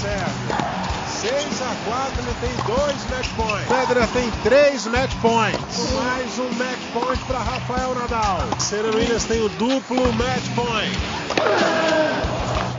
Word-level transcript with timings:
serve. 0.00 0.80
6 1.20 1.60
a 1.60 1.74
4, 1.84 2.22
ele 2.22 2.34
tem 2.40 2.64
dois 2.64 3.10
match 3.10 3.28
points. 3.36 3.68
Federer 3.68 4.08
tem 4.12 4.30
três 4.42 4.86
match 4.86 5.12
points. 5.20 5.92
Mais 5.92 6.38
um 6.38 6.50
match 6.54 6.80
point 6.94 7.24
para 7.26 7.38
Rafael 7.38 7.94
Nadal. 7.94 8.38
Serena 8.58 8.96
Williams 8.96 9.24
tem 9.26 9.42
o 9.42 9.48
duplo 9.50 10.10
match 10.14 10.48
point. 10.54 10.96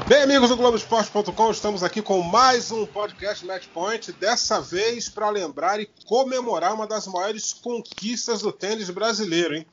Bem, 0.08 0.24
amigos 0.24 0.50
do 0.50 0.58
Globoesporte.com, 0.58 1.52
estamos 1.52 1.84
aqui 1.84 2.02
com 2.02 2.22
mais 2.24 2.72
um 2.72 2.88
podcast 2.88 3.46
Match 3.46 3.68
Point, 3.74 4.12
dessa 4.14 4.60
vez 4.60 5.08
para 5.08 5.30
lembrar 5.30 5.80
e 5.80 5.88
comemorar 6.06 6.74
uma 6.74 6.88
das 6.88 7.08
maiores 7.08 7.54
conquistas 7.54 8.42
do 8.42 8.52
tênis 8.52 8.90
brasileiro, 8.90 9.56
hein? 9.56 9.66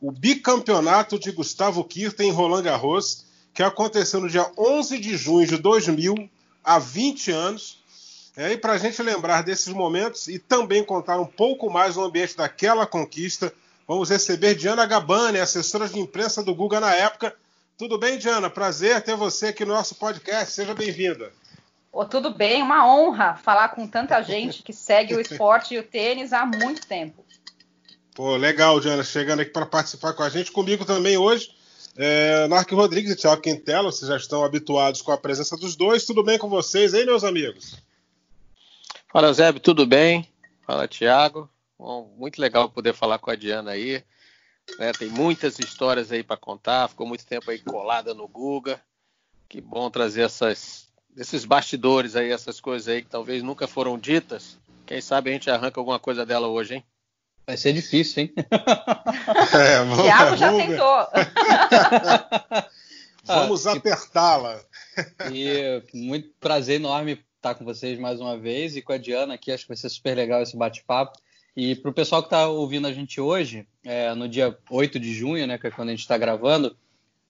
O 0.00 0.10
bicampeonato 0.10 1.18
de 1.18 1.30
Gustavo 1.30 1.82
Kirten 1.84 2.28
em 2.28 2.32
Roland 2.32 2.62
Garros, 2.62 3.24
que 3.54 3.62
aconteceu 3.62 4.20
no 4.20 4.28
dia 4.28 4.50
11 4.58 4.98
de 4.98 5.16
junho 5.16 5.46
de 5.46 5.56
2000, 5.56 6.28
há 6.66 6.80
20 6.80 7.30
anos, 7.30 7.78
é, 8.36 8.52
e 8.52 8.58
para 8.58 8.72
a 8.72 8.78
gente 8.78 9.00
lembrar 9.00 9.42
desses 9.42 9.72
momentos 9.72 10.26
e 10.26 10.38
também 10.38 10.84
contar 10.84 11.18
um 11.18 11.24
pouco 11.24 11.70
mais 11.70 11.94
no 11.96 12.04
ambiente 12.04 12.36
daquela 12.36 12.84
conquista, 12.84 13.52
vamos 13.86 14.10
receber 14.10 14.56
Diana 14.56 14.84
Gabani, 14.84 15.38
assessora 15.38 15.88
de 15.88 15.98
imprensa 15.98 16.42
do 16.42 16.54
Guga 16.54 16.80
na 16.80 16.92
época. 16.92 17.34
Tudo 17.78 17.96
bem, 17.96 18.18
Diana? 18.18 18.50
Prazer 18.50 19.00
ter 19.00 19.16
você 19.16 19.46
aqui 19.46 19.64
no 19.64 19.72
nosso 19.72 19.94
podcast. 19.94 20.52
Seja 20.52 20.74
bem-vinda. 20.74 21.32
Oh, 21.92 22.04
tudo 22.04 22.34
bem, 22.34 22.62
uma 22.62 22.86
honra 22.86 23.36
falar 23.36 23.70
com 23.70 23.86
tanta 23.86 24.20
gente 24.20 24.62
que 24.62 24.72
segue 24.72 25.14
o 25.14 25.20
esporte 25.22 25.74
e 25.74 25.78
o 25.78 25.82
tênis 25.82 26.32
há 26.32 26.44
muito 26.44 26.86
tempo. 26.86 27.24
Pô, 28.14 28.36
legal, 28.36 28.80
Diana, 28.80 29.04
chegando 29.04 29.40
aqui 29.40 29.50
para 29.50 29.64
participar 29.64 30.12
com 30.12 30.22
a 30.22 30.28
gente. 30.28 30.52
Comigo 30.52 30.84
também 30.84 31.16
hoje, 31.16 31.55
é, 31.96 32.46
Narc 32.48 32.70
Rodrigues 32.72 33.12
e 33.12 33.16
Thiago 33.16 33.40
Quintela, 33.40 33.90
vocês 33.90 34.08
já 34.08 34.16
estão 34.16 34.44
habituados 34.44 35.00
com 35.00 35.12
a 35.12 35.18
presença 35.18 35.56
dos 35.56 35.74
dois. 35.74 36.04
Tudo 36.04 36.22
bem 36.22 36.38
com 36.38 36.48
vocês, 36.48 36.92
hein, 36.92 37.06
meus 37.06 37.24
amigos? 37.24 37.76
Fala, 39.10 39.32
Zé, 39.32 39.52
tudo 39.52 39.86
bem? 39.86 40.28
Fala, 40.66 40.86
Tiago. 40.86 41.48
muito 42.18 42.40
legal 42.40 42.68
poder 42.68 42.92
falar 42.92 43.18
com 43.18 43.30
a 43.30 43.36
Diana 43.36 43.70
aí. 43.70 44.04
Né, 44.78 44.92
tem 44.92 45.08
muitas 45.08 45.58
histórias 45.58 46.12
aí 46.12 46.22
para 46.22 46.36
contar. 46.36 46.88
Ficou 46.88 47.06
muito 47.06 47.24
tempo 47.24 47.50
aí 47.50 47.58
colada 47.58 48.12
no 48.12 48.28
Guga. 48.28 48.80
Que 49.48 49.60
bom 49.60 49.88
trazer 49.88 50.22
essas, 50.22 50.88
esses 51.16 51.44
bastidores 51.44 52.16
aí, 52.16 52.30
essas 52.30 52.60
coisas 52.60 52.88
aí 52.88 53.02
que 53.02 53.08
talvez 53.08 53.42
nunca 53.42 53.66
foram 53.66 53.96
ditas. 53.96 54.58
Quem 54.84 55.00
sabe 55.00 55.30
a 55.30 55.32
gente 55.32 55.50
arranca 55.50 55.80
alguma 55.80 55.98
coisa 55.98 56.26
dela 56.26 56.48
hoje, 56.48 56.74
hein? 56.74 56.84
Vai 57.46 57.56
ser 57.56 57.72
difícil, 57.72 58.24
hein? 58.24 58.34
É, 59.54 59.78
vamos, 59.78 60.02
Thiago 60.02 60.36
já 60.36 60.50
vamos 60.50 60.66
tentou. 60.66 61.06
vamos 63.24 63.66
ah, 63.66 63.72
apertá-la. 63.72 64.60
E 65.32 65.82
muito 65.94 66.28
prazer 66.40 66.76
enorme 66.76 67.24
estar 67.36 67.54
com 67.54 67.64
vocês 67.64 67.98
mais 67.98 68.20
uma 68.20 68.36
vez 68.36 68.76
e 68.76 68.82
com 68.82 68.92
a 68.92 68.98
Diana 68.98 69.34
aqui. 69.34 69.52
Acho 69.52 69.64
que 69.64 69.68
vai 69.68 69.76
ser 69.76 69.88
super 69.88 70.16
legal 70.16 70.42
esse 70.42 70.56
bate-papo. 70.56 71.18
E 71.56 71.74
para 71.74 71.90
o 71.90 71.94
pessoal 71.94 72.22
que 72.22 72.26
está 72.26 72.48
ouvindo 72.48 72.86
a 72.86 72.92
gente 72.92 73.20
hoje, 73.20 73.66
é, 73.84 74.12
no 74.14 74.28
dia 74.28 74.56
8 74.68 74.98
de 74.98 75.14
junho, 75.14 75.46
né, 75.46 75.56
que 75.56 75.66
é 75.66 75.70
quando 75.70 75.88
a 75.88 75.92
gente 75.92 76.00
está 76.00 76.18
gravando, 76.18 76.76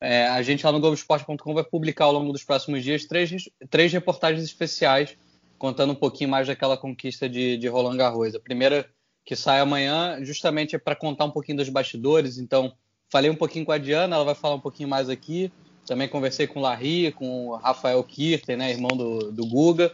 é, 0.01 0.27
a 0.27 0.43
gente 0.43 0.65
lá 0.65 0.73
no 0.73 0.81
Globoesporte.com 0.81 1.55
vai 1.55 1.65
publicar 1.65 2.07
ao 2.07 2.13
longo 2.13 2.33
dos 2.33 2.43
próximos 2.43 2.83
dias 2.83 3.05
três, 3.05 3.31
três 3.71 3.93
reportagens 3.93 4.43
especiais 4.43 5.17
contando 5.59 5.93
um 5.93 5.97
pouquinho 5.97 6.31
mais 6.31 6.47
daquela 6.47 6.77
conquista 6.77 7.29
de, 7.29 7.57
de 7.57 7.69
Roland 7.69 7.97
Garros. 7.97 8.35
A 8.35 8.41
primeira 8.41 8.89
que 9.27 9.35
sai 9.35 9.59
amanhã 9.59 10.19
justamente 10.23 10.77
é 10.77 10.79
para 10.79 10.95
contar 10.95 11.25
um 11.25 11.31
pouquinho 11.33 11.59
dos 11.59 11.69
bastidores. 11.69 12.39
Então, 12.39 12.73
falei 13.11 13.29
um 13.29 13.35
pouquinho 13.35 13.67
com 13.67 13.73
a 13.73 13.79
Diana, 13.79 14.15
ela 14.15 14.25
vai 14.25 14.37
falar 14.37 14.55
um 14.55 14.61
pouquinho 14.61 14.89
mais 14.89 15.11
aqui. 15.11 15.53
Também 15.85 16.09
conversei 16.09 16.47
com 16.47 16.61
o 16.61 16.63
Larry, 16.63 17.11
com 17.11 17.49
o 17.49 17.57
Rafael 17.57 18.03
Kirten, 18.05 18.57
né, 18.57 18.71
irmão 18.71 18.97
do, 18.97 19.33
do 19.33 19.45
Guga. 19.45 19.91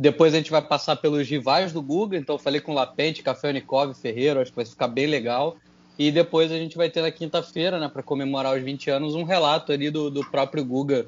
Depois 0.00 0.32
a 0.32 0.38
gente 0.38 0.50
vai 0.50 0.62
passar 0.62 0.96
pelos 0.96 1.28
rivais 1.28 1.70
do 1.70 1.82
Guga, 1.82 2.16
então 2.16 2.38
falei 2.38 2.60
com 2.60 2.72
Lapente, 2.72 3.22
Café 3.22 3.50
Unicov, 3.50 3.94
Ferreiro, 3.94 4.40
acho 4.40 4.50
que 4.50 4.56
vai 4.56 4.64
ficar 4.64 4.88
bem 4.88 5.06
legal. 5.06 5.56
E 5.98 6.10
depois 6.10 6.50
a 6.50 6.56
gente 6.56 6.76
vai 6.76 6.88
ter 6.88 7.02
na 7.02 7.10
quinta-feira, 7.10 7.78
né, 7.78 7.88
para 7.88 8.02
comemorar 8.02 8.56
os 8.56 8.62
20 8.62 8.90
anos, 8.90 9.14
um 9.14 9.22
relato 9.22 9.70
ali 9.70 9.90
do, 9.90 10.10
do 10.10 10.24
próprio 10.30 10.64
Guga 10.64 11.06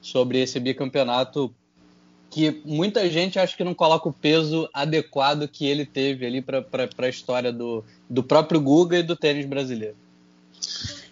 sobre 0.00 0.40
esse 0.40 0.58
bicampeonato 0.58 1.54
que 2.34 2.60
muita 2.64 3.08
gente 3.08 3.38
acha 3.38 3.56
que 3.56 3.62
não 3.62 3.72
coloca 3.72 4.08
o 4.08 4.12
peso 4.12 4.68
adequado 4.74 5.46
que 5.46 5.68
ele 5.68 5.86
teve 5.86 6.26
ali 6.26 6.42
para 6.42 6.66
a 6.98 7.08
história 7.08 7.52
do, 7.52 7.84
do 8.10 8.24
próprio 8.24 8.60
Guga 8.60 8.98
e 8.98 9.04
do 9.04 9.14
tênis 9.14 9.46
brasileiro. 9.46 9.94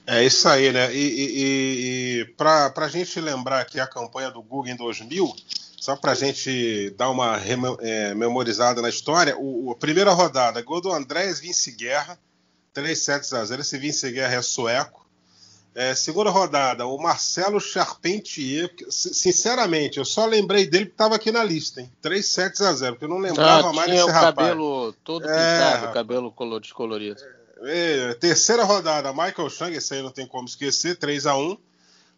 É 0.04 0.24
isso 0.24 0.48
aí, 0.48 0.72
né? 0.72 0.92
E, 0.92 0.98
e, 0.98 2.22
e 2.22 2.24
para 2.36 2.72
a 2.74 2.88
gente 2.88 3.20
lembrar 3.20 3.60
aqui 3.60 3.78
a 3.78 3.86
campanha 3.86 4.32
do 4.32 4.42
Guga 4.42 4.72
em 4.72 4.74
2000, 4.74 5.32
só 5.80 5.94
para 5.94 6.10
a 6.10 6.16
gente 6.16 6.90
dar 6.98 7.08
uma 7.08 7.40
é, 7.80 8.12
memorizada 8.16 8.82
na 8.82 8.88
história, 8.88 9.36
o, 9.38 9.70
a 9.70 9.76
primeira 9.76 10.10
rodada, 10.10 10.60
gol 10.60 10.80
do 10.80 10.90
Andrés 10.90 11.38
Vince 11.38 11.70
Guerra, 11.70 12.18
3 12.74 12.98
sets 12.98 13.32
a 13.32 13.44
0. 13.44 13.60
Esse 13.60 13.78
Vince 13.78 14.10
Guerra 14.10 14.34
é 14.34 14.42
sueco. 14.42 15.01
É, 15.74 15.94
segunda 15.94 16.28
rodada, 16.28 16.86
o 16.86 16.98
Marcelo 16.98 17.58
Charpentier. 17.58 18.70
Sinceramente, 18.90 19.98
eu 19.98 20.04
só 20.04 20.26
lembrei 20.26 20.66
dele 20.66 20.86
que 20.86 20.92
estava 20.92 21.14
aqui 21.14 21.32
na 21.32 21.42
lista, 21.42 21.80
hein? 21.80 21.90
3 22.02 22.26
sets 22.26 22.60
a 22.60 22.72
0, 22.72 22.92
porque 22.92 23.06
eu 23.06 23.08
não 23.08 23.18
lembrava 23.18 23.70
ah, 23.70 23.72
mais 23.72 23.90
desse 23.90 24.02
o 24.02 24.06
rapaz. 24.06 24.34
cabelo 24.34 24.92
todo 25.04 25.22
pintado, 25.22 25.86
é, 25.86 25.92
cabelo 25.92 26.34
descolorido. 26.60 27.22
É, 27.62 28.12
terceira 28.14 28.64
rodada, 28.64 29.12
Michael 29.12 29.48
Chang, 29.48 29.74
esse 29.74 29.94
aí 29.94 30.02
não 30.02 30.10
tem 30.10 30.26
como 30.26 30.46
esquecer, 30.46 30.96
3 30.96 31.26
a 31.26 31.36
1 31.36 31.56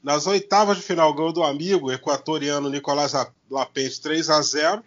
nas 0.02 0.26
oitavas 0.26 0.78
de 0.78 0.82
final, 0.82 1.14
gol 1.14 1.32
do 1.32 1.42
amigo 1.42 1.90
equatoriano 1.90 2.68
Nicolás 2.68 3.12
Lapente 3.50 4.00
3 4.00 4.30
a 4.30 4.42
0 4.42 4.84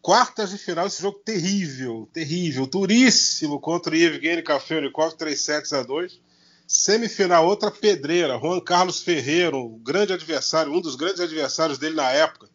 Quartas 0.00 0.50
de 0.50 0.58
final, 0.58 0.86
esse 0.86 1.02
jogo 1.02 1.18
terrível, 1.24 2.08
terrível, 2.12 2.64
duríssimo 2.64 3.58
contra 3.58 3.92
o 3.92 3.96
Evgeny 3.96 4.40
Kafelnikov, 4.40 5.14
3 5.14 5.40
sets 5.40 5.72
a 5.72 5.82
2 5.82 6.20
Semifinal, 6.66 7.46
outra 7.46 7.70
pedreira, 7.70 8.38
Juan 8.38 8.60
Carlos 8.60 9.00
Ferreira, 9.00 9.56
um 9.56 9.78
grande 9.78 10.12
adversário, 10.12 10.72
um 10.72 10.80
dos 10.80 10.96
grandes 10.96 11.20
adversários 11.20 11.78
dele 11.78 11.94
na 11.94 12.10
época, 12.10 12.48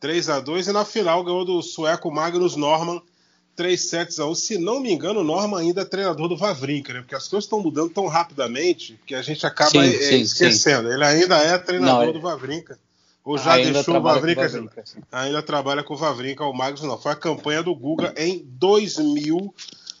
3 0.00 0.28
a 0.28 0.40
2 0.40 0.68
E 0.68 0.72
na 0.72 0.84
final 0.84 1.22
ganhou 1.24 1.44
do 1.44 1.62
sueco 1.62 2.10
Magnus 2.10 2.56
Norman, 2.56 3.00
3 3.54 3.80
sets 3.80 4.18
a 4.18 4.26
1. 4.26 4.34
Se 4.34 4.58
não 4.58 4.80
me 4.80 4.92
engano, 4.92 5.20
o 5.20 5.24
Norman 5.24 5.60
ainda 5.60 5.82
é 5.82 5.84
treinador 5.84 6.28
do 6.28 6.36
Vavrinka, 6.36 6.92
né? 6.92 7.00
Porque 7.00 7.14
as 7.14 7.26
coisas 7.26 7.44
estão 7.44 7.60
mudando 7.60 7.90
tão 7.90 8.06
rapidamente 8.06 9.00
que 9.06 9.14
a 9.14 9.22
gente 9.22 9.46
acaba 9.46 9.70
sim, 9.70 9.78
é, 9.78 9.92
sim, 9.92 10.20
esquecendo. 10.20 10.88
Sim. 10.88 10.94
Ele 10.94 11.04
ainda 11.04 11.38
é 11.38 11.56
treinador 11.56 12.06
não, 12.06 12.12
do 12.12 12.20
Vavrinka. 12.20 12.78
Ou 13.24 13.38
já 13.38 13.56
deixou 13.56 13.96
o 13.96 14.02
Vavrinka, 14.02 14.42
Vavrinka 14.42 14.84
ainda 15.10 15.42
trabalha 15.42 15.82
com 15.82 15.94
o 15.94 15.96
Vavrinka, 15.96 16.44
o 16.44 16.52
Magnus 16.52 16.82
não. 16.82 16.96
Foi 16.96 17.12
a 17.12 17.16
campanha 17.16 17.62
do 17.62 17.74
Guga 17.74 18.14
em 18.16 18.44
2000 18.44 19.52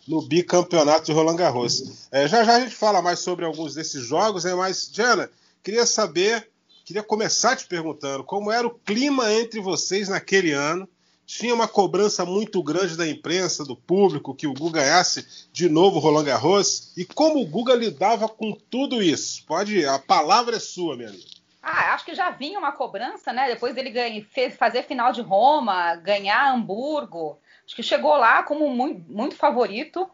no 0.06 0.22
bicampeonato 0.22 1.06
de 1.06 1.12
Roland 1.12 1.36
Garros. 1.36 2.08
É, 2.10 2.28
já 2.28 2.44
já 2.44 2.56
a 2.56 2.60
gente 2.60 2.74
fala 2.74 3.02
mais 3.02 3.18
sobre 3.18 3.44
alguns 3.44 3.74
desses 3.74 4.02
jogos, 4.02 4.44
né? 4.44 4.54
mas, 4.54 4.90
Diana, 4.90 5.30
queria 5.62 5.86
saber, 5.86 6.48
queria 6.84 7.02
começar 7.02 7.56
te 7.56 7.66
perguntando 7.66 8.24
como 8.24 8.50
era 8.50 8.66
o 8.66 8.74
clima 8.74 9.32
entre 9.32 9.60
vocês 9.60 10.08
naquele 10.08 10.52
ano 10.52 10.88
tinha 11.26 11.52
uma 11.52 11.66
cobrança 11.66 12.24
muito 12.24 12.62
grande 12.62 12.96
da 12.96 13.06
imprensa, 13.06 13.64
do 13.64 13.76
público, 13.76 14.34
que 14.34 14.46
o 14.46 14.54
Guga 14.54 14.80
ganhasse 14.80 15.48
de 15.52 15.68
novo 15.68 15.98
Roland 15.98 16.24
Garros. 16.24 16.92
E 16.96 17.04
como 17.04 17.40
o 17.40 17.46
Guga 17.46 17.74
lidava 17.74 18.28
com 18.28 18.52
tudo 18.52 19.02
isso? 19.02 19.44
Pode, 19.44 19.84
a 19.84 19.98
palavra 19.98 20.56
é 20.56 20.60
sua, 20.60 20.96
minha 20.96 21.08
amiga. 21.08 21.24
Ah, 21.60 21.94
acho 21.94 22.04
que 22.04 22.14
já 22.14 22.30
vinha 22.30 22.60
uma 22.60 22.70
cobrança, 22.70 23.32
né? 23.32 23.48
Depois 23.48 23.74
dele 23.74 23.90
ganha, 23.90 24.24
fazer 24.56 24.84
final 24.84 25.12
de 25.12 25.20
Roma, 25.20 25.96
ganhar 25.96 26.52
Hamburgo. 26.54 27.40
Acho 27.66 27.74
que 27.74 27.82
chegou 27.82 28.16
lá 28.16 28.42
como 28.44 28.68
muito, 28.70 29.04
muito 29.10 29.34
favorito. 29.34 30.08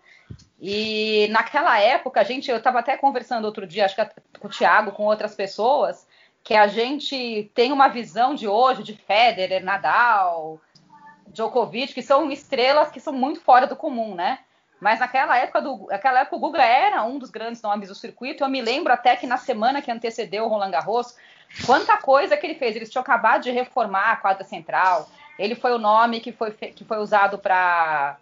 E 0.61 1.29
naquela 1.31 1.79
época, 1.79 2.21
a 2.21 2.25
gente, 2.25 2.51
eu 2.51 2.57
estava 2.57 2.79
até 2.79 2.97
conversando 2.97 3.45
outro 3.45 3.67
dia, 3.67 3.85
acho 3.85 3.97
que 3.97 4.39
com 4.39 4.49
o 4.49 4.51
Thiago, 4.51 4.93
com 4.93 5.05
outras 5.05 5.35
pessoas, 5.35 6.07
que 6.43 6.55
a 6.55 6.67
gente 6.67 7.51
tem 7.55 7.73
uma 7.73 7.89
visão 7.89 8.35
de 8.35 8.49
hoje 8.49 8.83
de 8.83 8.95
Federer, 8.95 9.63
Nadal, 9.63 10.61
Djokovic, 11.27 11.93
que 11.93 12.03
são 12.03 12.31
estrelas 12.31 12.91
que 12.91 13.01
são 13.01 13.13
muito 13.13 13.41
fora 13.41 13.67
do 13.67 13.77
comum, 13.77 14.15
né? 14.15 14.39
Mas 14.81 14.99
naquela 14.99 15.39
época, 15.39 15.63
do, 15.63 15.87
naquela 15.89 16.21
época 16.21 16.37
o 16.37 16.41
Guga 16.41 16.63
era 16.63 17.05
um 17.05 17.19
dos 17.19 17.31
grandes 17.31 17.63
nomes 17.63 17.89
do 17.89 17.95
circuito. 17.95 18.43
Eu 18.43 18.49
me 18.49 18.61
lembro 18.61 18.93
até 18.93 19.15
que 19.15 19.29
na 19.29 19.37
semana 19.37 19.81
que 19.81 19.93
antecedeu 19.93 20.45
o 20.45 20.49
Roland 20.49 20.73
Garros, 20.73 21.17
quanta 21.65 21.97
coisa 21.99 22.37
que 22.37 22.45
ele 22.45 22.57
fez. 22.57 22.75
Eles 22.75 22.91
tinham 22.91 23.03
acabado 23.03 23.43
de 23.43 23.51
reformar 23.53 24.11
a 24.11 24.17
quadra 24.17 24.43
central. 24.43 25.09
Ele 25.39 25.55
foi 25.55 25.73
o 25.73 25.79
nome 25.79 26.21
que 26.21 26.33
foi, 26.33 26.51
que 26.53 26.85
foi 26.85 26.99
usado 26.99 27.39
para 27.39 28.19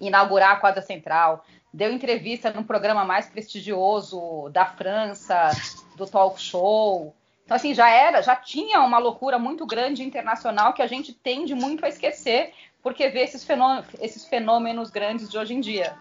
inaugurar 0.00 0.52
a 0.52 0.56
quadra 0.56 0.82
central. 0.82 1.44
Deu 1.72 1.92
entrevista 1.92 2.50
num 2.50 2.64
programa 2.64 3.04
mais 3.04 3.26
prestigioso 3.26 4.48
da 4.50 4.64
França, 4.64 5.50
do 5.96 6.06
talk 6.06 6.40
show. 6.40 7.14
Então, 7.44 7.56
assim, 7.56 7.74
já 7.74 7.88
era, 7.88 8.22
já 8.22 8.36
tinha 8.36 8.80
uma 8.80 8.98
loucura 8.98 9.38
muito 9.38 9.66
grande 9.66 10.02
internacional 10.02 10.72
que 10.72 10.82
a 10.82 10.86
gente 10.86 11.12
tende 11.12 11.54
muito 11.54 11.84
a 11.84 11.88
esquecer, 11.88 12.52
porque 12.82 13.08
vê 13.08 13.20
esses 13.20 13.44
fenômenos, 13.44 13.86
esses 14.00 14.24
fenômenos 14.24 14.90
grandes 14.90 15.30
de 15.30 15.38
hoje 15.38 15.54
em 15.54 15.60
dia. 15.60 15.96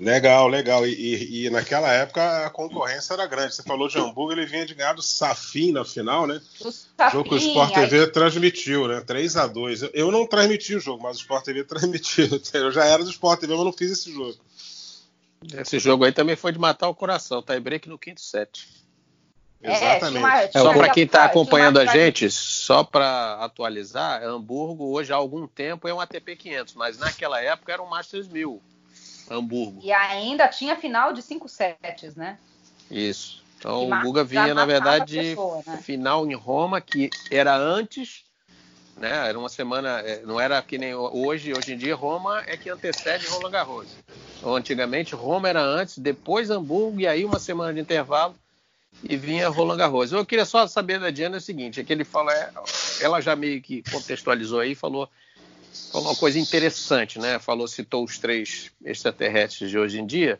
Legal, 0.00 0.48
legal. 0.48 0.86
E, 0.86 0.94
e, 0.94 1.44
e, 1.44 1.50
naquela 1.50 1.92
época 1.92 2.46
a 2.46 2.48
concorrência 2.48 3.12
era 3.12 3.26
grande. 3.26 3.54
Você 3.54 3.62
falou 3.62 3.86
de 3.86 3.98
Hamburgo, 3.98 4.32
ele 4.32 4.46
vinha 4.46 4.64
de 4.64 4.74
ganhar 4.74 4.94
do 4.94 5.02
Safin 5.02 5.72
na 5.72 5.84
final, 5.84 6.26
né? 6.26 6.40
O 6.58 6.72
Safin, 6.72 7.12
jogo 7.12 7.28
que 7.28 7.34
o 7.34 7.38
Sport 7.38 7.74
TV 7.74 8.00
aí... 8.00 8.06
transmitiu, 8.06 8.88
né? 8.88 9.02
3 9.02 9.36
a 9.36 9.46
2 9.46 9.82
eu, 9.82 9.90
eu, 9.92 10.10
não 10.10 10.26
transmiti 10.26 10.74
o 10.74 10.80
jogo, 10.80 11.02
mas 11.02 11.18
o 11.18 11.20
Sport 11.20 11.44
TV 11.44 11.64
transmitiu. 11.68 12.40
Eu 12.54 12.72
já 12.72 12.86
era 12.86 13.04
do 13.04 13.10
Sport 13.10 13.40
TV, 13.40 13.54
mas 13.54 13.64
não 13.64 13.74
fiz 13.74 13.90
esse 13.90 14.10
jogo. 14.10 14.38
Esse 15.54 15.78
jogo 15.78 16.06
aí 16.06 16.12
também 16.12 16.34
foi 16.34 16.52
de 16.52 16.58
matar 16.58 16.88
o 16.88 16.94
coração. 16.94 17.42
Tie 17.42 17.60
break 17.60 17.86
no 17.86 17.98
quinto 17.98 18.22
set. 18.22 18.66
É, 19.62 19.70
Exatamente. 19.70 20.24
Uma, 20.24 20.50
só 20.50 20.72
para 20.72 20.88
quem 20.88 21.04
está 21.04 21.24
acompanhando 21.26 21.78
a 21.78 21.84
gente, 21.84 22.30
só 22.30 22.82
para 22.82 23.34
atualizar, 23.34 24.22
Hamburgo 24.22 24.92
hoje 24.96 25.12
há 25.12 25.16
algum 25.16 25.46
tempo 25.46 25.86
é 25.86 25.92
um 25.92 26.00
ATP 26.00 26.36
500, 26.36 26.72
mas 26.72 26.98
naquela 26.98 27.38
época 27.42 27.70
era 27.70 27.82
um 27.82 27.86
Masters 27.86 28.26
1000. 28.26 28.62
Hamburgo. 29.30 29.80
E 29.82 29.92
ainda 29.92 30.48
tinha 30.48 30.76
final 30.76 31.12
de 31.12 31.22
cinco 31.22 31.48
sets, 31.48 32.16
né? 32.16 32.38
Isso. 32.90 33.42
Então 33.58 33.88
o 33.88 34.00
Guga 34.02 34.24
vinha, 34.24 34.54
na 34.54 34.64
verdade, 34.64 35.16
pessoa, 35.16 35.62
né? 35.66 35.76
final 35.82 36.26
em 36.26 36.34
Roma, 36.34 36.80
que 36.80 37.10
era 37.30 37.54
antes, 37.56 38.24
né? 38.96 39.28
Era 39.28 39.38
uma 39.38 39.50
semana, 39.50 40.00
é, 40.00 40.22
não 40.22 40.40
era 40.40 40.60
que 40.62 40.78
nem 40.78 40.94
hoje, 40.94 41.52
hoje 41.52 41.74
em 41.74 41.78
dia 41.78 41.94
Roma 41.94 42.42
é 42.46 42.56
que 42.56 42.70
antecede 42.70 43.26
Roland 43.26 43.50
Garros. 43.50 43.88
Então, 44.38 44.56
antigamente 44.56 45.14
Roma 45.14 45.48
era 45.48 45.62
antes, 45.62 45.98
depois 45.98 46.50
Hamburgo 46.50 47.00
e 47.00 47.06
aí 47.06 47.24
uma 47.24 47.38
semana 47.38 47.74
de 47.74 47.80
intervalo 47.80 48.34
e 49.02 49.16
vinha 49.16 49.48
Roland 49.48 49.76
Garros. 49.76 50.10
Eu 50.10 50.24
queria 50.24 50.46
só 50.46 50.66
saber 50.66 50.98
da 50.98 51.10
Diana 51.10 51.36
o 51.36 51.40
seguinte, 51.40 51.80
é 51.80 51.84
que 51.84 51.92
ele 51.92 52.04
fala, 52.04 52.32
é, 52.32 52.50
ela 53.02 53.20
já 53.20 53.36
meio 53.36 53.60
que 53.60 53.82
contextualizou 53.90 54.60
aí, 54.60 54.74
falou 54.74 55.08
falou 55.92 56.08
uma 56.08 56.16
coisa 56.16 56.38
interessante, 56.38 57.18
né? 57.18 57.38
Falou, 57.38 57.66
citou 57.66 58.04
os 58.04 58.18
três 58.18 58.70
extraterrestres 58.84 59.70
de 59.70 59.78
hoje 59.78 60.00
em 60.00 60.06
dia. 60.06 60.38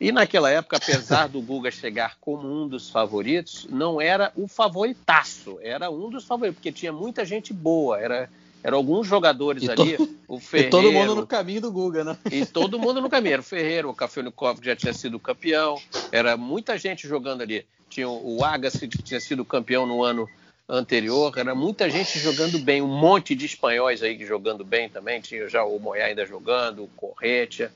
E 0.00 0.12
naquela 0.12 0.48
época, 0.50 0.76
apesar 0.76 1.28
do 1.28 1.42
Guga 1.42 1.70
chegar 1.70 2.16
como 2.20 2.46
um 2.46 2.68
dos 2.68 2.88
favoritos, 2.88 3.66
não 3.68 4.00
era 4.00 4.32
o 4.36 4.46
favoritaço, 4.46 5.58
era 5.60 5.90
um 5.90 6.08
dos 6.08 6.24
favoritos, 6.24 6.56
porque 6.56 6.70
tinha 6.70 6.92
muita 6.92 7.24
gente 7.24 7.52
boa, 7.52 7.98
era 7.98 8.30
eram 8.62 8.78
alguns 8.78 9.06
jogadores 9.06 9.62
e 9.62 9.70
ali. 9.70 9.96
To... 9.96 10.08
O 10.26 10.40
Ferreiro, 10.40 10.68
e 10.68 10.70
todo 10.70 10.92
mundo 10.92 11.14
no 11.14 11.26
caminho 11.26 11.60
do 11.60 11.72
Guga, 11.72 12.04
né? 12.04 12.18
E 12.30 12.44
todo 12.44 12.78
mundo 12.78 13.00
no 13.00 13.08
caminho. 13.08 13.34
Era 13.34 13.42
o 13.42 13.44
Ferreiro, 13.44 13.90
o 13.90 13.94
Kafelnikov 13.94 14.60
que 14.60 14.66
já 14.66 14.76
tinha 14.76 14.92
sido 14.92 15.18
campeão. 15.18 15.80
Era 16.10 16.36
muita 16.36 16.76
gente 16.76 17.06
jogando 17.06 17.42
ali. 17.42 17.64
Tinha 17.88 18.08
o 18.08 18.44
Agassi 18.44 18.86
que 18.86 19.02
tinha 19.02 19.20
sido 19.20 19.44
campeão 19.44 19.86
no 19.86 20.02
ano 20.02 20.28
anterior, 20.68 21.32
era 21.36 21.54
muita 21.54 21.88
gente 21.88 22.18
jogando 22.18 22.58
bem, 22.58 22.82
um 22.82 22.86
monte 22.86 23.34
de 23.34 23.46
espanhóis 23.46 24.02
aí 24.02 24.22
jogando 24.24 24.64
bem 24.64 24.88
também, 24.88 25.20
tinha 25.20 25.48
já 25.48 25.64
o 25.64 25.78
Moyá 25.78 26.06
ainda 26.06 26.26
jogando, 26.26 26.84
o 26.84 26.88
Corretia, 26.88 27.72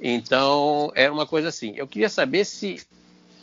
então 0.00 0.90
era 0.96 1.12
uma 1.12 1.26
coisa 1.26 1.48
assim. 1.48 1.74
Eu 1.76 1.86
queria 1.86 2.08
saber 2.08 2.44
se 2.44 2.84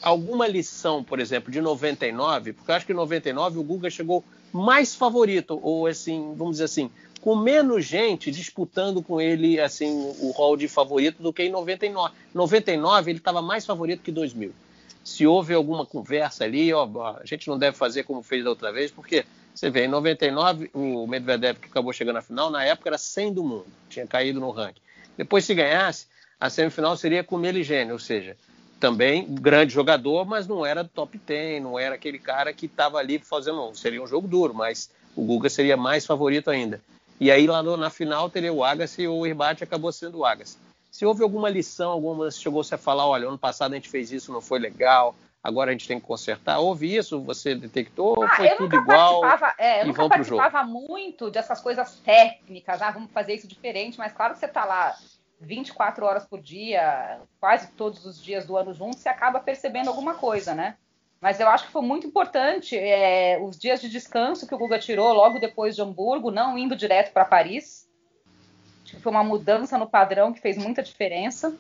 alguma 0.02 0.46
lição, 0.46 1.02
por 1.02 1.20
exemplo, 1.20 1.50
de 1.50 1.62
99, 1.62 2.52
porque 2.52 2.72
eu 2.72 2.76
acho 2.76 2.86
que 2.86 2.92
em 2.92 2.96
99 2.96 3.60
o 3.60 3.64
Guga 3.64 3.90
chegou 3.90 4.24
mais 4.52 4.94
favorito, 4.94 5.58
ou 5.64 5.88
assim, 5.88 6.34
vamos 6.36 6.56
dizer 6.56 6.66
assim, 6.66 6.92
com 7.22 7.36
menos 7.36 7.86
gente 7.86 8.32
disputando 8.32 9.02
com 9.02 9.22
ele 9.22 9.60
assim 9.60 10.14
o 10.20 10.32
rol 10.32 10.58
de 10.58 10.68
favorito 10.68 11.22
do 11.22 11.32
que 11.32 11.44
em 11.44 11.52
99. 11.52 12.14
99 12.34 13.12
ele 13.12 13.20
estava 13.20 13.42
mais 13.42 13.66
favorito 13.66 14.02
que 14.02 14.12
2000 14.12 14.54
se 15.10 15.26
houve 15.26 15.56
alguma 15.56 15.88
conversa 15.88 16.44
ali, 16.44 16.72
ó, 16.72 16.88
a 17.20 17.26
gente 17.26 17.48
não 17.48 17.58
deve 17.58 17.76
fazer 17.76 18.04
como 18.04 18.22
fez 18.22 18.44
da 18.44 18.52
outra 18.52 18.72
vez, 18.72 18.92
porque 18.92 19.26
você 19.56 19.68
vê, 19.68 19.86
em 19.86 19.88
99, 19.88 20.70
o 20.72 21.08
Medvedev 21.08 21.58
que 21.58 21.68
acabou 21.68 21.92
chegando 21.92 22.16
na 22.16 22.22
final, 22.22 22.52
na 22.52 22.64
época 22.64 22.90
era 22.90 22.98
100 22.98 23.34
do 23.34 23.44
mundo, 23.44 23.66
tinha 23.90 24.06
caído 24.06 24.40
no 24.40 24.52
ranking. 24.52 24.80
Depois, 25.18 25.44
se 25.44 25.56
ganhasse, 25.56 26.06
a 26.40 26.48
semifinal 26.48 26.96
seria 26.96 27.24
com 27.24 27.38
o 27.38 27.40
Meligene, 27.40 27.92
ou 27.92 27.98
seja, 27.98 28.38
também 28.80 29.26
grande 29.28 29.74
jogador, 29.74 30.26
mas 30.26 30.48
não 30.48 30.64
era 30.64 30.86
top 30.86 31.18
10, 31.18 31.64
não 31.64 31.80
era 31.80 31.96
aquele 31.96 32.20
cara 32.20 32.54
que 32.54 32.68
estava 32.68 33.00
ali 33.00 33.18
fazendo. 33.18 33.74
Seria 33.74 34.04
um 34.04 34.08
jogo 34.08 34.28
duro, 34.28 34.54
mas 34.54 34.92
o 35.16 35.24
Guga 35.24 35.50
seria 35.50 35.76
mais 35.76 36.06
favorito 36.06 36.52
ainda. 36.52 36.80
E 37.20 37.32
aí 37.32 37.48
lá 37.48 37.64
no, 37.64 37.76
na 37.76 37.90
final 37.90 38.30
teria 38.30 38.54
o 38.54 38.64
Agassi 38.64 39.02
e 39.02 39.08
o 39.08 39.26
Irbate 39.26 39.64
acabou 39.64 39.92
sendo 39.92 40.20
o 40.20 40.26
Agassi. 40.26 40.58
Se 41.00 41.06
houve 41.06 41.24
alguma 41.24 41.50
lição, 41.50 41.92
alguma 41.92 42.30
chegou-se 42.30 42.76
a 42.76 42.78
falar, 42.78 43.08
olha, 43.08 43.26
ano 43.26 43.38
passado 43.38 43.72
a 43.72 43.76
gente 43.76 43.88
fez 43.88 44.12
isso, 44.12 44.34
não 44.34 44.42
foi 44.42 44.60
legal, 44.60 45.16
agora 45.42 45.70
a 45.70 45.72
gente 45.72 45.88
tem 45.88 45.98
que 45.98 46.06
consertar. 46.06 46.60
Houve 46.60 46.94
isso? 46.94 47.22
Você 47.22 47.56
detectou? 47.56 48.22
Ah, 48.22 48.36
foi 48.36 48.50
tudo 48.58 48.76
igual? 48.76 49.22
É, 49.58 49.82
eu 49.82 49.88
nunca 49.88 50.10
participava 50.10 50.62
muito 50.66 51.32
dessas 51.32 51.62
coisas 51.62 52.02
técnicas, 52.02 52.82
ah, 52.82 52.92
vamos 52.92 53.12
fazer 53.12 53.34
isso 53.34 53.48
diferente, 53.48 53.98
mas 53.98 54.12
claro 54.12 54.34
que 54.34 54.42
você 54.42 54.48
está 54.48 54.66
lá 54.66 54.94
24 55.40 56.06
horas 56.06 56.26
por 56.26 56.42
dia, 56.42 57.22
quase 57.40 57.72
todos 57.78 58.06
os 58.06 58.22
dias 58.22 58.46
do 58.46 58.58
ano 58.58 58.74
junto, 58.74 58.98
você 58.98 59.08
acaba 59.08 59.40
percebendo 59.40 59.88
alguma 59.88 60.16
coisa, 60.16 60.54
né? 60.54 60.76
Mas 61.22 61.40
eu 61.40 61.48
acho 61.48 61.68
que 61.68 61.72
foi 61.72 61.82
muito 61.82 62.08
importante 62.08 62.78
é, 62.78 63.40
os 63.42 63.58
dias 63.58 63.80
de 63.80 63.88
descanso 63.88 64.46
que 64.46 64.54
o 64.54 64.58
Guga 64.58 64.78
tirou 64.78 65.14
logo 65.14 65.40
depois 65.40 65.78
de 65.78 65.82
Hamburgo, 65.82 66.30
não 66.30 66.58
indo 66.58 66.76
direto 66.76 67.14
para 67.14 67.24
Paris. 67.24 67.89
Acho 68.90 68.98
que 68.98 69.04
foi 69.04 69.12
uma 69.12 69.24
mudança 69.24 69.78
no 69.78 69.88
padrão 69.88 70.34
que 70.34 70.42
fez 70.42 70.58
muita 70.58 70.82
diferença. 70.82 71.56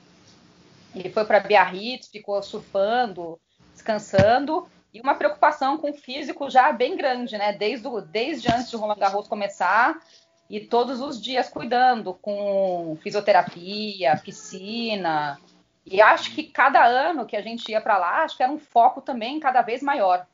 Ele 0.96 1.12
foi 1.12 1.24
para 1.26 1.40
Biarritz, 1.40 2.08
ficou 2.08 2.42
surfando, 2.42 3.40
descansando 3.72 4.68
e 4.92 5.00
uma 5.00 5.14
preocupação 5.14 5.78
com 5.78 5.92
o 5.92 5.94
físico 5.94 6.50
já 6.50 6.72
bem 6.72 6.98
grande, 6.98 7.38
né? 7.38 7.54
Desde, 7.54 7.88
o, 7.88 8.02
desde 8.02 8.50
antes 8.50 8.72
de 8.72 8.76
Roland 8.76 8.98
Garros 8.98 9.28
começar 9.28 10.02
e 10.50 10.60
todos 10.60 11.02
os 11.02 11.22
dias 11.22 11.50
cuidando 11.50 12.16
com 12.16 12.98
fisioterapia, 13.04 14.18
piscina. 14.18 15.40
E 15.86 16.02
acho 16.02 16.34
que 16.34 16.46
cada 16.46 16.84
ano 16.84 17.28
que 17.28 17.36
a 17.36 17.44
gente 17.44 17.72
ia 17.72 17.80
para 17.80 18.00
lá, 18.00 18.24
acho 18.24 18.36
que 18.36 18.42
era 18.42 18.52
um 18.52 18.58
foco 18.58 19.02
também 19.02 19.40
cada 19.40 19.62
vez 19.62 19.84
maior. 19.84 20.26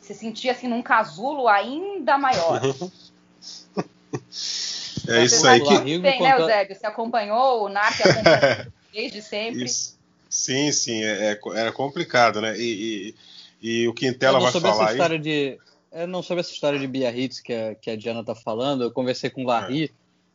Se 0.00 0.14
sentia 0.14 0.52
assim 0.52 0.66
num 0.66 0.80
casulo 0.80 1.46
ainda 1.46 2.16
maior. 2.16 2.62
É 5.08 5.24
isso 5.24 5.46
aí 5.46 5.60
que. 5.60 5.78
Tem, 5.78 6.00
né, 6.00 6.38
Eusébio? 6.38 6.76
Você 6.76 6.86
acompanhou, 6.86 7.64
o 7.64 7.68
NARC 7.68 8.00
acompanhou 8.06 8.72
desde 8.92 9.22
sempre. 9.22 9.64
Isso. 9.64 9.98
Sim, 10.28 10.70
sim, 10.72 11.02
é, 11.02 11.32
é, 11.32 11.40
era 11.54 11.72
complicado, 11.72 12.40
né? 12.40 12.56
E, 12.58 13.14
e, 13.62 13.80
e 13.82 13.88
o 13.88 13.94
Quintela 13.94 14.38
vai 14.38 14.52
falar 14.52 14.70
essa 14.70 14.92
história 14.92 15.16
aí. 15.16 15.22
De, 15.22 15.58
eu 15.90 16.06
não 16.06 16.22
sobre 16.22 16.40
essa 16.40 16.52
história 16.52 16.78
de 16.78 16.86
Biarritz 16.86 17.40
que 17.40 17.52
a, 17.52 17.74
que 17.74 17.90
a 17.90 17.96
Diana 17.96 18.22
tá 18.22 18.34
falando, 18.34 18.84
eu 18.84 18.90
conversei 18.90 19.30
com 19.30 19.42
o 19.42 19.46
Larry 19.46 19.84
é. 19.84 19.88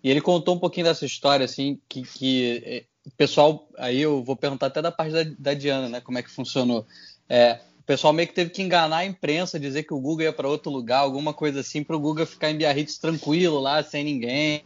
e 0.03 0.09
ele 0.09 0.19
contou 0.19 0.55
um 0.55 0.59
pouquinho 0.59 0.87
dessa 0.87 1.05
história, 1.05 1.45
assim, 1.45 1.79
que, 1.87 2.01
que 2.01 2.63
é, 2.65 2.83
o 3.05 3.11
pessoal, 3.11 3.67
aí 3.77 4.01
eu 4.01 4.23
vou 4.23 4.35
perguntar 4.35 4.67
até 4.67 4.81
da 4.81 4.91
parte 4.91 5.13
da, 5.13 5.23
da 5.37 5.53
Diana, 5.53 5.89
né, 5.89 6.01
como 6.01 6.17
é 6.17 6.23
que 6.23 6.31
funcionou. 6.31 6.87
É, 7.29 7.59
o 7.83 7.85
pessoal 7.85 8.13
meio 8.13 8.29
que 8.29 8.33
teve 8.33 8.49
que 8.49 8.61
enganar 8.61 8.97
a 8.97 9.05
imprensa, 9.05 9.59
dizer 9.59 9.83
que 9.83 9.93
o 9.93 9.99
Guga 9.99 10.23
ia 10.23 10.31
para 10.31 10.47
outro 10.47 10.71
lugar, 10.71 10.99
alguma 10.99 11.33
coisa 11.33 11.59
assim, 11.59 11.83
para 11.83 11.97
o 11.97 11.99
Guga 11.99 12.25
ficar 12.25 12.49
em 12.49 12.55
Biarritz 12.55 12.97
tranquilo 12.97 13.59
lá, 13.59 13.83
sem 13.83 14.05
ninguém, 14.05 14.63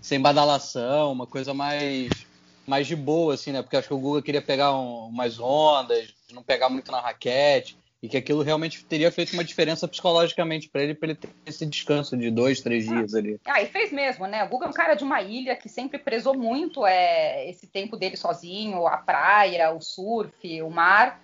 sem 0.00 0.18
badalação, 0.18 1.12
uma 1.12 1.26
coisa 1.26 1.52
mais 1.52 2.10
mais 2.66 2.86
de 2.86 2.96
boa, 2.96 3.34
assim, 3.34 3.52
né? 3.52 3.60
Porque 3.60 3.76
acho 3.76 3.88
que 3.88 3.92
o 3.92 3.98
Guga 3.98 4.22
queria 4.22 4.40
pegar 4.40 4.74
um, 4.74 5.08
umas 5.08 5.38
ondas, 5.38 6.14
não 6.32 6.42
pegar 6.42 6.70
muito 6.70 6.90
na 6.90 6.98
raquete, 6.98 7.76
e 8.02 8.08
que 8.08 8.16
aquilo 8.16 8.42
realmente 8.42 8.82
teria 8.86 9.12
feito 9.12 9.34
uma 9.34 9.44
diferença 9.44 9.86
psicologicamente 9.86 10.70
para 10.70 10.82
ele, 10.82 10.94
para 10.94 11.10
ele 11.10 11.18
ter 11.18 11.28
esse 11.44 11.66
descanso 11.66 12.16
de 12.16 12.30
dois, 12.30 12.62
três 12.62 12.86
dias 12.86 13.14
ali. 13.14 13.38
Ah, 13.44 13.60
e 13.60 13.66
fez 13.66 13.92
mesmo, 13.92 14.26
né? 14.26 14.42
O 14.44 14.48
Guga 14.48 14.64
é 14.64 14.68
um 14.70 14.72
cara 14.72 14.94
de 14.94 15.04
uma 15.04 15.20
ilha 15.20 15.54
que 15.54 15.68
sempre 15.68 15.98
prezou 15.98 16.34
muito 16.34 16.86
é, 16.86 17.46
esse 17.50 17.66
tempo 17.66 17.98
dele 17.98 18.16
sozinho, 18.16 18.86
a 18.86 18.96
praia, 18.96 19.70
o 19.70 19.82
surf, 19.82 20.62
o 20.62 20.70
mar. 20.70 21.20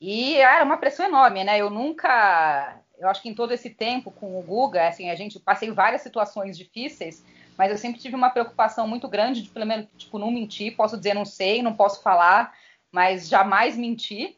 E 0.00 0.36
era 0.36 0.64
uma 0.64 0.76
pressão 0.76 1.06
enorme, 1.06 1.42
né? 1.42 1.58
Eu 1.58 1.70
nunca, 1.70 2.80
eu 2.98 3.08
acho 3.08 3.20
que 3.20 3.28
em 3.28 3.34
todo 3.34 3.52
esse 3.52 3.70
tempo 3.70 4.10
com 4.10 4.38
o 4.38 4.42
Guga, 4.42 4.88
assim, 4.88 5.10
a 5.10 5.14
gente 5.14 5.40
passei 5.40 5.70
várias 5.70 6.02
situações 6.02 6.56
difíceis, 6.56 7.24
mas 7.56 7.70
eu 7.70 7.78
sempre 7.78 8.00
tive 8.00 8.14
uma 8.14 8.30
preocupação 8.30 8.86
muito 8.86 9.08
grande 9.08 9.42
de 9.42 9.50
pelo 9.50 9.66
menos 9.66 9.88
tipo 9.96 10.18
não 10.18 10.30
mentir, 10.30 10.76
posso 10.76 10.96
dizer 10.96 11.14
não 11.14 11.24
sei, 11.24 11.62
não 11.62 11.74
posso 11.74 12.02
falar, 12.02 12.54
mas 12.92 13.28
jamais 13.28 13.76
mentir. 13.76 14.36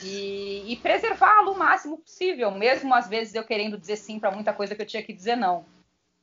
E, 0.00 0.72
e 0.72 0.76
preservá-lo 0.76 1.52
o 1.52 1.58
máximo 1.58 1.98
possível, 1.98 2.52
mesmo 2.52 2.94
às 2.94 3.08
vezes 3.08 3.34
eu 3.34 3.42
querendo 3.42 3.76
dizer 3.76 3.96
sim 3.96 4.20
para 4.20 4.30
muita 4.30 4.52
coisa 4.52 4.76
que 4.76 4.82
eu 4.82 4.86
tinha 4.86 5.02
que 5.02 5.12
dizer 5.12 5.34
não. 5.34 5.64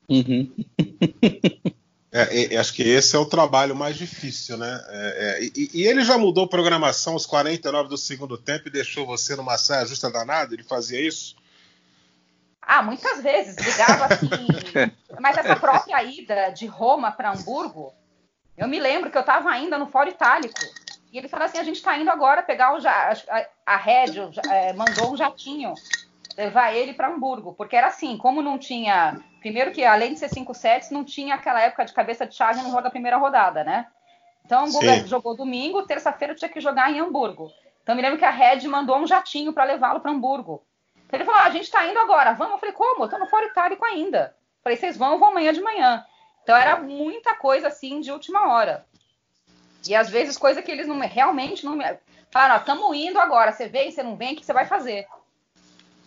Uhum. 0.08 0.50
É, 2.18 2.54
é, 2.54 2.58
acho 2.58 2.74
que 2.74 2.82
esse 2.82 3.14
é 3.14 3.20
o 3.20 3.26
trabalho 3.26 3.76
mais 3.76 3.98
difícil, 3.98 4.56
né? 4.56 4.82
É, 4.88 5.38
é 5.42 5.44
e, 5.44 5.70
e, 5.74 5.84
ele 5.86 6.02
já 6.02 6.18
mudou 6.18 6.48
programação 6.48 7.12
aos 7.12 7.26
49 7.26 7.90
do 7.90 7.98
segundo 7.98 8.38
tempo 8.38 8.70
e 8.70 8.72
deixou 8.72 9.06
você 9.06 9.36
numa 9.36 9.58
saia 9.58 9.86
justa 9.86 10.10
danada? 10.10 10.54
Ele 10.54 10.64
fazia 10.64 11.06
isso? 11.06 11.36
Ah, 12.62 12.82
muitas 12.82 13.22
vezes, 13.22 13.58
ligava 13.58 14.06
assim. 14.06 14.48
Mas 15.20 15.38
essa 15.38 15.58
própria 15.58 16.02
ida 16.06 16.52
de 16.52 16.66
Roma 16.66 17.12
para 17.12 17.34
Hamburgo, 17.34 17.94
eu 18.58 18.70
me 18.70 18.80
lembro 18.80 19.12
que 19.12 19.18
eu 19.18 19.22
estava 19.22 19.50
ainda 19.50 19.78
no 19.78 19.88
Fórum 19.88 20.10
Itálico. 20.10 20.62
E 21.12 21.18
ele 21.18 21.28
falou 21.28 21.48
assim: 21.48 21.58
a 21.58 21.64
gente 21.64 21.76
está 21.76 21.98
indo 21.98 22.10
agora 22.10 22.42
pegar 22.42 22.76
o 22.76 22.80
ja 22.80 23.14
a, 23.28 23.74
a 23.74 23.76
Red, 23.76 24.14
é, 24.50 24.72
mandou 24.72 25.12
um 25.12 25.18
jatinho 25.18 25.74
levar 26.38 26.74
ele 26.74 26.94
para 26.94 27.08
Hamburgo, 27.08 27.54
porque 27.54 27.75
era 27.75 27.88
assim, 27.88 28.18
como 28.18 28.42
não 28.42 28.58
tinha, 28.58 29.20
primeiro 29.39 29.72
que 29.72 29.84
além 29.84 30.13
de 30.13 30.20
ser 30.20 30.30
cinco 30.30 30.54
sets, 30.54 30.92
não 30.92 31.04
tinha 31.04 31.36
aquela 31.36 31.62
época 31.62 31.86
de 31.86 31.94
cabeça 31.94 32.25
de 32.25 32.36
chave 32.36 32.62
no 32.62 32.70
jogo 32.70 32.82
da 32.82 32.89
primeira 32.89 33.18
rodada, 33.18 33.63
né? 33.63 33.88
Então 34.46 34.65
o 34.65 34.72
Guga 34.72 35.08
jogou 35.08 35.36
domingo, 35.36 35.88
terça-feira 35.88 36.36
tinha 36.36 36.50
que 36.50 36.62
jogar 36.62 36.92
em 36.92 37.00
Hamburgo. 37.00 37.50
Então 37.82 37.96
me 37.96 38.01
lembro 38.01 38.18
que 38.18 38.25
a 38.25 38.32
Red 38.32 38.68
mandou 38.68 38.98
um 38.98 39.08
jatinho 39.08 39.54
para 39.54 39.63
levá-lo 39.63 40.00
para 40.00 40.12
Hamburgo. 40.12 40.63
Então 41.06 41.18
ele 41.18 41.25
falou: 41.25 41.42
ah, 41.42 41.46
a 41.46 41.50
gente 41.51 41.63
está 41.63 41.86
indo 41.88 42.00
agora, 42.00 42.34
vamos. 42.34 42.54
Eu 42.54 42.60
falei: 42.60 42.74
como? 42.74 43.04
Eu 43.04 43.10
tô 43.10 43.18
no 43.18 43.27
Foro 43.27 43.46
Itálico 43.46 43.86
ainda. 43.86 44.36
Eu 44.36 44.63
falei: 44.63 44.77
vocês 44.77 44.98
vão, 44.98 45.13
eu 45.13 45.20
vou 45.20 45.30
amanhã 45.30 45.54
de 45.54 45.62
manhã. 45.62 46.06
Então 46.44 46.56
era 46.56 46.80
muita 46.80 47.36
coisa 47.36 47.68
assim 47.68 48.00
de 48.01 48.12
última 48.12 48.48
hora. 48.50 48.86
E 49.88 49.96
às 49.96 50.10
vezes 50.10 50.38
coisa 50.38 50.62
que 50.62 50.72
eles 50.72 50.88
não 50.88 51.00
realmente 51.00 51.65
não 51.65 51.77
falaram, 52.32 52.58
estamos 52.58 52.96
indo 52.98 53.20
agora, 53.20 53.51
você 53.51 53.68
vem, 53.68 53.92
você 53.92 54.01
não 54.01 54.15
vem, 54.15 54.34
o 54.34 54.36
que 54.36 54.46
você 54.46 54.54
vai 54.54 54.65
fazer? 54.65 55.08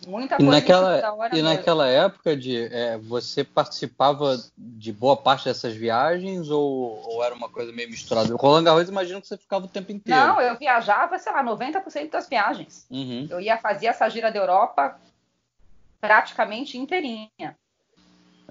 Muita 0.07 0.37
coisa. 0.37 0.49
E 0.49 0.55
naquela, 0.55 1.29
e 1.33 1.41
naquela 1.41 1.87
época 1.87 2.35
de 2.35 2.65
é, 2.73 2.97
você 2.97 3.43
participava 3.43 4.37
de 4.57 4.93
boa 4.93 5.17
parte 5.17 5.45
dessas 5.45 5.75
viagens 5.75 6.49
ou, 6.49 7.01
ou, 7.05 7.23
era 7.23 7.35
uma 7.35 7.49
coisa 7.49 7.71
meio 7.71 7.89
misturada? 7.89 8.33
O 8.33 8.37
Roland 8.37 8.63
Garros 8.63 8.87
imagino 8.87 9.21
que 9.21 9.27
você 9.27 9.37
ficava 9.37 9.65
o 9.65 9.67
tempo 9.67 9.91
inteiro. 9.91 10.19
Não, 10.19 10.41
eu 10.41 10.57
viajava, 10.57 11.19
sei 11.19 11.31
lá, 11.33 11.43
90% 11.43 12.09
das 12.09 12.29
viagens. 12.29 12.85
Uhum. 12.89 13.27
Eu 13.29 13.41
ia 13.41 13.57
fazer 13.57 13.87
essa 13.87 14.07
gira 14.09 14.31
da 14.31 14.39
Europa 14.39 14.97
praticamente 15.99 16.77
inteirinha. 16.77 17.57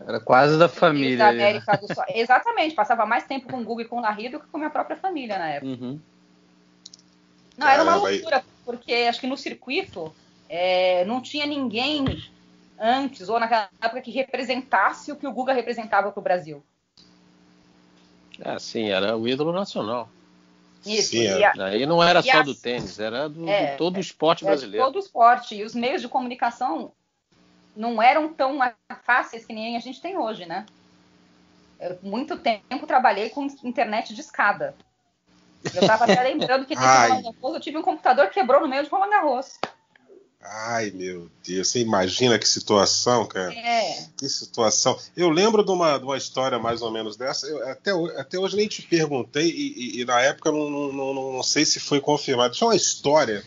Era 0.07 0.21
quase 0.21 0.59
da 0.59 0.69
família. 0.69 1.19
Da 1.19 1.29
América 1.31 1.77
do 1.77 1.93
Sul. 1.93 2.05
Exatamente, 2.15 2.75
passava 2.75 3.07
mais 3.07 3.25
tempo 3.25 3.51
com 3.51 3.61
o 3.61 3.65
Google 3.65 3.85
e 3.85 3.89
com 3.89 3.99
o 3.99 4.01
Larry 4.01 4.29
do 4.29 4.39
que 4.39 4.47
com 4.47 4.59
a 4.59 4.61
minha 4.61 4.71
própria 4.71 4.97
família 4.97 5.39
na 5.39 5.49
época. 5.49 5.73
Uhum. 5.73 6.01
Não, 7.57 7.67
era 7.67 7.83
uma 7.83 7.97
loucura, 7.97 8.45
porque 8.65 8.93
acho 8.93 9.21
que 9.21 9.27
no 9.27 9.37
circuito 9.37 10.15
é, 10.49 11.05
não 11.05 11.21
tinha 11.21 11.47
ninguém 11.47 12.05
antes 12.79 13.29
ou 13.29 13.39
naquela 13.39 13.69
época 13.81 14.01
que 14.01 14.11
representasse 14.11 15.11
o 15.13 15.17
que 15.17 15.27
o 15.27 15.33
Guga 15.33 15.53
representava 15.53 16.11
para 16.11 16.21
o 16.21 16.23
Brasil. 16.23 16.63
Ah, 18.45 18.59
sim, 18.59 18.89
era 18.91 19.17
o 19.17 19.27
ídolo 19.27 19.53
nacional. 19.53 20.09
Isso. 20.87 21.11
Sim, 21.11 21.27
é. 21.27 21.45
a, 21.45 21.65
Aí 21.67 21.85
não 21.87 22.03
era 22.03 22.23
só 22.23 22.39
a, 22.39 22.43
do 22.43 22.55
tênis, 22.55 22.99
era 22.99 23.29
do, 23.29 23.49
é, 23.49 23.73
de 23.73 23.79
todo 23.79 23.97
o 23.97 24.01
esporte 24.01 24.45
é, 24.45 24.49
brasileiro. 24.49 24.87
todo 24.87 24.97
o 24.97 25.01
esporte. 25.01 25.57
E 25.57 25.65
os 25.65 25.75
meios 25.75 26.01
de 26.01 26.09
comunicação 26.09 26.93
não 27.77 28.01
eram 28.01 28.33
tão 28.33 28.59
fáceis 29.03 29.45
que 29.45 29.53
nem 29.53 29.77
a 29.77 29.81
gente 29.81 30.01
tem 30.01 30.17
hoje, 30.17 30.47
né? 30.47 30.65
Eu, 31.81 31.99
muito 32.03 32.37
tempo 32.37 32.87
trabalhei 32.87 33.31
com 33.31 33.47
internet 33.65 34.15
de 34.15 34.21
escada. 34.21 34.75
Eu 35.75 35.83
estava 35.83 36.05
até 36.05 36.21
lembrando 36.23 36.65
que 36.65 36.75
nesse 36.79 37.37
eu 37.43 37.61
tive 37.61 37.79
um 37.79 37.83
computador 37.83 38.29
que 38.29 38.35
quebrou 38.35 38.61
no 38.61 38.69
meio 38.69 38.85
de 38.85 38.89
Roland 38.89 39.11
Garros. 39.11 39.59
Ai, 40.41 40.93
meu 40.93 41.29
Deus, 41.45 41.69
você 41.69 41.81
imagina 41.81 42.39
que 42.39 42.49
situação, 42.49 43.27
cara? 43.27 43.53
É. 43.53 44.07
Que 44.17 44.29
situação. 44.29 44.99
Eu 45.17 45.29
lembro 45.31 45.65
de 45.65 45.71
uma, 45.71 45.99
de 45.99 46.05
uma 46.05 46.17
história 46.17 46.59
mais 46.59 46.81
ou 46.81 46.93
menos 46.93 47.17
dessa. 47.17 47.47
Eu, 47.47 47.69
até, 47.69 47.91
até 48.19 48.39
hoje 48.39 48.57
nem 48.57 48.69
te 48.69 48.83
perguntei, 48.83 49.51
e, 49.51 49.99
e, 49.99 50.01
e 50.01 50.05
na 50.05 50.21
época 50.21 50.53
não, 50.53 50.71
não, 50.71 50.93
não, 50.93 51.33
não, 51.33 51.43
sei 51.43 51.65
se 51.65 51.81
foi 51.81 52.01
confirmado. 52.01 52.55
Tinha 52.55 52.69
uma 52.69 52.77
história 52.77 53.45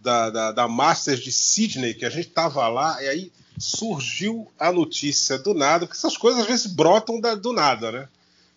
da, 0.00 0.30
da, 0.30 0.52
da 0.52 0.68
Masters 0.68 1.20
de 1.20 1.32
Sydney, 1.32 1.94
que 1.94 2.04
a 2.04 2.10
gente 2.10 2.28
tava 2.28 2.68
lá, 2.68 3.02
e 3.02 3.08
aí 3.08 3.32
surgiu 3.58 4.46
a 4.58 4.70
notícia 4.70 5.38
do 5.38 5.54
nada, 5.54 5.86
porque 5.86 5.98
essas 5.98 6.18
coisas 6.18 6.42
às 6.42 6.46
vezes 6.46 6.66
brotam 6.66 7.18
da, 7.18 7.34
do 7.34 7.52
nada, 7.52 7.90
né? 7.90 8.08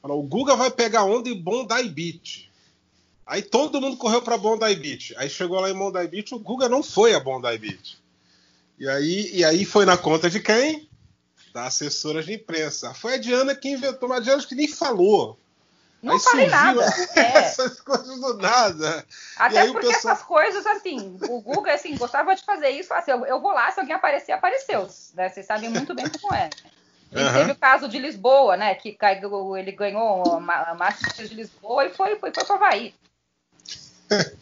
O 0.04 0.22
Guga 0.22 0.56
vai 0.56 0.70
pegar 0.70 1.04
onda 1.04 1.30
em 1.30 1.42
Bondi 1.42 1.90
Beach. 1.90 2.49
Aí 3.30 3.44
todo 3.44 3.80
mundo 3.80 3.96
correu 3.96 4.24
para 4.24 4.40
Bondi 4.40 4.76
Beach. 4.76 5.14
Aí 5.16 5.30
chegou 5.30 5.60
lá 5.60 5.70
em 5.70 5.78
Bondi 5.78 6.08
Beach, 6.08 6.34
o 6.34 6.40
Guga 6.40 6.68
não 6.68 6.82
foi 6.82 7.14
a 7.14 7.20
Bondi 7.20 7.56
Beach. 7.60 8.00
E 8.80 8.90
aí, 8.90 9.30
e 9.36 9.46
aí 9.46 9.66
foi 9.66 9.86
na 9.86 9.96
conta 9.96 10.32
de 10.32 10.40
quem? 10.40 10.90
Da 11.54 11.68
assessora 11.68 12.24
de 12.24 12.34
imprensa. 12.34 12.92
Foi 12.96 13.14
a 13.14 13.18
Diana 13.18 13.54
que 13.54 13.70
inventou, 13.70 14.10
mas 14.10 14.22
a 14.22 14.24
Diana 14.24 14.44
que 14.44 14.56
nem 14.56 14.68
falou. 14.68 15.38
Não 16.02 16.16
aí 16.16 16.20
falei 16.20 16.48
nada. 16.48 16.84
Essas 17.16 17.80
é. 17.80 17.84
coisas 17.84 18.20
do 18.20 18.38
nada. 18.38 19.06
Até 19.38 19.68
porque 19.68 19.88
pessoal... 19.88 20.14
essas 20.16 20.26
coisas, 20.26 20.66
assim, 20.66 21.20
o 21.30 21.40
Guga, 21.40 21.76
assim, 21.76 21.96
gostava 21.98 22.36
de 22.36 22.44
fazer 22.44 22.70
isso. 22.70 22.92
Assim, 22.96 23.12
eu, 23.12 23.24
eu 23.28 23.40
vou 23.40 23.52
lá, 23.52 23.70
se 23.72 23.80
alguém 23.80 23.94
aparecer, 23.96 24.32
apareceu. 24.32 24.90
Né? 25.14 25.30
Vocês 25.30 25.46
sabem 25.46 25.70
muito 25.70 25.94
bem 25.94 26.10
como 26.10 26.34
é. 26.34 26.50
Ele 27.12 27.24
uhum. 27.24 27.34
teve 27.34 27.52
o 27.52 27.56
caso 27.56 27.88
de 27.88 28.00
Lisboa, 28.00 28.58
né? 28.58 28.74
Que 28.74 28.98
ele 29.60 29.72
ganhou 29.72 30.24
a 30.34 30.76
Masters 30.76 31.30
de 31.30 31.36
Lisboa 31.36 31.86
e 31.86 31.94
foi, 31.94 32.16
foi, 32.16 32.34
foi 32.34 32.46
para 32.46 32.54
o 32.54 32.56
Havaí. 32.56 32.94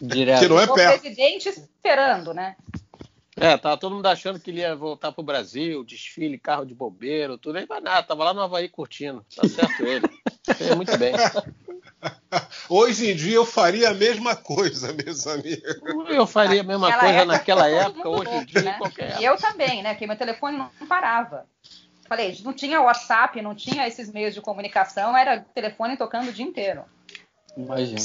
Direto. 0.01 0.39
Que 0.39 0.47
não 0.47 0.59
é 0.59 0.65
o 0.65 0.73
perto. 0.73 1.01
presidente 1.01 1.49
esperando, 1.49 2.33
né? 2.33 2.55
É, 3.39 3.55
tava 3.55 3.77
todo 3.77 3.95
mundo 3.95 4.07
achando 4.07 4.39
que 4.39 4.49
ele 4.49 4.61
ia 4.61 4.75
voltar 4.75 5.11
pro 5.11 5.23
Brasil, 5.23 5.83
desfile, 5.83 6.39
carro 6.39 6.65
de 6.65 6.73
bombeiro, 6.73 7.37
tudo. 7.37 7.57
Aí, 7.57 7.67
mas 7.69 7.83
nada, 7.83 8.01
tava 8.01 8.23
lá 8.23 8.33
no 8.33 8.41
Havaí 8.41 8.67
curtindo. 8.67 9.23
Tá 9.35 9.47
certo 9.47 9.85
ele. 9.85 10.09
Fez 10.57 10.75
muito 10.75 10.97
bem. 10.97 11.13
Hoje 12.67 13.11
em 13.11 13.15
dia 13.15 13.35
eu 13.35 13.45
faria 13.45 13.89
a 13.89 13.93
mesma 13.93 14.35
coisa, 14.35 14.91
meus 14.93 15.27
amigos. 15.27 15.79
Eu 16.09 16.25
faria 16.25 16.61
a 16.61 16.63
mesma 16.63 16.89
naquela 16.89 17.03
coisa 17.03 17.19
época, 17.19 17.33
naquela 17.33 17.69
época, 17.69 18.09
hoje 18.09 18.31
em 18.31 18.45
dia, 18.45 18.61
né? 18.61 18.77
qualquer 18.77 19.21
E 19.21 19.25
eu 19.25 19.37
também, 19.37 19.83
né? 19.83 19.91
Porque 19.91 20.07
meu 20.07 20.17
telefone 20.17 20.57
não 20.57 20.87
parava. 20.87 21.45
Falei, 22.07 22.35
não 22.43 22.53
tinha 22.53 22.81
WhatsApp, 22.81 23.39
não 23.41 23.53
tinha 23.53 23.87
esses 23.87 24.11
meios 24.11 24.33
de 24.33 24.41
comunicação, 24.41 25.15
era 25.15 25.41
telefone 25.53 25.97
tocando 25.97 26.29
o 26.29 26.33
dia 26.33 26.45
inteiro. 26.45 26.83
Imagina. 27.55 27.99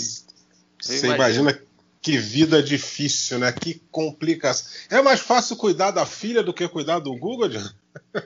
Você 0.83 1.07
imagina 1.07 1.59
que 2.01 2.19
vida 2.19 2.63
difícil, 2.63 3.39
né? 3.39 3.53
Que 3.53 3.75
complicação. 3.91 4.71
É 4.91 5.01
mais 5.01 5.21
fácil 5.21 5.57
cuidar 5.57 5.93
da 5.93 6.05
filha 6.05 6.43
do 6.43 6.53
que 6.53 6.69
cuidar 6.69 6.99
do 6.99 7.17
Google, 7.17 7.49
John? 7.49 7.71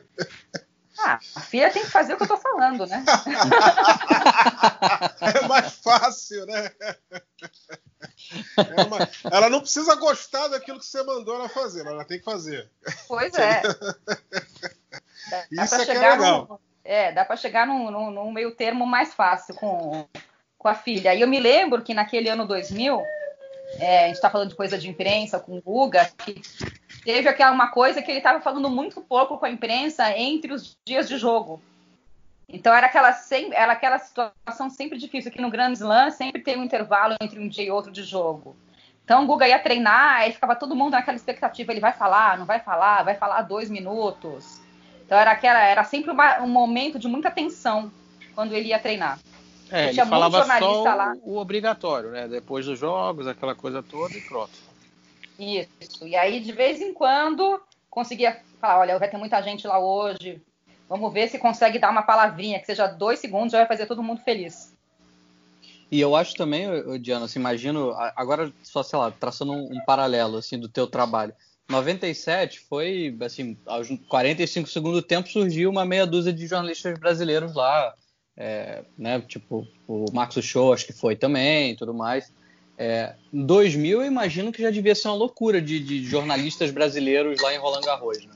Ah, 0.99 1.19
a 1.35 1.41
filha 1.41 1.71
tem 1.71 1.83
que 1.83 1.91
fazer 1.91 2.15
o 2.15 2.17
que 2.17 2.23
eu 2.23 2.29
tô 2.29 2.39
falando, 2.39 2.87
né? 2.87 3.05
é 5.21 5.47
mais 5.47 5.75
fácil, 5.75 6.47
né? 6.47 6.73
É 8.57 8.83
uma... 8.83 9.07
Ela 9.31 9.51
não 9.51 9.61
precisa 9.61 9.95
gostar 9.97 10.49
daquilo 10.49 10.79
que 10.79 10.87
você 10.87 11.03
mandou 11.03 11.35
ela 11.35 11.51
fazer, 11.51 11.85
mas 11.85 11.93
ela 11.93 12.05
tem 12.05 12.19
que 12.19 12.25
fazer. 12.25 12.71
Pois 13.07 13.31
é. 13.37 13.61
Dá 15.53 15.65
Isso 15.65 15.75
é 15.75 15.85
que 15.85 15.91
é 15.91 15.95
legal. 15.95 16.47
No... 16.49 16.61
É, 16.83 17.13
dá 17.13 17.27
para 17.27 17.37
chegar 17.37 17.67
num, 17.67 17.91
num, 17.91 18.11
num 18.11 18.33
meio 18.33 18.55
termo 18.55 18.87
mais 18.87 19.13
fácil 19.13 19.55
com, 19.55 20.09
com 20.67 20.71
a 20.71 20.75
filha. 20.75 21.15
E 21.15 21.21
eu 21.21 21.29
me 21.29 21.39
lembro 21.39 21.81
que 21.81 21.95
naquele 21.95 22.29
ano 22.29 22.45
2000, 22.45 23.01
é, 23.79 24.03
a 24.03 24.07
gente 24.09 24.17
está 24.17 24.29
falando 24.29 24.49
de 24.49 24.57
coisa 24.57 24.77
de 24.77 24.91
imprensa 24.91 25.39
com 25.39 25.57
o 25.57 25.63
Guga, 25.63 26.11
que 26.19 26.43
teve 27.05 27.29
aquela 27.29 27.53
uma 27.53 27.69
coisa 27.69 28.03
que 28.03 28.11
ele 28.11 28.19
estava 28.19 28.41
falando 28.41 28.69
muito 28.69 29.01
pouco 29.01 29.39
com 29.39 29.47
a 29.47 29.51
imprensa 29.51 30.11
entre 30.19 30.53
os 30.53 30.77
dias 30.85 31.07
de 31.07 31.19
jogo. 31.19 31.63
Então 32.49 32.75
era 32.75 32.89
aquela, 32.89 33.13
sempre, 33.13 33.57
era 33.57 33.73
aquela 33.73 33.97
situação 34.01 34.69
sempre 34.69 34.99
difícil, 34.99 35.31
que 35.31 35.41
no 35.41 35.51
Grand 35.51 35.73
Slam 35.73 36.11
sempre 36.11 36.43
tem 36.43 36.59
um 36.59 36.65
intervalo 36.65 37.15
entre 37.21 37.39
um 37.39 37.47
dia 37.47 37.67
e 37.67 37.71
outro 37.71 37.93
de 37.93 38.03
jogo. 38.03 38.57
Então 39.05 39.23
o 39.23 39.27
Guga 39.29 39.47
ia 39.47 39.61
treinar, 39.61 40.17
aí 40.17 40.33
ficava 40.33 40.57
todo 40.57 40.75
mundo 40.75 40.95
naquela 40.95 41.17
expectativa, 41.17 41.71
ele 41.71 41.81
vai 41.81 41.93
falar, 41.93 42.37
não 42.39 42.45
vai 42.45 42.59
falar, 42.59 43.05
vai 43.05 43.15
falar 43.15 43.43
dois 43.43 43.71
minutos. 43.71 44.61
Então 45.05 45.17
era 45.17 45.31
aquela, 45.31 45.63
era 45.63 45.85
sempre 45.85 46.11
uma, 46.11 46.41
um 46.41 46.49
momento 46.49 46.99
de 46.99 47.07
muita 47.07 47.31
tensão 47.31 47.93
quando 48.35 48.53
ele 48.53 48.71
ia 48.71 48.81
treinar. 48.81 49.21
É, 49.71 49.89
ele 49.89 50.05
falava 50.05 50.45
só 50.59 50.83
lá. 50.95 51.17
o 51.23 51.39
obrigatório, 51.39 52.11
né? 52.11 52.29
Depois 52.29 52.67
dos 52.67 52.79
jogos, 52.79 53.27
aquela 53.27 53.55
coisa 53.55 53.83
toda 53.83 54.17
e 54.17 54.21
pronto. 54.21 54.53
Isso. 55.39 56.07
E 56.07 56.15
aí, 56.15 56.41
de 56.41 56.53
vez 56.53 56.81
em 56.81 56.95
quando, 56.95 57.61
conseguia 57.91 58.41
falar: 58.61 58.81
olha, 58.81 58.99
vai 58.99 59.11
ter 59.11 59.17
muita 59.17 59.43
gente 59.43 59.67
lá 59.67 59.79
hoje. 59.79 60.41
Vamos 60.89 61.13
ver 61.13 61.29
se 61.29 61.39
consegue 61.39 61.79
dar 61.79 61.91
uma 61.91 62.03
palavrinha, 62.03 62.61
que 62.61 62.67
seja 62.67 62.87
dois 62.87 63.19
segundos, 63.19 63.53
já 63.53 63.59
vai 63.59 63.67
fazer 63.67 63.87
todo 63.87 64.03
mundo 64.03 64.21
feliz. 64.21 64.73
E 65.91 66.01
eu 66.01 66.15
acho 66.17 66.35
também, 66.35 66.69
Diana, 67.01 67.27
assim, 67.27 67.39
imagino, 67.39 67.93
agora 68.17 68.53
só, 68.63 68.83
sei 68.83 68.99
lá, 68.99 69.11
traçando 69.11 69.53
um, 69.53 69.77
um, 69.77 69.85
paralelo, 69.85 70.37
assim, 70.37 70.59
do 70.59 70.69
teu 70.69 70.87
trabalho. 70.87 71.33
97 71.69 72.61
foi, 72.61 73.17
assim, 73.21 73.57
aos 73.67 73.89
45 74.09 74.69
segundos 74.69 75.01
do 75.01 75.07
tempo 75.07 75.29
surgiu 75.29 75.71
uma 75.71 75.85
meia 75.85 76.07
dúzia 76.07 76.33
de 76.33 76.47
jornalistas 76.47 76.99
brasileiros 76.99 77.55
lá, 77.55 77.95
é, 78.37 78.85
né? 78.99 79.21
Tipo, 79.21 79.67
o 79.89 80.07
Max 80.13 80.35
Show 80.43 80.73
acho 80.73 80.87
que 80.87 80.93
foi 80.93 81.17
também 81.17 81.75
tudo 81.75 81.95
mais. 81.95 82.33
É, 82.79 83.15
2000 83.33 84.03
eu 84.03 84.07
imagino 84.07 84.53
que 84.53 84.61
já 84.61 84.71
devia 84.71 84.95
ser 84.95 85.09
uma 85.09 85.17
loucura 85.17 85.63
de, 85.63 85.81
de 85.81 86.05
jornalistas 86.05 86.71
brasileiros 86.71 87.41
lá 87.41 87.55
em 87.55 87.59
Roland 87.59 87.81
Garros, 87.81 88.25
né? 88.27 88.35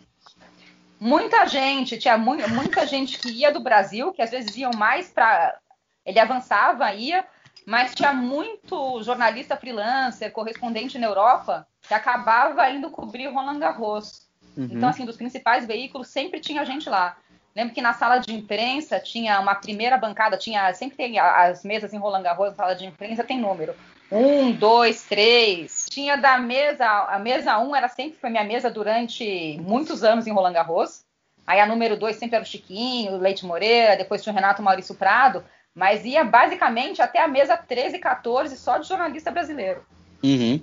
Muita 0.98 1.46
gente, 1.46 1.96
tinha 1.96 2.18
mu 2.18 2.36
muita 2.48 2.86
gente 2.86 3.18
que 3.18 3.30
ia 3.30 3.50
do 3.50 3.60
Brasil, 3.60 4.12
que 4.12 4.20
às 4.20 4.30
vezes 4.30 4.54
iam 4.56 4.70
mais 4.76 5.08
para. 5.08 5.58
Ele 6.04 6.18
avançava, 6.18 6.92
ia, 6.92 7.24
mas 7.66 7.94
tinha 7.94 8.12
muito 8.12 9.02
jornalista 9.02 9.56
freelancer, 9.56 10.30
correspondente 10.30 10.98
na 10.98 11.06
Europa, 11.06 11.66
que 11.86 11.94
acabava 11.94 12.68
indo 12.70 12.90
cobrir 12.90 13.28
Roland 13.28 13.58
Garros. 13.58 14.28
Uhum. 14.56 14.68
Então, 14.70 14.88
assim, 14.88 15.06
dos 15.06 15.16
principais 15.16 15.66
veículos, 15.66 16.08
sempre 16.08 16.40
tinha 16.40 16.64
gente 16.66 16.88
lá. 16.88 17.16
Lembro 17.54 17.74
que 17.74 17.82
na 17.82 17.92
sala 17.92 18.18
de 18.18 18.32
imprensa 18.32 19.00
tinha 19.00 19.40
uma 19.40 19.54
primeira 19.54 19.96
bancada, 19.96 20.36
tinha 20.36 20.72
sempre 20.74 20.96
tem 20.96 21.18
as 21.18 21.64
mesas 21.64 21.92
em 21.92 21.98
Roland 21.98 22.22
Garros, 22.22 22.50
na 22.50 22.54
sala 22.54 22.74
de 22.74 22.86
imprensa 22.86 23.24
tem 23.24 23.38
número. 23.38 23.74
Um, 24.10 24.52
dois, 24.52 25.04
três. 25.04 25.86
Tinha 25.88 26.16
da 26.16 26.38
mesa, 26.38 26.86
a 26.86 27.18
mesa 27.18 27.58
um 27.58 27.74
era 27.74 27.88
sempre 27.88 28.18
foi 28.18 28.30
minha 28.30 28.44
mesa 28.44 28.70
durante 28.70 29.58
muitos 29.60 30.02
anos 30.02 30.26
em 30.26 30.32
Roland 30.32 30.52
Garros. 30.52 31.04
Aí 31.46 31.60
a 31.60 31.66
número 31.66 31.96
dois 31.96 32.16
sempre 32.16 32.36
era 32.36 32.44
o 32.44 32.46
Chiquinho, 32.46 33.12
o 33.12 33.18
Leite 33.18 33.44
Moreira, 33.44 33.96
depois 33.96 34.22
tinha 34.22 34.32
o 34.32 34.36
Renato 34.36 34.62
Maurício 34.62 34.94
Prado. 34.94 35.44
mas 35.74 36.04
ia 36.04 36.24
basicamente 36.24 37.00
até 37.00 37.22
a 37.22 37.28
mesa 37.28 37.56
13 37.56 37.96
e 37.96 37.98
14 37.98 38.56
só 38.56 38.78
de 38.78 38.88
jornalista 38.88 39.30
brasileiro. 39.30 39.84
Uhum. 40.22 40.60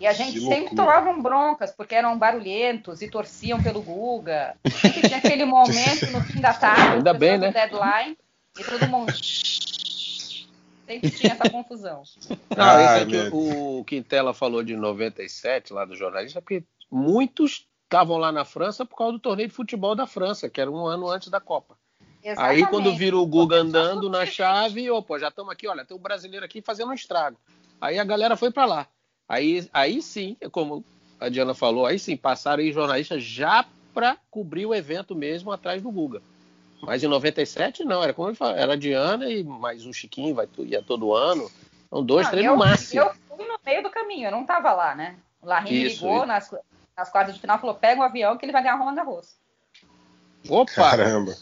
E 0.00 0.06
a 0.06 0.12
gente 0.12 0.40
sempre 0.40 0.74
tomavam 0.74 1.22
broncas, 1.22 1.70
porque 1.70 1.94
eram 1.94 2.18
barulhentos 2.18 3.00
e 3.00 3.08
torciam 3.08 3.62
pelo 3.62 3.80
Guga. 3.80 4.56
Sempre 4.68 5.02
tinha 5.02 5.18
aquele 5.18 5.44
momento 5.44 6.10
no 6.10 6.20
fim 6.20 6.40
da 6.40 6.52
tarde, 6.52 6.96
Ainda 6.96 7.14
bem, 7.14 7.38
né? 7.38 7.52
deadline, 7.52 8.18
e 8.58 8.64
todo 8.64 8.88
mundo. 8.88 9.12
Sempre 10.86 11.10
tinha 11.10 11.32
essa 11.32 11.48
confusão. 11.48 12.02
Não, 12.56 12.64
Ai, 12.64 12.84
isso 12.84 13.02
é 13.02 13.06
que 13.06 13.34
o, 13.34 13.78
o 13.78 13.84
Quintela 13.84 14.34
falou 14.34 14.62
de 14.62 14.76
97 14.76 15.72
lá 15.72 15.84
do 15.84 15.96
jornalista, 15.96 16.42
porque 16.42 16.64
muitos 16.90 17.66
estavam 17.84 18.18
lá 18.18 18.32
na 18.32 18.44
França 18.44 18.84
por 18.84 18.96
causa 18.96 19.12
do 19.12 19.18
torneio 19.20 19.48
de 19.48 19.54
futebol 19.54 19.94
da 19.94 20.06
França, 20.06 20.50
que 20.50 20.60
era 20.60 20.70
um 20.70 20.84
ano 20.84 21.08
antes 21.08 21.28
da 21.28 21.40
Copa. 21.40 21.78
Exatamente. 22.22 22.64
Aí 22.64 22.66
quando 22.68 22.94
vira 22.94 23.16
o 23.16 23.26
Guga 23.26 23.56
andando 23.56 24.08
na 24.08 24.26
chave, 24.26 24.90
opa, 24.90 25.18
já 25.18 25.28
estamos 25.28 25.52
aqui, 25.52 25.68
olha, 25.68 25.84
tem 25.84 25.96
um 25.96 26.00
brasileiro 26.00 26.44
aqui 26.44 26.62
fazendo 26.62 26.90
um 26.90 26.94
estrago. 26.94 27.38
Aí 27.80 27.98
a 27.98 28.04
galera 28.04 28.36
foi 28.36 28.50
para 28.50 28.64
lá. 28.64 28.88
Aí, 29.28 29.68
aí 29.72 30.02
sim, 30.02 30.36
como 30.52 30.84
a 31.18 31.28
Diana 31.28 31.54
falou, 31.54 31.86
aí 31.86 31.98
sim, 31.98 32.16
passaram 32.16 32.62
aí 32.62 32.72
jornalistas 32.72 33.22
já 33.22 33.64
para 33.92 34.16
cobrir 34.30 34.66
o 34.66 34.74
evento 34.74 35.14
mesmo 35.14 35.50
atrás 35.52 35.82
do 35.82 35.90
Guga. 35.90 36.20
Mas 36.82 37.02
em 37.02 37.08
97 37.08 37.84
não, 37.84 38.02
era 38.02 38.12
como 38.12 38.28
ele 38.28 38.36
falou, 38.36 38.56
era 38.56 38.74
a 38.74 38.76
Diana 38.76 39.30
e 39.30 39.42
mais 39.42 39.86
um 39.86 39.92
Chiquinho, 39.92 40.34
vai, 40.34 40.48
ia 40.58 40.82
todo 40.82 41.14
ano. 41.14 41.50
São 41.88 42.04
dois, 42.04 42.26
Não, 42.26 42.30
três 42.32 42.46
eu, 42.46 42.52
no 42.52 42.58
máximo. 42.58 43.02
Eu 43.02 43.14
fui 43.28 43.46
no 43.46 43.58
meio 43.64 43.82
do 43.82 43.90
caminho, 43.90 44.26
eu 44.26 44.32
não 44.32 44.42
estava 44.42 44.72
lá, 44.72 44.94
né? 44.94 45.16
O 45.40 45.52
Isso, 45.68 46.04
ligou 46.04 46.18
isso. 46.18 46.26
nas, 46.26 46.54
nas 46.96 47.10
quartas 47.10 47.34
de 47.34 47.40
final 47.40 47.58
falou: 47.58 47.74
pega 47.74 48.00
um 48.00 48.04
avião 48.04 48.36
que 48.36 48.44
ele 48.44 48.52
vai 48.52 48.62
ganhar 48.62 48.76
Roland 48.76 48.94
Garros. 48.94 49.36
Opa! 50.48 50.72
Caramba. 50.72 51.36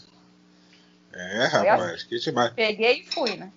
É, 1.13 1.45
rapaz, 1.45 2.03
que 2.03 2.17
demais. 2.17 2.53
Peguei 2.53 3.01
e 3.01 3.05
fui, 3.05 3.35
né? 3.35 3.51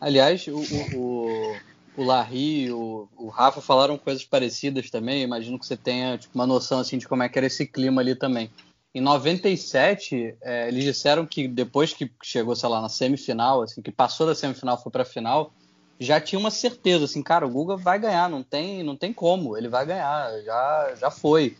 Aliás, 0.00 0.46
o, 0.46 0.56
o, 0.56 0.96
o, 0.96 1.56
o 1.98 2.04
Larry 2.04 2.70
o, 2.70 3.08
o 3.16 3.28
Rafa 3.28 3.60
falaram 3.60 3.98
coisas 3.98 4.24
parecidas 4.24 4.88
também. 4.88 5.22
Imagino 5.22 5.58
que 5.58 5.66
você 5.66 5.76
tenha 5.76 6.16
tipo, 6.16 6.34
uma 6.38 6.46
noção 6.46 6.78
assim, 6.78 6.96
de 6.96 7.08
como 7.08 7.22
é 7.22 7.28
que 7.28 7.38
era 7.38 7.46
esse 7.46 7.66
clima 7.66 8.00
ali 8.00 8.14
também. 8.14 8.50
Em 8.94 9.00
97, 9.00 10.36
é, 10.40 10.68
eles 10.68 10.84
disseram 10.84 11.26
que 11.26 11.46
depois 11.46 11.92
que 11.92 12.10
chegou, 12.22 12.56
sei 12.56 12.68
lá, 12.68 12.80
na 12.80 12.88
semifinal, 12.88 13.62
assim, 13.62 13.82
que 13.82 13.92
passou 13.92 14.26
da 14.26 14.34
semifinal 14.34 14.80
foi 14.80 14.90
pra 14.90 15.04
final, 15.04 15.52
já 16.00 16.20
tinha 16.20 16.38
uma 16.38 16.50
certeza, 16.50 17.04
assim, 17.04 17.22
cara, 17.22 17.46
o 17.46 17.50
Guga 17.50 17.76
vai 17.76 17.98
ganhar, 17.98 18.30
não 18.30 18.42
tem, 18.42 18.82
não 18.82 18.96
tem 18.96 19.12
como, 19.12 19.56
ele 19.56 19.68
vai 19.68 19.84
ganhar, 19.84 20.30
já, 20.42 20.94
já 20.98 21.10
foi. 21.10 21.56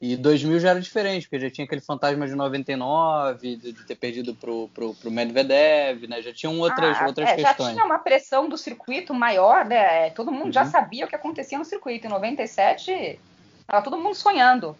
E 0.00 0.16
2000 0.16 0.60
já 0.60 0.70
era 0.70 0.80
diferente, 0.80 1.28
porque 1.28 1.40
já 1.44 1.50
tinha 1.50 1.64
aquele 1.64 1.80
fantasma 1.80 2.24
de 2.26 2.34
99, 2.36 3.56
de, 3.56 3.72
de 3.72 3.84
ter 3.84 3.96
perdido 3.96 4.32
pro, 4.34 4.68
pro, 4.68 4.94
pro 4.94 5.10
Medvedev, 5.10 6.06
né? 6.06 6.22
Já 6.22 6.32
tinham 6.32 6.56
outras, 6.60 6.96
Ah, 7.00 7.06
outras 7.06 7.28
é, 7.30 7.38
já 7.38 7.48
questões. 7.48 7.72
tinha 7.72 7.84
uma 7.84 7.98
pressão 7.98 8.48
do 8.48 8.56
circuito 8.56 9.12
maior, 9.12 9.64
né? 9.64 10.10
Todo 10.10 10.30
mundo 10.30 10.52
já 10.52 10.62
Uhum. 10.64 10.70
sabia 10.70 11.04
o 11.04 11.08
que 11.08 11.16
acontecia 11.16 11.58
no 11.58 11.64
circuito. 11.64 12.06
Em 12.06 12.10
97, 12.10 13.18
tava 13.66 13.82
todo 13.82 13.98
mundo 13.98 14.14
sonhando, 14.14 14.76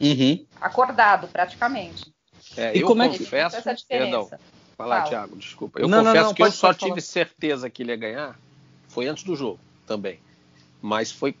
Uhum. 0.00 0.42
acordado 0.58 1.28
praticamente. 1.28 2.10
É, 2.56 2.74
E 2.74 2.80
eu 2.80 2.86
como 2.86 3.02
é 3.02 3.10
que- 3.10 3.18
confesso, 3.18 3.56
Essa 3.56 3.74
perdão, 3.86 4.24
diferença. 4.24 4.40
Fala, 4.76 4.96
Fala. 4.96 5.08
Thiago, 5.08 5.36
desculpa. 5.36 5.80
Eu 5.80 5.86
Não, 5.88 5.98
não, 5.98 6.06
confesso 6.06 6.24
não, 6.28 6.34
que 6.34 6.42
eu 6.42 6.50
só 6.50 6.68
pode 6.68 6.78
tive 6.78 6.88
falar. 6.92 7.00
certeza 7.02 7.68
que 7.68 7.82
ele 7.82 7.92
ia 7.92 7.96
ganhar. 7.96 8.38
Foi 8.88 9.06
antes 9.06 9.22
do 9.22 9.36
jogo 9.36 9.60
também. 9.86 10.18
Mas 10.82 11.12
foi 11.12 11.32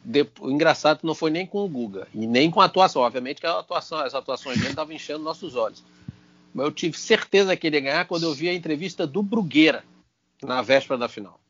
engraçado 0.42 1.00
que 1.00 1.06
não 1.06 1.16
foi 1.16 1.28
nem 1.32 1.44
com 1.44 1.64
o 1.64 1.68
Guga 1.68 2.06
e 2.14 2.28
nem 2.28 2.48
com 2.48 2.60
a 2.60 2.66
atuação. 2.66 3.02
Obviamente 3.02 3.40
que 3.40 3.46
a 3.46 3.58
atuação, 3.58 3.98
as 3.98 4.14
atuações 4.14 4.56
dele 4.56 4.70
estavam 4.70 4.94
enchendo 4.94 5.18
nossos 5.18 5.56
olhos. 5.56 5.82
Mas 6.54 6.64
eu 6.64 6.70
tive 6.70 6.96
certeza 6.96 7.56
que 7.56 7.66
ele 7.66 7.76
ia 7.76 7.82
ganhar 7.82 8.04
quando 8.06 8.22
eu 8.22 8.32
vi 8.32 8.48
a 8.48 8.54
entrevista 8.54 9.04
do 9.04 9.20
Brugueira 9.20 9.84
na 10.40 10.62
véspera 10.62 10.96
da 10.96 11.08
final. 11.08 11.40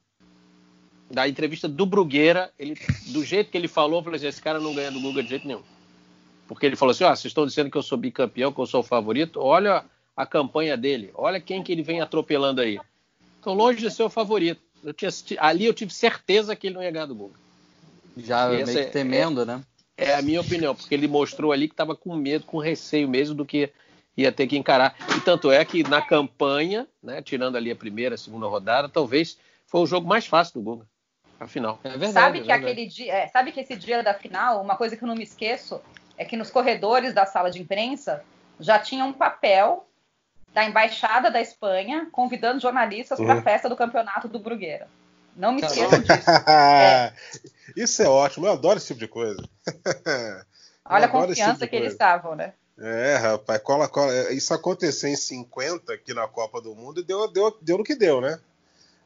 Da 1.11 1.29
entrevista 1.29 1.69
do 1.69 1.85
Brugueira, 1.85 2.51
ele, 2.59 2.79
do 3.09 3.23
jeito 3.23 3.51
que 3.51 3.59
ele 3.59 3.69
falou, 3.69 3.99
eu 3.99 4.05
falei 4.05 4.17
assim, 4.17 4.29
esse 4.29 4.41
cara 4.41 4.59
não 4.59 4.75
ganha 4.75 4.91
do 4.91 4.99
Guga 4.99 5.23
de 5.23 5.29
jeito 5.29 5.47
nenhum. 5.47 5.63
Porque 6.49 6.65
ele 6.65 6.77
falou 6.77 6.93
assim, 6.93 7.05
ó, 7.05 7.11
vocês 7.11 7.27
estão 7.27 7.47
dizendo 7.47 7.71
que 7.71 7.77
eu 7.77 7.83
sou 7.83 7.99
bicampeão, 7.99 8.53
que 8.53 8.59
eu 8.59 8.67
sou 8.67 8.81
o 8.81 8.85
favorito, 8.85 9.39
olha 9.39 9.85
a 10.17 10.25
campanha 10.25 10.79
dele, 10.79 11.11
olha 11.15 11.39
quem 11.41 11.63
que 11.63 11.73
ele 11.73 11.83
vem 11.83 12.01
atropelando 12.01 12.63
aí. 12.63 12.81
Então, 13.39 13.53
longe 13.53 13.81
de 13.81 13.91
ser 13.91 14.03
o 14.03 14.09
favorito. 14.09 14.63
Eu 14.83 14.95
tinha, 14.95 15.11
ali 15.39 15.67
eu 15.67 15.75
tive 15.75 15.93
certeza 15.93 16.57
que 16.57 16.69
ele 16.69 16.75
não 16.75 16.83
ia 16.83 16.91
ganhar 16.91 17.07
do 17.07 17.15
Guga. 17.15 17.42
Já 18.17 18.49
meio 18.49 18.67
que 18.67 18.79
é- 18.79 18.85
temendo, 18.87 19.45
né? 19.47 19.61
É 19.97 20.15
a 20.15 20.23
minha 20.23 20.41
opinião, 20.41 20.75
porque 20.75 20.95
ele 20.95 21.07
mostrou 21.07 21.53
ali 21.53 21.69
que 21.69 21.75
estava 21.75 21.95
com 21.95 22.15
medo, 22.17 22.45
com 22.47 22.59
receio 22.59 23.09
mesmo 23.09 23.35
do 23.35 23.45
que 23.45 23.71
ia 24.17 24.33
ter 24.33 24.47
que 24.47 24.57
encarar. 24.57 24.97
E 25.17 25.21
tanto 25.21 25.51
é 25.51 25.65
que 25.65 25.83
na 25.83 26.01
campanha, 26.03 26.87
né, 27.03 27.23
tirando 27.23 27.57
ali 27.57 27.71
a 27.71 27.77
primeira, 27.77 28.15
a 28.15 28.19
segunda 28.19 28.47
rodada, 28.47 28.89
talvez 28.89 29.39
foi 29.67 29.81
o 29.81 29.87
jogo 29.87 30.07
mais 30.09 30.27
fácil 30.27 30.55
do 30.55 30.63
Guga, 30.63 30.87
afinal. 31.39 31.79
É 31.85 31.91
verdade. 31.91 32.13
sabe 32.13 32.39
é 32.39 32.41
que 32.43 32.47
verdade. 32.49 32.73
aquele 32.73 32.87
dia, 32.87 33.13
é, 33.15 33.29
sabe 33.29 33.53
que 33.53 33.61
esse 33.61 33.77
dia 33.77 34.03
da 34.03 34.15
final, 34.15 34.61
uma 34.63 34.77
coisa 34.77 34.97
que 34.97 35.05
eu 35.05 35.09
não 35.09 35.15
me 35.15 35.23
esqueço 35.25 35.81
é 36.17 36.25
que 36.25 36.37
nos 36.37 36.51
corredores 36.51 37.15
da 37.15 37.25
sala 37.27 37.51
de 37.51 37.61
imprensa 37.61 38.25
já 38.59 38.79
tinha 38.79 39.05
um 39.05 39.13
papel 39.13 39.87
da 40.53 40.65
embaixada 40.65 41.31
da 41.31 41.41
Espanha 41.41 42.09
convidando 42.13 42.61
jornalistas 42.61 43.19
para 43.19 43.33
a 43.33 43.37
Uhum. 43.37 43.43
festa 43.43 43.69
do 43.69 43.77
campeonato 43.77 44.29
do 44.29 44.39
Brugueira. 44.39 44.89
Não 45.37 45.53
me 45.53 45.63
esqueçam 45.63 46.01
disso. 46.01 46.23
Isso 47.77 48.03
é 48.03 48.09
ótimo, 48.09 48.47
eu 48.47 48.53
adoro 48.53 48.79
esse 48.79 48.89
tipo 48.89 49.01
de 49.01 49.09
coisa. 49.09 49.43
Olha 50.85 51.07
a 51.07 51.09
confiança 51.09 51.53
tipo 51.55 51.69
que 51.69 51.77
eles 51.77 51.93
estavam, 51.93 52.35
né? 52.35 52.53
É, 52.79 53.17
rapaz, 53.17 53.63
cola, 53.63 53.89
cola. 53.89 54.33
Isso 54.33 54.53
aconteceu 54.53 55.09
em 55.09 55.17
50 55.17 55.93
aqui 55.93 56.13
na 56.13 56.27
Copa 56.27 56.61
do 56.61 56.75
Mundo 56.75 57.01
e 57.01 57.05
deu, 57.05 57.31
deu, 57.31 57.57
deu 57.61 57.79
no 57.79 57.85
que 57.85 57.95
deu, 57.95 58.21
né? 58.21 58.39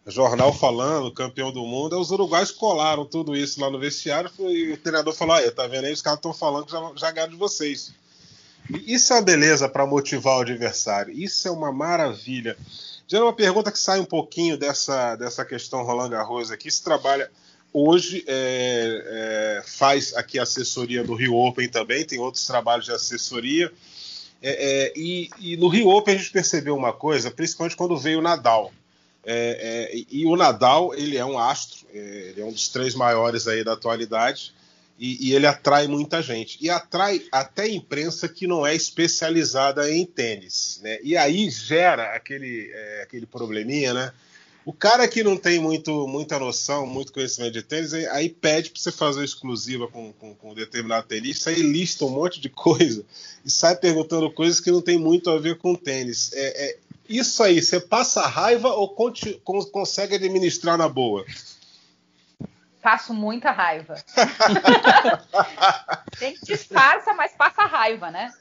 Jornal 0.06 0.52
falando, 0.52 1.12
campeão 1.12 1.50
do 1.50 1.66
mundo, 1.66 1.98
os 1.98 2.12
uruguaios 2.12 2.52
colaram 2.52 3.04
tudo 3.04 3.34
isso 3.34 3.60
lá 3.60 3.68
no 3.68 3.78
vestiário 3.78 4.30
e 4.38 4.72
o 4.72 4.76
treinador 4.76 5.12
falou: 5.12 5.34
aí, 5.34 5.50
tá 5.50 5.66
vendo 5.66 5.86
aí? 5.86 5.92
Os 5.92 6.00
caras 6.00 6.18
estão 6.18 6.32
falando 6.32 6.66
que 6.66 6.72
já, 6.72 6.92
já 6.94 7.10
ganharam 7.10 7.32
de 7.32 7.38
vocês. 7.38 7.92
E 8.70 8.94
Isso 8.94 9.12
é 9.12 9.16
uma 9.16 9.22
beleza 9.22 9.68
para 9.68 9.84
motivar 9.84 10.38
o 10.38 10.42
adversário. 10.42 11.12
Isso 11.12 11.48
é 11.48 11.50
uma 11.50 11.72
maravilha. 11.72 12.56
Já 13.08 13.18
é 13.18 13.22
uma 13.22 13.32
pergunta 13.32 13.70
que 13.70 13.78
sai 13.78 14.00
um 14.00 14.04
pouquinho 14.04 14.56
dessa, 14.56 15.14
dessa 15.14 15.44
questão 15.44 15.84
Roland 15.84 16.10
Garros 16.10 16.50
aqui. 16.50 16.68
Se 16.70 16.82
trabalha 16.82 17.30
hoje, 17.72 18.24
é, 18.26 19.58
é, 19.58 19.62
faz 19.64 20.14
aqui 20.14 20.38
assessoria 20.38 21.04
do 21.04 21.14
Rio 21.14 21.34
Open 21.34 21.68
também, 21.68 22.04
tem 22.04 22.18
outros 22.18 22.44
trabalhos 22.46 22.86
de 22.86 22.92
assessoria. 22.92 23.72
É, 24.42 24.50
é, 24.88 24.92
e, 24.96 25.30
e 25.38 25.56
no 25.56 25.68
Rio 25.68 25.88
Open 25.88 26.14
a 26.14 26.18
gente 26.18 26.32
percebeu 26.32 26.74
uma 26.74 26.92
coisa, 26.92 27.30
principalmente 27.30 27.76
quando 27.76 27.96
veio 27.96 28.18
o 28.18 28.22
Nadal. 28.22 28.72
É, 29.24 29.92
e 30.10 30.24
o 30.24 30.36
Nadal, 30.36 30.94
ele 30.94 31.16
é 31.16 31.24
um 31.24 31.38
astro, 31.38 31.86
ele 31.92 32.40
é 32.40 32.44
um 32.44 32.52
dos 32.52 32.68
três 32.68 32.94
maiores 32.94 33.46
aí 33.46 33.62
da 33.62 33.72
atualidade, 33.72 34.54
e, 34.98 35.28
e 35.28 35.34
ele 35.34 35.46
atrai 35.46 35.86
muita 35.86 36.22
gente. 36.22 36.58
E 36.60 36.70
atrai 36.70 37.22
até 37.30 37.68
imprensa 37.68 38.28
que 38.28 38.46
não 38.46 38.66
é 38.66 38.74
especializada 38.74 39.90
em 39.90 40.04
tênis. 40.04 40.80
Né? 40.82 40.98
E 41.02 41.16
aí 41.16 41.50
gera 41.50 42.14
aquele, 42.14 42.70
é, 42.72 43.02
aquele 43.02 43.26
probleminha, 43.26 43.92
né? 43.92 44.12
O 44.66 44.72
cara 44.72 45.06
que 45.06 45.22
não 45.22 45.36
tem 45.36 45.60
muito, 45.60 46.08
muita 46.08 46.40
noção, 46.40 46.84
muito 46.88 47.12
conhecimento 47.12 47.52
de 47.52 47.62
tênis, 47.62 47.94
aí, 47.94 48.28
pede 48.28 48.70
para 48.70 48.80
você 48.80 48.90
fazer 48.90 49.20
uma 49.20 49.24
exclusiva 49.24 49.86
com, 49.86 50.12
com, 50.14 50.34
com 50.34 50.50
um 50.50 50.54
determinado 50.54 51.06
tenista, 51.06 51.50
aí 51.50 51.62
lista 51.62 52.04
um 52.04 52.10
monte 52.10 52.40
de 52.40 52.48
coisa 52.50 53.04
e 53.44 53.50
sai 53.50 53.76
perguntando 53.76 54.28
coisas 54.28 54.58
que 54.58 54.72
não 54.72 54.82
tem 54.82 54.98
muito 54.98 55.30
a 55.30 55.38
ver 55.38 55.56
com 55.58 55.76
tênis. 55.76 56.32
É, 56.32 56.64
é, 56.66 56.78
isso 57.08 57.44
aí, 57.44 57.62
você 57.62 57.78
passa 57.78 58.26
raiva 58.26 58.70
ou 58.70 58.88
consegue 59.70 60.16
administrar 60.16 60.76
na 60.76 60.88
boa? 60.88 61.24
Passo 62.86 63.12
muita 63.12 63.50
raiva. 63.50 63.96
Tem 66.20 66.34
que 66.34 66.46
disfarça, 66.46 67.12
mas 67.14 67.32
passa 67.32 67.66
raiva, 67.66 68.12
né? 68.12 68.32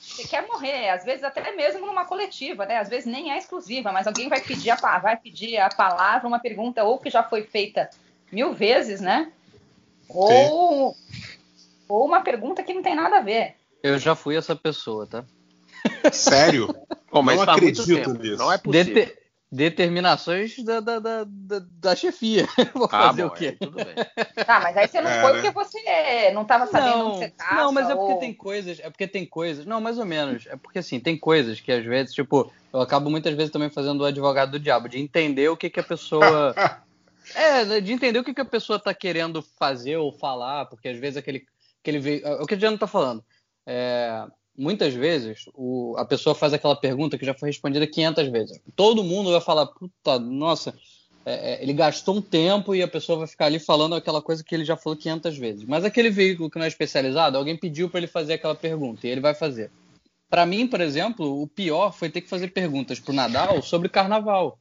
Você 0.00 0.24
quer 0.24 0.44
morrer, 0.48 0.90
às 0.90 1.04
vezes 1.04 1.22
até 1.22 1.54
mesmo 1.54 1.86
numa 1.86 2.04
coletiva, 2.04 2.66
né? 2.66 2.78
Às 2.78 2.88
vezes 2.88 3.06
nem 3.06 3.30
é 3.30 3.38
exclusiva, 3.38 3.92
mas 3.92 4.08
alguém 4.08 4.28
vai 4.28 4.40
pedir 4.40 4.70
a, 4.70 4.98
vai 4.98 5.16
pedir 5.16 5.58
a 5.58 5.68
palavra, 5.68 6.26
uma 6.26 6.40
pergunta 6.40 6.82
ou 6.82 6.98
que 6.98 7.08
já 7.08 7.22
foi 7.22 7.44
feita 7.44 7.88
mil 8.32 8.52
vezes, 8.52 9.00
né? 9.00 9.30
Ou, 10.08 10.96
ou 11.88 12.04
uma 12.04 12.22
pergunta 12.22 12.64
que 12.64 12.74
não 12.74 12.82
tem 12.82 12.96
nada 12.96 13.18
a 13.18 13.22
ver. 13.22 13.54
Eu 13.80 13.96
já 13.96 14.16
fui 14.16 14.34
essa 14.34 14.56
pessoa, 14.56 15.06
tá? 15.06 15.24
Sério? 16.12 16.66
Bom, 17.12 17.22
mas 17.22 17.36
Não 17.36 17.44
acredito 17.44 18.12
nisso. 18.14 18.38
Não 18.38 18.52
é 18.52 18.58
possível. 18.58 18.92
Dete- 18.92 19.25
determinações 19.56 20.62
da, 20.62 20.80
da, 20.80 20.98
da, 20.98 21.24
da, 21.24 21.60
da 21.80 21.96
chefia. 21.96 22.46
Vou 22.74 22.88
Ah, 22.88 23.08
fazer 23.08 23.24
bom, 23.24 23.28
o 23.28 23.30
quê? 23.30 23.46
é, 23.46 23.52
tudo 23.52 23.76
bem. 23.82 23.94
Tá, 24.44 24.60
mas 24.60 24.76
aí 24.76 24.86
você 24.86 25.00
não 25.00 25.10
É, 25.10 25.22
foi 25.22 25.32
né? 25.32 25.40
porque 25.40 25.50
você 25.52 26.30
não 26.32 26.42
estava 26.42 26.66
sabendo 26.66 27.06
onde 27.06 27.18
você 27.18 27.24
estava. 27.24 27.62
não, 27.62 27.72
mas 27.72 27.88
é 27.88 27.94
porque 27.96 28.14
tem 28.16 28.34
coisas, 28.34 28.78
é 28.80 28.90
porque 28.90 29.08
tem 29.08 29.26
coisas, 29.26 29.64
não, 29.64 29.80
mais 29.80 29.98
ou 29.98 30.04
menos, 30.04 30.46
é 30.46 30.56
porque 30.56 30.78
assim, 30.78 31.00
tem 31.00 31.18
coisas 31.18 31.60
que 31.60 31.72
às 31.72 31.84
vezes, 31.84 32.14
tipo, 32.14 32.52
eu 32.72 32.80
acabo 32.80 33.08
muitas 33.10 33.34
vezes 33.34 33.50
também 33.50 33.70
fazendo 33.70 34.02
o 34.02 34.04
advogado 34.04 34.52
do 34.52 34.60
diabo, 34.60 34.88
de 34.88 34.98
entender 35.00 35.48
o 35.48 35.56
que 35.56 35.70
que 35.70 35.80
a 35.80 35.84
pessoa 35.84 36.54
é, 37.34 37.80
de 37.80 37.92
entender 37.92 38.18
o 38.18 38.24
que 38.24 38.34
que 38.34 38.40
a 38.40 38.44
pessoa 38.44 38.78
tá 38.78 38.92
querendo 38.94 39.42
fazer 39.58 39.96
ou 39.96 40.12
falar, 40.12 40.66
porque 40.66 40.88
às 40.88 40.98
vezes 40.98 41.16
aquele 41.16 41.44
aquele 41.82 41.98
ve- 41.98 42.22
é 42.22 42.30
o 42.34 42.46
que 42.46 42.54
a 42.54 42.56
Diana 42.56 42.76
tá 42.78 42.86
falando. 42.86 43.24
É, 43.66 44.24
muitas 44.56 44.94
vezes 44.94 45.44
o, 45.54 45.94
a 45.96 46.04
pessoa 46.04 46.34
faz 46.34 46.52
aquela 46.52 46.76
pergunta 46.76 47.18
que 47.18 47.26
já 47.26 47.34
foi 47.34 47.48
respondida 47.48 47.86
500 47.86 48.28
vezes. 48.28 48.60
Todo 48.74 49.04
mundo 49.04 49.30
vai 49.30 49.40
falar, 49.40 49.66
puta, 49.66 50.18
nossa, 50.18 50.74
é, 51.24 51.54
é, 51.54 51.62
ele 51.62 51.72
gastou 51.72 52.16
um 52.16 52.22
tempo 52.22 52.74
e 52.74 52.82
a 52.82 52.88
pessoa 52.88 53.18
vai 53.18 53.26
ficar 53.26 53.46
ali 53.46 53.58
falando 53.58 53.94
aquela 53.96 54.22
coisa 54.22 54.44
que 54.44 54.54
ele 54.54 54.64
já 54.64 54.76
falou 54.76 54.96
500 54.96 55.36
vezes. 55.36 55.64
Mas 55.64 55.84
aquele 55.84 56.08
veículo 56.08 56.48
que 56.48 56.58
não 56.58 56.64
é 56.64 56.68
especializado, 56.68 57.36
alguém 57.36 57.56
pediu 57.56 57.90
para 57.90 57.98
ele 57.98 58.06
fazer 58.06 58.34
aquela 58.34 58.54
pergunta 58.54 59.06
e 59.06 59.10
ele 59.10 59.20
vai 59.20 59.34
fazer. 59.34 59.70
Para 60.30 60.46
mim, 60.46 60.66
por 60.66 60.80
exemplo, 60.80 61.42
o 61.42 61.46
pior 61.46 61.92
foi 61.92 62.10
ter 62.10 62.20
que 62.20 62.28
fazer 62.28 62.48
perguntas 62.48 63.00
para 63.00 63.12
o 63.12 63.14
Nadal 63.14 63.62
sobre 63.62 63.88
carnaval. 63.88 64.58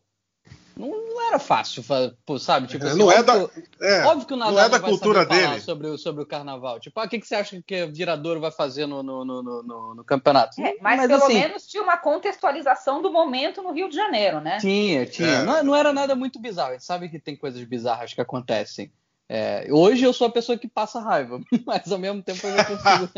Não, 0.78 0.90
não 0.90 1.28
era 1.28 1.40
fácil, 1.40 1.84
pô, 2.26 2.38
sabe? 2.38 2.68
Tipo, 2.68 2.86
assim, 2.86 2.98
não 2.98 3.10
é 3.10 3.24
da, 3.24 3.50
é, 3.82 4.04
óbvio 4.04 4.28
que 4.28 4.34
o 4.34 4.38
Nadal 4.38 4.54
não 4.54 4.62
é 4.62 4.70
da 4.70 4.80
cultura 4.80 5.26
dele 5.26 5.62
sobre, 5.62 5.98
sobre 5.98 6.24
o 6.24 6.26
carnaval. 6.26 6.80
Tipo, 6.80 7.00
ah, 7.00 7.06
o 7.06 7.10
que, 7.10 7.20
que 7.20 7.26
você 7.28 7.36
acha 7.36 7.62
que 7.66 7.84
o 7.84 7.94
Viradouro 7.94 8.42
vai 8.42 8.52
fazer 8.52 8.86
no, 8.86 9.02
no, 9.02 9.24
no, 9.24 9.42
no, 9.42 9.96
no 9.96 10.04
campeonato? 10.04 10.60
É, 10.60 10.76
mas, 10.82 10.98
mas, 10.98 11.08
pelo 11.08 11.24
assim, 11.24 11.34
menos 11.36 11.66
tinha 11.66 11.82
uma 11.82 11.98
contextualização 11.98 13.02
do 13.02 13.10
momento 13.10 13.62
no 13.62 13.72
Rio 13.72 13.90
de 13.90 13.96
Janeiro, 13.96 14.42
né? 14.42 14.58
Tinha, 14.60 15.06
tinha. 15.06 15.30
É. 15.30 15.44
Não, 15.44 15.64
não, 15.64 15.76
era 15.76 15.94
nada 15.94 16.14
muito 16.14 16.40
bizarro. 16.40 16.72
A 16.72 16.74
gente 16.74 16.86
sabe 16.86 17.08
que 17.08 17.20
tem 17.20 17.38
coisas 17.38 17.64
bizarras 17.64 18.14
que 18.14 18.20
acontecem. 18.20 18.92
É, 19.28 19.68
hoje 19.72 20.04
eu 20.04 20.14
sou 20.14 20.28
a 20.28 20.32
pessoa 20.32 20.58
que 20.58 20.68
passa 20.68 21.00
raiva, 21.00 21.40
mas 21.66 21.92
ao 21.92 21.98
mesmo 21.98 22.22
tempo 22.22 22.46
eu 22.46 22.56
já 22.56 22.66
consigo, 22.66 23.12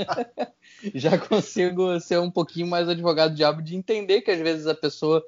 já 0.96 1.17
consigo 1.17 2.00
ser 2.00 2.20
um 2.20 2.32
pouquinho 2.32 2.67
mais 2.67 2.88
advogado 2.88 3.36
diabo 3.36 3.62
de 3.62 3.76
entender 3.76 4.22
que 4.22 4.32
às 4.32 4.39
vezes 4.39 4.67
a 4.67 4.76
pessoa 4.76 5.26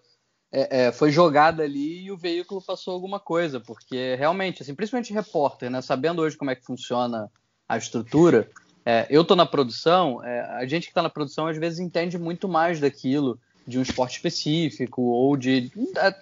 é, 0.51 0.85
é, 0.85 0.91
foi 0.91 1.12
jogada 1.12 1.63
ali 1.63 2.05
e 2.05 2.12
o 2.12 2.17
veículo 2.17 2.62
passou 2.62 2.93
alguma 2.93 3.19
coisa, 3.19 3.59
porque 3.59 4.15
realmente, 4.15 4.63
assim, 4.63 4.73
principalmente 4.73 5.13
repórter, 5.13 5.69
né, 5.69 5.81
sabendo 5.81 6.21
hoje 6.21 6.38
como 6.38 6.51
é 6.51 6.55
que 6.55 6.65
funciona 6.65 7.29
a 7.67 7.77
estrutura, 7.77 8.49
é, 8.85 9.05
eu 9.09 9.21
estou 9.21 9.38
na 9.38 9.45
produção, 9.45 10.23
é, 10.23 10.41
a 10.41 10.65
gente 10.65 10.85
que 10.85 10.89
está 10.89 11.03
na 11.03 11.09
produção 11.09 11.45
às 11.45 11.57
vezes 11.57 11.79
entende 11.79 12.17
muito 12.17 12.47
mais 12.49 12.79
daquilo 12.79 13.39
de 13.67 13.77
um 13.77 13.83
esporte 13.83 14.15
específico 14.15 15.01
ou 15.03 15.38
de 15.38 15.71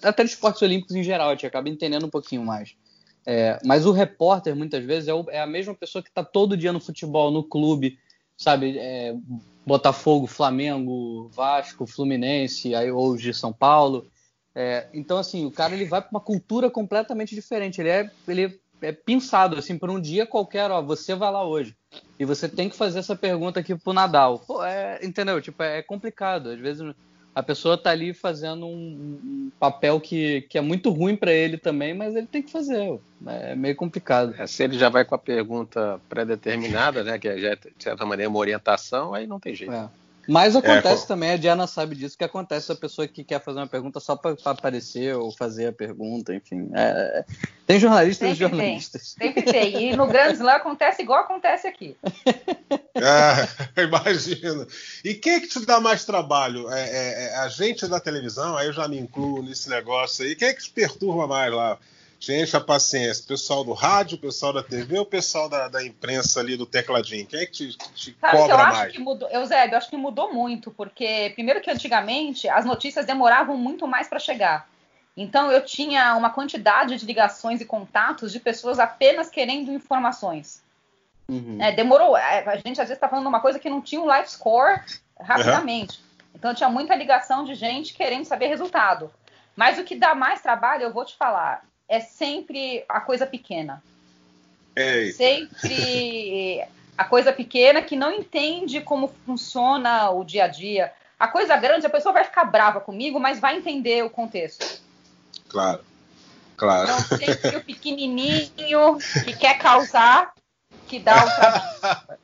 até 0.03 0.23
de 0.23 0.31
esportes 0.31 0.61
olímpicos 0.61 0.95
em 0.95 1.03
geral, 1.03 1.29
a 1.29 1.31
gente 1.31 1.47
acaba 1.47 1.69
entendendo 1.69 2.05
um 2.05 2.09
pouquinho 2.09 2.43
mais. 2.43 2.75
É, 3.25 3.59
mas 3.63 3.85
o 3.85 3.91
repórter 3.91 4.55
muitas 4.55 4.83
vezes 4.83 5.07
é, 5.07 5.13
o, 5.13 5.25
é 5.29 5.39
a 5.39 5.47
mesma 5.47 5.73
pessoa 5.73 6.01
que 6.01 6.09
está 6.09 6.23
todo 6.23 6.57
dia 6.57 6.73
no 6.73 6.79
futebol, 6.81 7.31
no 7.31 7.43
clube, 7.43 7.97
sabe? 8.37 8.77
Botafogo, 9.65 10.27
Flamengo, 10.27 11.29
Vasco, 11.29 11.85
Fluminense, 11.85 12.75
aí 12.75 12.91
hoje 12.91 13.33
São 13.33 13.53
Paulo. 13.53 14.05
É, 14.59 14.87
então, 14.91 15.19
assim, 15.19 15.45
o 15.45 15.51
cara 15.51 15.75
ele 15.75 15.85
vai 15.85 16.01
para 16.01 16.09
uma 16.09 16.19
cultura 16.19 16.67
completamente 16.67 17.35
diferente. 17.35 17.79
Ele 17.79 17.89
é, 17.89 18.09
ele 18.27 18.59
é 18.81 18.91
pensado 18.91 19.55
assim 19.55 19.77
para 19.77 19.91
um 19.91 20.01
dia 20.01 20.25
qualquer. 20.25 20.71
Ó, 20.71 20.81
você 20.81 21.13
vai 21.13 21.31
lá 21.31 21.45
hoje 21.45 21.75
e 22.19 22.25
você 22.25 22.49
tem 22.49 22.67
que 22.67 22.75
fazer 22.75 22.97
essa 22.97 23.15
pergunta 23.15 23.59
aqui 23.59 23.75
pro 23.75 23.93
Nadal. 23.93 24.39
Pô, 24.39 24.63
é, 24.65 24.97
entendeu? 25.03 25.39
Tipo, 25.39 25.61
é 25.61 25.83
complicado. 25.83 26.49
Às 26.49 26.57
vezes 26.57 26.91
a 27.35 27.43
pessoa 27.43 27.77
tá 27.77 27.91
ali 27.91 28.15
fazendo 28.15 28.65
um, 28.65 29.19
um 29.23 29.51
papel 29.59 30.01
que, 30.01 30.41
que 30.49 30.57
é 30.57 30.61
muito 30.61 30.89
ruim 30.89 31.15
para 31.15 31.31
ele 31.31 31.59
também, 31.59 31.93
mas 31.93 32.15
ele 32.15 32.25
tem 32.25 32.41
que 32.41 32.51
fazer. 32.51 32.99
É 33.27 33.55
meio 33.55 33.75
complicado. 33.75 34.33
É, 34.39 34.47
se 34.47 34.63
ele 34.63 34.75
já 34.75 34.89
vai 34.89 35.05
com 35.05 35.13
a 35.13 35.19
pergunta 35.19 36.01
pré-determinada, 36.09 37.03
né, 37.03 37.19
que 37.19 37.37
já 37.37 37.49
é, 37.49 37.55
de 37.55 37.83
certa 37.83 38.07
maneira, 38.07 38.27
uma 38.27 38.39
orientação, 38.39 39.13
aí 39.13 39.27
não 39.27 39.39
tem 39.39 39.53
jeito. 39.53 39.71
É. 39.71 39.87
Mas 40.27 40.55
é, 40.55 40.59
acontece 40.59 41.05
é, 41.05 41.07
também, 41.07 41.31
a 41.31 41.37
Diana 41.37 41.65
sabe 41.67 41.95
disso, 41.95 42.17
que 42.17 42.23
acontece 42.23 42.71
a 42.71 42.75
pessoa 42.75 43.07
que 43.07 43.23
quer 43.23 43.41
fazer 43.41 43.59
uma 43.59 43.67
pergunta 43.67 43.99
só 43.99 44.15
para 44.15 44.35
aparecer 44.45 45.15
ou 45.15 45.31
fazer 45.31 45.67
a 45.67 45.71
pergunta, 45.71 46.35
enfim. 46.35 46.69
É, 46.73 47.25
tem 47.65 47.79
jornalistas 47.79 48.31
e 48.31 48.35
jornalistas. 48.35 49.13
Tem. 49.13 49.33
Sempre 49.33 49.51
tem. 49.51 49.89
E 49.91 49.95
no 49.95 50.05
Grand 50.07 50.33
Slam 50.33 50.55
acontece 50.55 51.01
igual 51.01 51.21
acontece 51.21 51.67
aqui. 51.67 51.95
É, 52.99 53.83
imagina. 53.83 54.65
E 55.05 55.13
quem 55.13 55.33
é 55.33 55.39
que 55.39 55.47
te 55.47 55.63
dá 55.63 55.79
mais 55.79 56.03
trabalho? 56.03 56.67
É, 56.71 56.81
é, 56.81 57.23
é, 57.25 57.35
a 57.37 57.47
gente 57.47 57.87
da 57.87 57.99
televisão, 57.99 58.57
aí 58.57 58.65
eu 58.65 58.73
já 58.73 58.87
me 58.87 58.97
incluo 58.97 59.43
nesse 59.43 59.69
negócio 59.69 60.25
aí. 60.25 60.35
Quem 60.35 60.47
é 60.47 60.53
que 60.53 60.63
te 60.63 60.71
perturba 60.71 61.27
mais 61.27 61.53
lá? 61.53 61.77
Gente, 62.19 62.55
a 62.55 62.61
paciência. 62.61 63.25
Pessoal 63.27 63.63
do 63.63 63.73
rádio, 63.73 64.17
pessoal 64.17 64.51
da 64.51 64.63
TV 64.63 64.97
ou 64.97 65.05
pessoal 65.05 65.47
da, 65.47 65.67
da 65.67 65.85
imprensa 65.85 66.39
ali 66.39 66.57
do 66.57 66.65
tecladinho? 66.65 67.27
Quem 67.27 67.39
é 67.39 67.45
que 67.45 67.51
te, 67.51 67.77
te 67.93 68.17
Sabe, 68.19 68.37
cobra 68.37 68.53
eu 68.53 68.57
mais? 68.57 68.79
Acho 68.79 68.91
que 68.91 68.99
mudou, 68.99 69.29
Eusébio, 69.29 69.73
eu 69.73 69.77
acho 69.77 69.89
que 69.89 69.97
mudou 69.97 70.33
muito, 70.33 70.71
porque 70.71 71.31
primeiro 71.35 71.61
que 71.61 71.69
antigamente 71.69 72.49
as 72.49 72.65
notícias 72.65 73.05
demoravam 73.05 73.55
muito 73.55 73.87
mais 73.87 74.07
para 74.07 74.19
chegar. 74.19 74.67
Então 75.15 75.51
eu 75.51 75.63
tinha 75.63 76.15
uma 76.15 76.29
quantidade 76.31 76.97
de 76.97 77.05
ligações 77.05 77.61
e 77.61 77.65
contatos 77.65 78.31
de 78.31 78.39
pessoas 78.39 78.79
apenas 78.79 79.29
querendo 79.29 79.71
informações. 79.71 80.61
Uhum. 81.29 81.57
É, 81.61 81.71
demorou. 81.71 82.17
É, 82.17 82.43
a 82.47 82.55
gente 82.57 82.81
às 82.81 82.87
vezes 82.87 82.97
está 82.97 83.07
falando 83.07 83.27
uma 83.27 83.39
coisa 83.39 83.59
que 83.59 83.69
não 83.69 83.81
tinha 83.81 84.01
um 84.01 84.05
live 84.05 84.29
score 84.29 84.81
rapidamente. 85.19 85.99
Uhum. 85.99 86.05
Então 86.35 86.53
tinha 86.53 86.69
muita 86.69 86.95
ligação 86.95 87.43
de 87.43 87.53
gente 87.53 87.93
querendo 87.93 88.25
saber 88.25 88.47
resultado. 88.47 89.11
Mas 89.55 89.79
o 89.79 89.83
que 89.83 89.95
dá 89.95 90.13
mais 90.13 90.41
trabalho, 90.41 90.83
eu 90.83 90.93
vou 90.93 91.03
te 91.03 91.15
falar, 91.17 91.63
é 91.87 91.99
sempre 91.99 92.83
a 92.87 92.99
coisa 92.99 93.25
pequena. 93.25 93.83
Eita. 94.75 95.17
Sempre 95.17 96.63
a 96.97 97.05
coisa 97.05 97.31
pequena 97.31 97.81
que 97.81 97.95
não 97.95 98.11
entende 98.11 98.81
como 98.81 99.13
funciona 99.25 100.09
o 100.09 100.23
dia 100.23 100.45
a 100.45 100.47
dia. 100.47 100.91
A 101.19 101.27
coisa 101.27 101.55
grande, 101.57 101.85
a 101.85 101.89
pessoa 101.89 102.13
vai 102.13 102.23
ficar 102.23 102.45
brava 102.45 102.79
comigo, 102.79 103.19
mas 103.19 103.39
vai 103.39 103.57
entender 103.57 104.03
o 104.03 104.09
contexto. 104.09 104.81
Claro, 105.49 105.81
claro. 106.55 106.91
Então, 106.91 107.17
sempre 107.17 107.57
o 107.57 107.63
pequenininho 107.63 108.97
que 109.23 109.35
quer 109.35 109.57
causar, 109.57 110.33
que 110.87 110.99
dá 110.99 111.25
o 111.25 111.35
trabalho. 111.35 112.17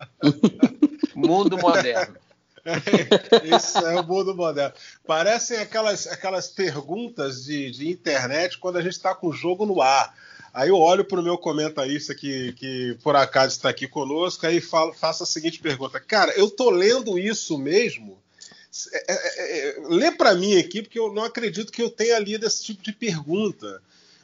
Mundo 1.15 1.57
moderno. 1.57 2.22
Isso 3.43 3.77
é 3.79 3.99
o 3.99 4.03
mundo 4.03 4.35
moderno. 4.35 4.73
Parecem 5.05 5.57
aquelas, 5.57 6.07
aquelas 6.07 6.47
perguntas 6.47 7.43
de, 7.43 7.71
de 7.71 7.89
internet 7.89 8.57
quando 8.57 8.77
a 8.77 8.81
gente 8.81 8.93
está 8.93 9.13
com 9.13 9.27
o 9.27 9.33
jogo 9.33 9.65
no 9.65 9.81
ar. 9.81 10.15
Aí 10.53 10.69
eu 10.69 10.77
olho 10.77 11.03
para 11.03 11.19
o 11.19 11.23
meu 11.23 11.37
comentarista 11.37 12.13
que, 12.13 12.53
que 12.53 12.97
por 13.01 13.15
acaso 13.15 13.55
está 13.55 13.69
aqui 13.69 13.87
conosco, 13.87 14.45
aí 14.45 14.61
faço 14.61 15.23
a 15.23 15.25
seguinte 15.25 15.59
pergunta: 15.59 15.99
Cara, 15.99 16.31
eu 16.33 16.49
tô 16.49 16.69
lendo 16.69 17.17
isso 17.17 17.57
mesmo? 17.57 18.21
É, 18.93 19.13
é, 19.13 19.69
é, 19.69 19.75
lê 19.87 20.11
para 20.11 20.33
mim 20.33 20.57
aqui, 20.57 20.81
porque 20.81 20.99
eu 20.99 21.13
não 21.13 21.23
acredito 21.23 21.71
que 21.71 21.81
eu 21.81 21.89
tenha 21.89 22.17
lido 22.19 22.45
esse 22.45 22.63
tipo 22.63 22.83
de 22.83 22.93
pergunta. 22.93 23.81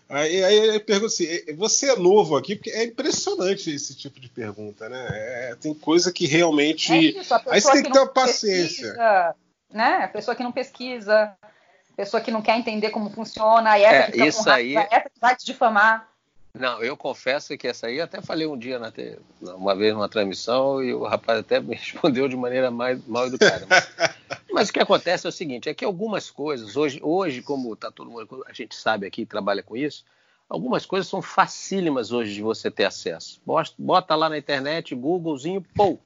Aí, 0.10 0.44
aí 0.44 0.76
eu 0.76 0.82
pergunto 0.82 1.06
assim: 1.06 1.28
você 1.56 1.92
é 1.92 1.96
novo 1.96 2.36
aqui? 2.36 2.56
Porque 2.56 2.72
é 2.72 2.84
impressionante 2.84 3.70
esse 3.70 3.96
tipo 3.96 4.20
de 4.20 4.28
pergunta, 4.28 4.90
né? 4.90 5.08
É, 5.12 5.56
tem 5.56 5.72
coisa 5.72 6.12
que 6.12 6.26
realmente. 6.26 6.92
É 6.92 6.98
isso, 6.98 7.34
aí 7.48 7.62
você 7.62 7.72
tem 7.74 7.84
que 7.84 7.92
ter 7.92 8.00
uma 8.00 8.08
paciência. 8.08 8.88
Pesquisa, 8.88 9.36
né? 9.72 10.04
A 10.04 10.08
pessoa 10.08 10.36
que 10.36 10.42
não 10.42 10.52
pesquisa, 10.52 11.38
pessoa 11.96 12.22
que 12.22 12.32
não 12.32 12.42
quer 12.42 12.58
entender 12.58 12.90
como 12.90 13.12
funciona, 13.12 13.72
aí 13.72 13.84
essa 13.84 13.96
é, 13.96 14.06
que 14.08 14.12
fica 14.14 14.26
isso 14.26 14.44
com 14.44 14.50
raiva, 14.50 14.80
aí... 14.80 14.88
essa 14.90 15.10
que 15.10 15.20
vai 15.20 15.36
te 15.36 15.46
difamar. 15.46 16.09
Não, 16.54 16.82
eu 16.82 16.98
confesso 16.98 17.56
que 17.58 17.68
essa 17.68 17.88
aí 17.88 17.98
eu 17.98 18.04
até 18.04 18.22
falei 18.22 18.48
um 18.48 18.58
dia, 18.58 18.80
na 18.80 18.92
te... 18.92 19.18
uma 19.42 19.76
vez 19.76 19.94
numa 19.94 20.10
transmissão, 20.10 20.84
e 20.84 20.94
o 20.94 21.04
rapaz 21.04 21.40
até 21.40 21.60
me 21.60 21.76
respondeu 21.76 22.28
de 22.28 22.36
maneira 22.36 22.72
mais 22.72 23.06
mal 23.06 23.28
educada. 23.28 23.66
Mas, 23.70 23.90
mas 24.52 24.70
o 24.70 24.74
que 24.74 24.80
acontece 24.80 25.28
é 25.28 25.30
o 25.30 25.34
seguinte: 25.34 25.70
é 25.70 25.74
que 25.74 25.86
algumas 25.86 26.32
coisas, 26.32 26.76
hoje, 26.76 27.00
hoje 27.04 27.42
como 27.42 27.76
tá 27.76 27.92
todo 27.92 28.10
mundo, 28.10 28.44
a 28.48 28.54
gente 28.54 28.76
sabe 28.76 29.06
aqui, 29.06 29.26
trabalha 29.26 29.62
com 29.62 29.78
isso, 29.78 30.04
algumas 30.50 30.86
coisas 30.86 31.08
são 31.08 31.22
facílimas 31.22 32.12
hoje 32.12 32.34
de 32.34 32.42
você 32.42 32.72
ter 32.72 32.86
acesso. 32.86 33.40
Bota 33.78 34.16
lá 34.16 34.28
na 34.28 34.38
internet, 34.38 34.96
Googlezinho, 34.96 35.64
pô, 35.76 36.00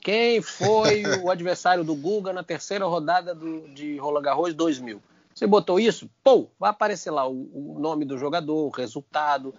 quem 0.00 0.40
foi 0.40 1.02
o 1.22 1.30
adversário 1.30 1.84
do 1.84 1.94
Guga 1.94 2.32
na 2.32 2.42
terceira 2.42 2.86
rodada 2.86 3.34
do, 3.34 3.68
de 3.68 3.98
Roland 3.98 4.22
Garros 4.22 4.54
2000? 4.54 5.00
Você 5.34 5.46
botou 5.46 5.78
isso? 5.78 6.10
Pô, 6.24 6.48
vai 6.58 6.70
aparecer 6.70 7.10
lá 7.10 7.28
o, 7.28 7.48
o 7.52 7.78
nome 7.78 8.04
do 8.04 8.18
jogador, 8.18 8.66
o 8.66 8.70
resultado, 8.70 9.54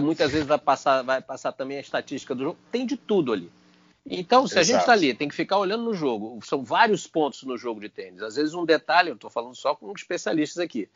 muitas 0.00 0.30
vezes 0.30 0.46
vai 0.46 0.58
passar, 0.58 1.02
vai 1.02 1.20
passar 1.20 1.52
também 1.52 1.78
a 1.78 1.80
estatística 1.80 2.34
do 2.34 2.44
jogo. 2.44 2.58
Tem 2.70 2.86
de 2.86 2.96
tudo 2.96 3.32
ali. 3.32 3.50
Então, 4.04 4.46
se 4.46 4.54
Exato. 4.54 4.60
a 4.60 4.62
gente 4.64 4.80
está 4.80 4.92
ali, 4.92 5.14
tem 5.14 5.28
que 5.28 5.34
ficar 5.34 5.58
olhando 5.58 5.84
no 5.84 5.94
jogo. 5.94 6.38
São 6.44 6.64
vários 6.64 7.06
pontos 7.06 7.42
no 7.44 7.56
jogo 7.56 7.80
de 7.80 7.88
tênis. 7.88 8.22
Às 8.22 8.36
vezes 8.36 8.54
um 8.54 8.64
detalhe, 8.64 9.10
eu 9.10 9.14
estou 9.14 9.30
falando 9.30 9.54
só 9.54 9.74
com 9.74 9.92
especialistas 9.92 10.58
aqui. 10.58 10.88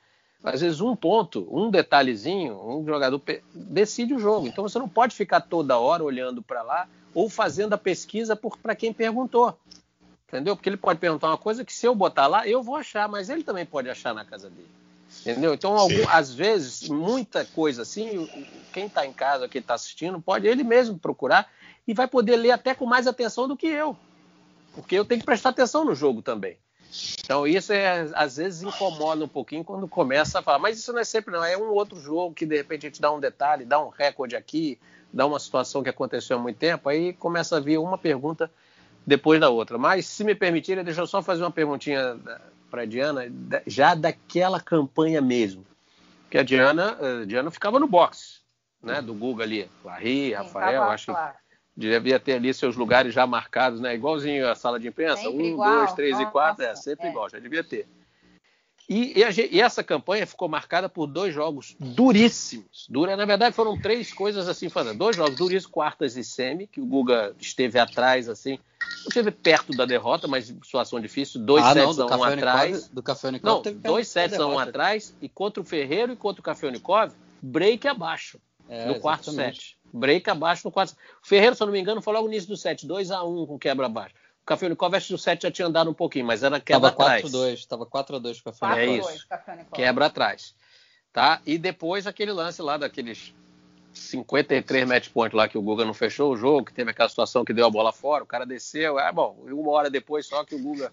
Às 0.43 0.61
vezes 0.61 0.81
um 0.81 0.95
ponto, 0.95 1.49
um 1.51 1.71
detalhezinho, 1.71 2.55
um 2.55 2.85
jogador 2.85 3.21
decide 3.53 4.15
o 4.15 4.19
jogo. 4.19 4.47
Então 4.47 4.69
você 4.69 4.79
não 4.79 4.89
pode 4.89 5.15
ficar 5.15 5.41
toda 5.41 5.79
hora 5.79 6.05
olhando 6.05 6.43
para 6.43 6.63
lá 6.63 6.89
ou 7.15 7.29
fazendo 7.29 7.73
a 7.73 7.79
pesquisa 7.79 8.37
para 8.37 8.75
quem 8.75 8.93
perguntou. 8.93 9.59
Entendeu? 10.29 10.57
Porque 10.57 10.69
ele 10.69 10.77
pode 10.77 10.99
perguntar 10.99 11.29
uma 11.29 11.39
coisa 11.39 11.65
que 11.65 11.73
se 11.73 11.87
eu 11.87 11.95
botar 11.95 12.27
lá, 12.27 12.47
eu 12.47 12.63
vou 12.63 12.77
achar, 12.77 13.09
mas 13.09 13.31
ele 13.31 13.45
também 13.45 13.65
pode 13.65 13.89
achar 13.89 14.13
na 14.13 14.25
casa 14.25 14.51
dele. 14.51 14.69
Entendeu? 15.27 15.53
Então, 15.55 15.77
algum, 15.77 16.09
às 16.09 16.33
vezes, 16.33 16.89
muita 16.89 17.45
coisa 17.45 17.83
assim, 17.83 18.31
quem 18.73 18.87
está 18.87 19.05
em 19.05 19.13
casa, 19.13 19.49
quem 19.49 19.61
está 19.61 19.75
assistindo, 19.75 20.21
pode 20.21 20.47
ele 20.47 20.63
mesmo 20.63 20.97
procurar 20.97 21.51
e 21.87 21.93
vai 21.93 22.07
poder 22.07 22.37
ler 22.37 22.53
até 22.53 22.77
com 22.77 22.87
mais 22.87 23.09
atenção 23.09 23.49
do 23.49 23.57
que 23.57 23.67
eu. 23.67 23.97
Porque 24.73 24.95
eu 24.95 25.05
tenho 25.05 25.19
que 25.21 25.27
prestar 25.27 25.49
atenção 25.49 25.85
no 25.85 25.97
jogo 25.97 26.23
também. 26.23 26.57
Então, 27.25 27.45
isso 27.45 27.73
é, 27.73 28.09
às 28.15 28.37
vezes 28.37 28.63
incomoda 28.63 29.25
um 29.25 29.29
pouquinho 29.29 29.65
quando 29.65 29.89
começa 29.89 30.39
a 30.39 30.43
falar, 30.43 30.61
mas 30.61 30.79
isso 30.79 30.93
não 30.93 31.01
é 31.01 31.05
sempre, 31.05 31.35
não. 31.35 31.43
É 31.43 31.57
um 31.57 31.71
outro 31.71 31.99
jogo 31.99 32.33
que 32.33 32.47
de 32.47 32.57
repente 32.57 32.87
a 32.87 32.89
gente 32.89 33.01
dá 33.01 33.11
um 33.11 33.19
detalhe, 33.19 33.65
dá 33.65 33.83
um 33.83 33.89
recorde 33.89 34.37
aqui, 34.37 34.79
dá 35.13 35.27
uma 35.27 35.41
situação 35.41 35.83
que 35.83 35.91
aconteceu 35.91 36.39
há 36.39 36.41
muito 36.41 36.57
tempo, 36.57 36.89
aí 36.89 37.13
começa 37.13 37.57
a 37.57 37.61
vir 37.61 37.79
uma 37.79 37.99
pergunta 37.99 38.49
depois 39.05 39.41
da 39.41 39.51
outra. 39.51 39.77
Mas, 39.77 40.07
se 40.07 40.23
me 40.23 40.37
permitirem, 40.37 40.85
deixa 40.85 41.01
eu 41.01 41.07
só 41.07 41.21
fazer 41.21 41.43
uma 41.43 41.51
perguntinha 41.51 42.17
para 42.71 42.83
a 42.83 42.87
Diana, 42.87 43.23
já 43.67 43.95
daquela 43.95 44.61
campanha 44.61 45.21
mesmo. 45.21 45.65
Porque 46.23 46.39
a 46.39 46.43
Diana, 46.43 46.97
a 47.23 47.25
Diana 47.25 47.51
ficava 47.51 47.79
no 47.79 47.87
box, 47.87 48.41
né? 48.83 49.01
Do 49.01 49.15
Guga 49.15 49.45
ali. 49.45 49.71
Larry, 49.85 50.33
Rafael, 50.33 50.83
Sim, 50.83 50.91
acho 50.91 51.13
claro. 51.13 51.35
que 51.75 51.81
devia 51.81 52.19
ter 52.19 52.35
ali 52.35 52.53
seus 52.53 52.77
lugares 52.77 53.15
já 53.15 53.27
marcados, 53.27 53.81
né? 53.81 53.95
Igualzinho 53.95 54.49
a 54.49 54.55
sala 54.55 54.81
de 54.81 54.89
imprensa, 54.89 55.23
sempre 55.23 55.43
um, 55.43 55.47
igual. 55.47 55.77
dois, 55.79 55.93
três 55.93 56.13
Nossa, 56.13 56.25
e 56.25 56.31
quatro, 56.33 56.65
é 56.65 56.75
sempre 56.75 57.07
é. 57.07 57.11
igual, 57.11 57.31
já 57.31 57.39
devia 57.39 57.63
ter. 57.63 57.89
E, 58.89 59.21
e, 59.21 59.57
e, 59.57 59.61
essa 59.61 59.83
campanha 59.83 60.27
ficou 60.27 60.49
marcada 60.49 60.89
por 60.89 61.09
dois 61.09 61.35
jogos 61.35 61.75
duríssimos. 61.81 62.87
Dura, 62.89 63.17
na 63.17 63.25
verdade, 63.25 63.55
foram 63.55 63.77
três 63.81 64.13
coisas 64.13 64.49
assim, 64.49 64.69
fazendo. 64.69 64.99
Dois 64.99 65.17
jogos 65.17 65.37
duríssimos, 65.37 65.73
quartas 65.73 66.17
e 66.17 66.23
semi, 66.23 66.69
que 66.69 66.81
o 66.81 66.87
Guga 66.87 67.35
esteve 67.41 67.79
atrás, 67.79 68.29
assim. 68.29 68.59
Não 69.01 69.09
esteve 69.09 69.33
perto 69.33 69.73
da 69.73 69.85
derrota, 69.85 70.29
mas 70.29 70.47
situação 70.63 71.01
difícil. 71.01 71.41
Dois 71.41 71.65
ah, 71.65 71.73
sets 71.73 71.97
não, 71.97 72.13
a 72.13 72.17
um 72.17 72.23
atrás. 72.23 72.89
do 72.89 73.03
Café 73.03 73.29
Unicov, 73.29 73.65
Não, 73.67 73.73
dois 73.75 74.07
sets 74.07 74.39
a 74.39 74.47
um 74.47 74.59
atrás. 74.59 75.15
E 75.21 75.29
contra 75.29 75.61
o 75.61 75.65
Ferreiro 75.65 76.13
e 76.13 76.17
contra 76.17 76.41
o 76.41 76.45
Café 76.45 76.69
Unicov, 76.69 77.13
break 77.43 77.89
abaixo. 77.89 78.39
É, 78.69 78.87
no 78.87 79.01
quarto 79.01 79.33
set. 79.33 79.77
Break 79.93 80.29
abaixo 80.31 80.63
no 80.65 80.71
quarto. 80.71 80.93
O 80.93 81.27
Ferreiro, 81.27 81.57
se 81.57 81.63
eu 81.63 81.67
não 81.67 81.73
me 81.73 81.81
engano, 81.81 82.03
foi 82.03 82.13
logo 82.13 82.27
no 82.27 82.33
início 82.33 82.49
do 82.49 82.57
set, 82.57 82.87
2 82.87 83.11
a 83.11 83.25
1 83.25 83.43
um 83.43 83.47
com 83.47 83.59
quebra 83.59 83.87
abaixo. 83.87 84.15
O 84.49 85.01
que 85.01 85.15
o 85.15 85.19
set 85.19 85.43
já 85.43 85.51
tinha 85.51 85.67
andado 85.67 85.91
um 85.91 85.95
pouquinho, 85.95 86.25
mas 86.25 86.45
era 86.45 86.61
quebra 86.61 86.93
tava 86.93 87.03
atrás. 87.03 87.25
4-2, 87.25 87.67
tava 87.67 87.85
4x2 87.85 88.41
o 88.41 88.45
Café 88.45 88.67
Unicov. 88.67 89.11
É 89.11 89.15
isso, 89.15 89.27
quebra 89.75 90.07
atrás. 90.07 90.55
Tá? 91.13 91.41
E 91.45 91.59
depois 91.59 92.07
aquele 92.07 92.33
lance 92.33 92.63
lá 92.63 92.77
daqueles 92.77 93.35
53 93.93 94.87
match 94.87 95.09
points 95.09 95.35
lá 95.35 95.49
que 95.49 95.59
o 95.59 95.63
Guga 95.63 95.85
não 95.85 95.95
fechou 95.95 96.33
o 96.33 96.37
jogo, 96.37 96.67
que 96.67 96.73
teve 96.73 96.91
aquela 96.91 97.09
situação 97.09 97.45
que 97.45 97.53
deu 97.53 97.67
a 97.67 97.71
bola 97.71 97.93
fora, 97.93 98.23
o 98.23 98.27
cara 98.27 98.47
desceu, 98.47 99.01
é 99.01 99.11
bom, 99.11 99.37
uma 99.47 99.71
hora 99.73 99.91
depois 99.91 100.27
só 100.27 100.45
que 100.45 100.55
o 100.55 100.63
Guga 100.63 100.93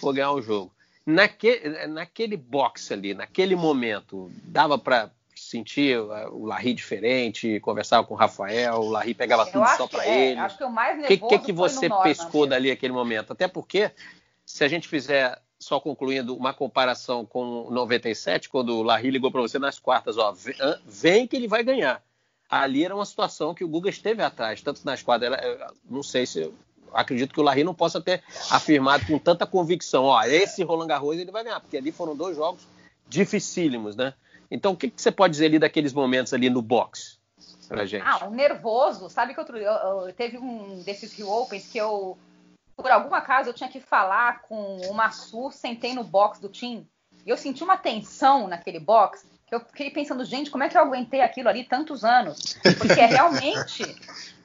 foi 0.00 0.14
ganhar 0.14 0.32
o 0.32 0.40
jogo. 0.40 0.72
Naquele, 1.04 1.86
naquele 1.86 2.36
box 2.36 2.92
ali, 2.92 3.14
naquele 3.14 3.56
momento, 3.56 4.30
dava 4.44 4.78
para 4.78 5.10
sentia 5.48 6.02
o 6.02 6.44
Larry 6.44 6.74
diferente, 6.74 7.60
conversava 7.60 8.06
com 8.06 8.14
o 8.14 8.16
Rafael, 8.16 8.76
o 8.76 8.90
Larry 8.90 9.14
pegava 9.14 9.46
tudo 9.46 9.66
só 9.76 9.86
para 9.86 10.06
é, 10.06 10.30
ele. 10.30 10.40
Acho 10.40 10.58
que 10.58 10.64
o 10.64 10.70
mais 10.70 10.98
nervoso 10.98 11.28
que, 11.28 11.38
que, 11.38 11.44
que 11.46 11.52
você 11.52 11.88
pescou 12.02 12.46
dali 12.46 12.70
aquele 12.70 12.92
momento? 12.92 13.32
Até 13.32 13.48
porque, 13.48 13.90
se 14.44 14.62
a 14.62 14.68
gente 14.68 14.86
fizer, 14.86 15.40
só 15.58 15.80
concluindo, 15.80 16.36
uma 16.36 16.52
comparação 16.52 17.24
com 17.24 17.70
97, 17.70 18.48
quando 18.48 18.76
o 18.76 18.82
Larry 18.82 19.10
ligou 19.10 19.30
para 19.30 19.40
você 19.40 19.58
nas 19.58 19.78
quartas, 19.78 20.18
ó, 20.18 20.34
vem 20.84 21.26
que 21.26 21.36
ele 21.36 21.48
vai 21.48 21.62
ganhar. 21.62 22.02
Ali 22.48 22.84
era 22.84 22.94
uma 22.94 23.06
situação 23.06 23.54
que 23.54 23.64
o 23.64 23.68
Guga 23.68 23.90
esteve 23.90 24.22
atrás, 24.22 24.60
tanto 24.60 24.82
nas 24.84 25.02
quadras, 25.02 25.38
não 25.88 26.02
sei 26.02 26.26
se 26.26 26.50
acredito 26.92 27.34
que 27.34 27.40
o 27.40 27.42
Larry 27.42 27.64
não 27.64 27.74
possa 27.74 28.00
ter 28.00 28.22
afirmado 28.50 29.06
com 29.06 29.18
tanta 29.18 29.46
convicção, 29.46 30.04
ó, 30.04 30.22
esse 30.24 30.62
Roland 30.62 30.86
Garros 30.86 31.18
ele 31.18 31.30
vai 31.30 31.44
ganhar, 31.44 31.60
porque 31.60 31.76
ali 31.76 31.92
foram 31.92 32.16
dois 32.16 32.36
jogos 32.36 32.66
dificílimos, 33.08 33.96
né? 33.96 34.14
Então, 34.50 34.72
o 34.72 34.76
que, 34.76 34.90
que 34.90 35.00
você 35.00 35.12
pode 35.12 35.32
dizer 35.32 35.46
ali 35.46 35.58
daqueles 35.58 35.92
momentos 35.92 36.32
ali 36.32 36.48
no 36.48 36.62
box 36.62 37.18
pra 37.68 37.84
gente? 37.84 38.04
Ah, 38.06 38.26
o 38.26 38.30
nervoso. 38.30 39.10
Sabe 39.10 39.34
que 39.34 39.40
outro, 39.40 39.56
eu, 39.58 39.72
eu, 39.72 40.12
teve 40.12 40.38
um 40.38 40.82
desses 40.82 41.12
Rio 41.12 41.28
Opens 41.28 41.66
que 41.70 41.78
eu, 41.78 42.16
por 42.76 42.90
algum 42.90 43.14
acaso, 43.14 43.50
eu 43.50 43.54
tinha 43.54 43.68
que 43.68 43.80
falar 43.80 44.42
com 44.42 44.78
o 44.88 44.94
Massu, 44.94 45.50
sentei 45.50 45.94
no 45.94 46.04
box 46.04 46.40
do 46.40 46.48
Tim, 46.48 46.86
e 47.26 47.30
eu 47.30 47.36
senti 47.36 47.62
uma 47.62 47.76
tensão 47.76 48.48
naquele 48.48 48.80
box, 48.80 49.26
que 49.46 49.54
eu 49.54 49.60
fiquei 49.60 49.90
pensando, 49.90 50.24
gente, 50.24 50.50
como 50.50 50.64
é 50.64 50.68
que 50.68 50.76
eu 50.76 50.82
aguentei 50.82 51.20
aquilo 51.20 51.48
ali 51.48 51.64
tantos 51.64 52.04
anos? 52.04 52.56
Porque 52.76 53.00
é 53.00 53.06
realmente 53.06 53.82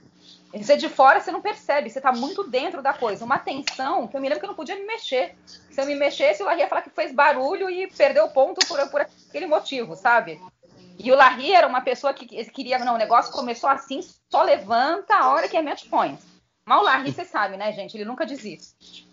você 0.61 0.77
de 0.77 0.87
fora 0.87 1.19
você 1.19 1.31
não 1.31 1.41
percebe, 1.41 1.89
você 1.89 1.97
está 1.97 2.11
muito 2.11 2.47
dentro 2.47 2.81
da 2.81 2.93
coisa. 2.93 3.25
Uma 3.25 3.39
tensão 3.39 4.07
que 4.07 4.15
eu 4.15 4.21
me 4.21 4.29
lembro 4.29 4.39
que 4.39 4.45
eu 4.45 4.49
não 4.49 4.55
podia 4.55 4.75
me 4.75 4.85
mexer. 4.85 5.35
Se 5.71 5.81
eu 5.81 5.85
me 5.85 5.95
mexesse, 5.95 6.43
o 6.43 6.45
Larry 6.45 6.59
ia 6.59 6.67
falar 6.67 6.83
que 6.83 6.91
fez 6.91 7.11
barulho 7.11 7.69
e 7.69 7.87
perdeu 7.87 8.27
ponto 8.29 8.65
por, 8.67 8.87
por 8.89 9.01
aquele 9.01 9.47
motivo, 9.47 9.95
sabe? 9.95 10.39
E 10.99 11.11
o 11.11 11.15
Larry 11.15 11.51
era 11.51 11.67
uma 11.67 11.81
pessoa 11.81 12.13
que 12.13 12.27
queria, 12.45 12.77
não, 12.77 12.93
o 12.93 12.99
negócio 12.99 13.33
começou 13.33 13.69
assim, 13.69 14.01
só 14.29 14.43
levanta 14.43 15.15
a 15.15 15.29
hora 15.29 15.47
que 15.47 15.57
é 15.57 15.61
match 15.61 15.89
point. 15.89 16.21
Mas 16.65 16.79
o 16.79 16.83
Larry, 16.83 17.11
você 17.11 17.25
sabe, 17.25 17.57
né, 17.57 17.71
gente? 17.73 17.97
Ele 17.97 18.05
nunca 18.05 18.25
desiste. 18.25 19.07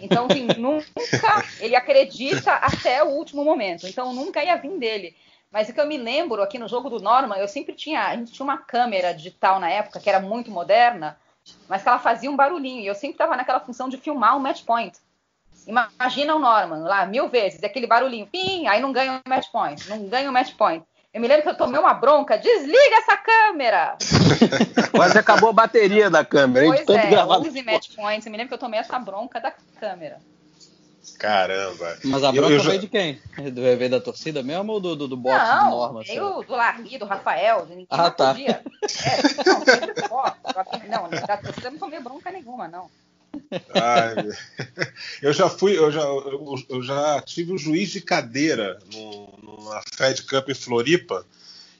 Então, 0.00 0.26
assim, 0.30 0.46
nunca 0.58 1.44
ele 1.60 1.76
acredita 1.76 2.52
até 2.52 3.04
o 3.04 3.08
último 3.08 3.44
momento. 3.44 3.86
Então, 3.86 4.14
nunca 4.14 4.42
ia 4.42 4.56
vir 4.56 4.78
dele. 4.78 5.14
Mas 5.50 5.68
o 5.68 5.72
que 5.72 5.80
eu 5.80 5.86
me 5.86 5.96
lembro 5.96 6.42
aqui 6.42 6.58
no 6.58 6.68
jogo 6.68 6.90
do 6.90 7.00
Norman, 7.00 7.36
eu 7.36 7.48
sempre 7.48 7.74
tinha. 7.74 8.06
A 8.06 8.16
gente 8.16 8.32
tinha 8.32 8.44
uma 8.44 8.58
câmera 8.58 9.14
digital 9.14 9.58
na 9.58 9.70
época 9.70 10.00
que 10.00 10.08
era 10.08 10.20
muito 10.20 10.50
moderna, 10.50 11.18
mas 11.68 11.82
que 11.82 11.88
ela 11.88 11.98
fazia 11.98 12.30
um 12.30 12.36
barulhinho. 12.36 12.80
E 12.80 12.86
eu 12.86 12.94
sempre 12.94 13.14
estava 13.14 13.36
naquela 13.36 13.60
função 13.60 13.88
de 13.88 13.96
filmar 13.96 14.36
um 14.36 14.40
match 14.40 14.64
point. 14.64 14.98
Imagina 15.66 16.34
o 16.34 16.38
Norman 16.38 16.84
lá, 16.84 17.06
mil 17.06 17.28
vezes, 17.28 17.62
aquele 17.64 17.88
barulhinho, 17.88 18.26
pim, 18.26 18.68
aí 18.68 18.80
não 18.80 18.92
ganha 18.92 19.20
o 19.24 19.28
match 19.28 19.50
point, 19.50 19.88
não 19.88 20.06
ganha 20.06 20.30
o 20.30 20.32
match 20.32 20.54
point. 20.54 20.84
Eu 21.12 21.20
me 21.20 21.26
lembro 21.26 21.42
que 21.42 21.48
eu 21.48 21.56
tomei 21.56 21.80
uma 21.80 21.94
bronca, 21.94 22.38
desliga 22.38 22.96
essa 22.96 23.16
câmera! 23.16 23.96
Quase 24.94 25.18
acabou 25.18 25.48
a 25.48 25.52
bateria 25.52 26.08
da 26.08 26.24
câmera, 26.24 26.66
pois 26.66 26.84
tanto 26.84 26.98
é, 26.98 27.10
gravar. 27.10 27.38
use 27.38 27.62
match 27.62 27.96
points, 27.96 28.26
eu 28.26 28.30
me 28.30 28.38
lembro 28.38 28.48
que 28.48 28.54
eu 28.54 28.58
tomei 28.58 28.78
essa 28.78 28.98
bronca 28.98 29.40
da 29.40 29.52
câmera. 29.80 30.20
Caramba. 31.18 31.98
Mas 32.04 32.22
a 32.22 32.32
bronca 32.32 32.52
eu, 32.52 32.58
eu 32.58 32.62
veio 32.62 32.80
de 32.80 32.88
quem? 32.88 33.20
Do 33.52 33.62
veio 33.62 33.90
da 33.90 34.00
torcida 34.00 34.42
mesmo 34.42 34.72
ou 34.72 34.80
do, 34.80 34.96
do, 34.96 35.08
do 35.08 35.16
boxe 35.16 35.46
não, 35.46 35.64
do 35.64 35.76
Norma? 35.76 36.02
Veio 36.02 36.42
do 36.42 36.52
Larry, 36.52 36.98
do 36.98 37.04
Rafael, 37.04 37.66
ninguém 37.66 37.86
ah, 37.90 38.10
tá. 38.10 38.32
podia. 38.32 38.62
É, 39.04 39.42
não, 39.46 39.64
veio 39.64 39.94
do 39.94 40.08
boxe. 40.08 40.88
Não, 40.88 41.08
da 41.08 41.36
torcida 41.36 41.70
não 41.70 41.78
tomei 41.78 42.00
bronca 42.00 42.30
nenhuma, 42.30 42.68
não. 42.68 42.90
Ai, 43.74 44.14
eu 45.20 45.32
já 45.32 45.48
fui, 45.48 45.76
eu 45.76 45.90
já, 45.92 46.00
eu, 46.00 46.82
já 46.82 47.20
tive 47.20 47.52
o 47.52 47.58
juiz 47.58 47.90
de 47.90 48.00
cadeira 48.00 48.78
numa 48.92 49.82
Fed 49.94 50.22
Cup 50.22 50.48
em 50.48 50.54
Floripa 50.54 51.24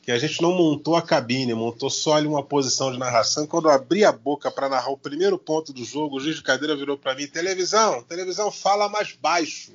que 0.07 0.13
a 0.13 0.19
gente 0.19 0.41
não 0.41 0.53
montou 0.53 0.95
a 0.95 1.03
cabine, 1.03 1.53
montou 1.53 1.91
só 1.91 2.15
ali 2.15 2.29
uma 2.29 2.41
posição 2.41 2.93
de 2.93 2.99
narração. 2.99 3.45
Quando 3.45 3.67
eu 3.67 3.73
abri 3.73 4.05
a 4.05 4.13
boca 4.13 4.53
para 4.53 4.69
narrar 4.69 4.93
o 4.93 4.97
primeiro 4.97 5.37
ponto 5.37 5.73
do 5.73 5.85
jogo, 5.85 6.17
o 6.17 6.21
juiz 6.21 6.37
de 6.37 6.45
cadeira 6.45 6.77
virou 6.77 6.97
para 6.97 7.17
mim: 7.17 7.27
televisão, 7.27 8.05
televisão, 8.05 8.53
fala 8.53 8.89
mais 8.89 9.15
baixo. 9.21 9.73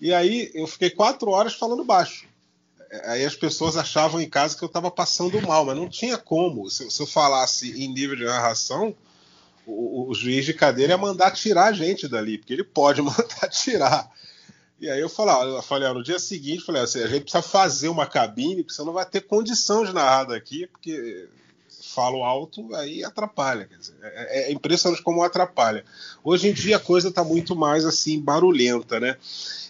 E 0.00 0.14
aí 0.14 0.50
eu 0.54 0.66
fiquei 0.66 0.88
quatro 0.88 1.30
horas 1.30 1.52
falando 1.52 1.84
baixo. 1.84 2.26
Aí 3.04 3.22
as 3.22 3.36
pessoas 3.36 3.76
achavam 3.76 4.18
em 4.18 4.30
casa 4.30 4.56
que 4.56 4.64
eu 4.64 4.66
estava 4.66 4.90
passando 4.90 5.42
mal, 5.42 5.66
mas 5.66 5.76
não 5.76 5.90
tinha 5.90 6.16
como. 6.16 6.70
Se, 6.70 6.90
se, 6.90 7.02
eu 7.02 7.06
falasse 7.06 7.70
em 7.84 7.92
nível 7.92 8.16
de 8.16 8.24
narração, 8.24 8.94
o, 9.66 10.08
o, 10.08 10.14
juiz 10.14 10.46
de 10.46 10.54
cadeira 10.54 10.94
ia 10.94 10.98
mandar 10.98 11.32
tirar 11.32 11.66
a 11.66 11.72
gente 11.72 12.08
dali, 12.08 12.38
porque 12.38 12.54
ele 12.54 12.64
pode 12.64 13.02
mandar 13.04 13.46
tirar. 13.50 14.10
E 14.82 14.90
aí 14.90 15.00
eu 15.00 15.08
falei, 15.08 15.54
eu 15.56 15.62
falei 15.62 15.88
no 15.92 16.02
dia 16.02 16.18
seguinte, 16.18 16.64
falei 16.64 16.82
assim, 16.82 17.00
a 17.00 17.06
gente 17.06 17.22
precisa 17.22 17.40
fazer 17.40 17.88
uma 17.88 18.04
cabine, 18.04 18.64
porque 18.64 18.74
você 18.74 18.82
não 18.82 18.92
vai 18.92 19.06
ter 19.06 19.20
condição 19.20 19.84
de 19.84 19.92
narrar 19.92 20.24
daqui, 20.24 20.66
porque 20.66 21.28
falo 21.94 22.24
alto, 22.24 22.74
aí 22.74 23.04
atrapalha. 23.04 23.68
Dizer, 23.78 23.94
é, 24.02 24.50
é, 24.50 24.52
impressionante 24.52 25.00
como 25.00 25.22
atrapalha. 25.22 25.84
Hoje 26.24 26.48
em 26.48 26.52
dia 26.52 26.78
a 26.78 26.80
coisa 26.80 27.10
está 27.10 27.22
muito 27.22 27.54
mais 27.54 27.84
assim 27.84 28.18
barulhenta, 28.18 28.98
né? 28.98 29.16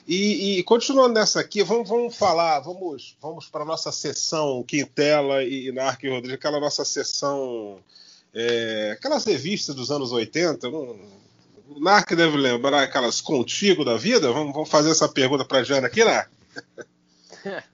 E, 0.09 0.59
e, 0.59 0.63
continuando 0.63 1.13
nessa 1.13 1.41
aqui, 1.41 1.63
vamos, 1.63 1.87
vamos 1.87 2.17
falar, 2.17 2.61
vamos, 2.61 3.15
vamos 3.21 3.47
para 3.49 3.65
a 3.65 3.67
nossa 3.67 3.93
sessão 3.93 4.65
Quintela 4.67 5.45
e, 5.45 5.69
e 5.69 5.73
Narco 5.73 6.09
Rodrigues, 6.09 6.33
aquela 6.33 6.59
nossa 6.59 6.87
sessão, 6.87 7.79
é, 8.33 8.97
aquelas 8.99 9.25
revistas 9.25 9.75
dos 9.75 9.91
anos 9.91 10.11
80, 10.11 10.71
não, 10.71 10.97
o 11.77 11.81
Narc 11.81 12.11
deve 12.15 12.37
lembrar 12.37 12.83
aquelas 12.83 13.21
contigo 13.21 13.85
da 13.85 13.97
vida? 13.97 14.33
Vamos, 14.33 14.53
vamos 14.53 14.69
fazer 14.69 14.91
essa 14.91 15.09
pergunta 15.09 15.45
para 15.45 15.59
a 15.59 15.63
Jana 15.65 15.87
aqui, 15.87 16.05
Narc? 16.05 16.31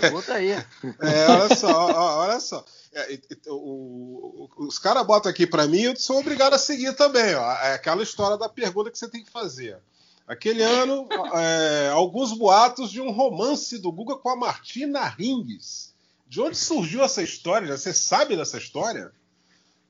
Pergunta 0.00 0.34
aí. 0.34 0.50
É, 0.50 1.26
olha 1.28 1.54
só, 1.54 2.18
olha 2.20 2.40
só. 2.40 2.64
É, 2.92 3.18
o, 3.46 4.48
o, 4.58 4.66
os 4.66 4.78
caras 4.78 5.06
botam 5.06 5.30
aqui 5.30 5.46
para 5.46 5.66
mim 5.66 5.78
e 5.78 5.84
eu 5.84 5.96
sou 5.96 6.18
obrigado 6.18 6.54
a 6.54 6.58
seguir 6.58 6.94
também. 6.94 7.34
Ó. 7.34 7.52
É 7.52 7.74
aquela 7.74 8.02
história 8.02 8.36
da 8.36 8.48
pergunta 8.48 8.90
que 8.90 8.98
você 8.98 9.08
tem 9.08 9.22
que 9.22 9.30
fazer. 9.30 9.78
Aquele 10.26 10.62
ano, 10.62 11.08
é, 11.34 11.90
alguns 11.90 12.36
boatos 12.36 12.90
de 12.90 13.00
um 13.00 13.10
romance 13.10 13.78
do 13.78 13.92
Guga 13.92 14.16
com 14.16 14.28
a 14.28 14.36
Martina 14.36 15.06
Ringues. 15.06 15.94
De 16.26 16.40
onde 16.40 16.56
surgiu 16.56 17.02
essa 17.02 17.22
história? 17.22 17.76
Você 17.76 17.94
sabe 17.94 18.36
dessa 18.36 18.58
história? 18.58 19.10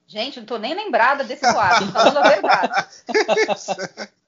Gente, 0.09 0.41
não 0.41 0.47
tô 0.47 0.57
nem 0.57 0.75
lembrada 0.75 1.23
desse 1.23 1.43
boato, 1.53 1.87
falando 1.93 2.17
a 2.17 2.29
verdade. 2.29 2.73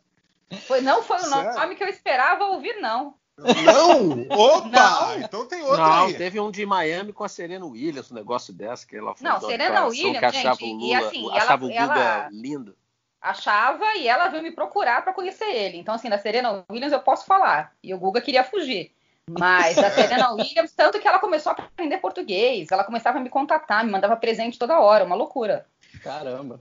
Foi, 0.67 0.81
não 0.81 1.01
foi 1.01 1.17
o 1.19 1.31
nome 1.31 1.53
Sério? 1.53 1.77
que 1.77 1.85
eu 1.85 1.89
esperava 1.89 2.45
ouvir, 2.47 2.81
não. 2.81 3.15
Não? 3.39 4.27
Opa! 4.29 4.69
Não. 4.69 5.21
Então 5.21 5.47
tem 5.47 5.63
outro 5.63 5.79
não, 5.79 6.07
aí. 6.07 6.15
teve 6.15 6.41
um 6.41 6.51
de 6.51 6.67
Miami 6.67 7.13
com 7.13 7.23
a 7.23 7.29
Serena 7.29 7.65
Williams, 7.65 8.11
um 8.11 8.17
negócio 8.17 8.53
dessa 8.53 8.85
que 8.85 8.97
ela 8.97 9.15
Não, 9.21 9.41
Serena 9.41 9.87
Williams, 9.87 10.35
gente, 10.35 10.65
Lula, 10.65 10.85
e 10.85 10.95
assim, 10.95 11.31
achava 11.31 11.53
ela, 11.53 11.55
o 11.55 11.69
Guga 11.69 12.01
ela 12.01 12.29
lindo. 12.33 12.77
Achava 13.21 13.95
e 13.95 14.09
ela 14.09 14.27
veio 14.27 14.43
me 14.43 14.51
procurar 14.51 15.03
para 15.03 15.13
conhecer 15.13 15.49
ele. 15.49 15.79
Então 15.79 15.95
assim, 15.95 16.11
da 16.11 16.19
Serena 16.19 16.65
Williams 16.69 16.93
eu 16.93 17.01
posso 17.01 17.25
falar. 17.25 17.73
E 17.81 17.95
o 17.95 17.99
Guga 17.99 18.21
queria 18.21 18.43
fugir. 18.43 18.93
Mas 19.39 19.79
a 19.79 19.91
Serena 19.91 20.33
Williams, 20.33 20.73
tanto 20.73 20.99
que 20.99 21.07
ela 21.07 21.19
começou 21.19 21.53
a 21.53 21.55
aprender 21.55 21.99
português, 21.99 22.69
ela 22.71 22.85
começava 22.85 23.19
a 23.19 23.21
me 23.21 23.29
contatar, 23.29 23.85
me 23.85 23.91
mandava 23.93 24.17
presente 24.17 24.59
toda 24.59 24.81
hora, 24.81 25.05
uma 25.05 25.15
loucura. 25.15 25.67
Caramba. 26.03 26.61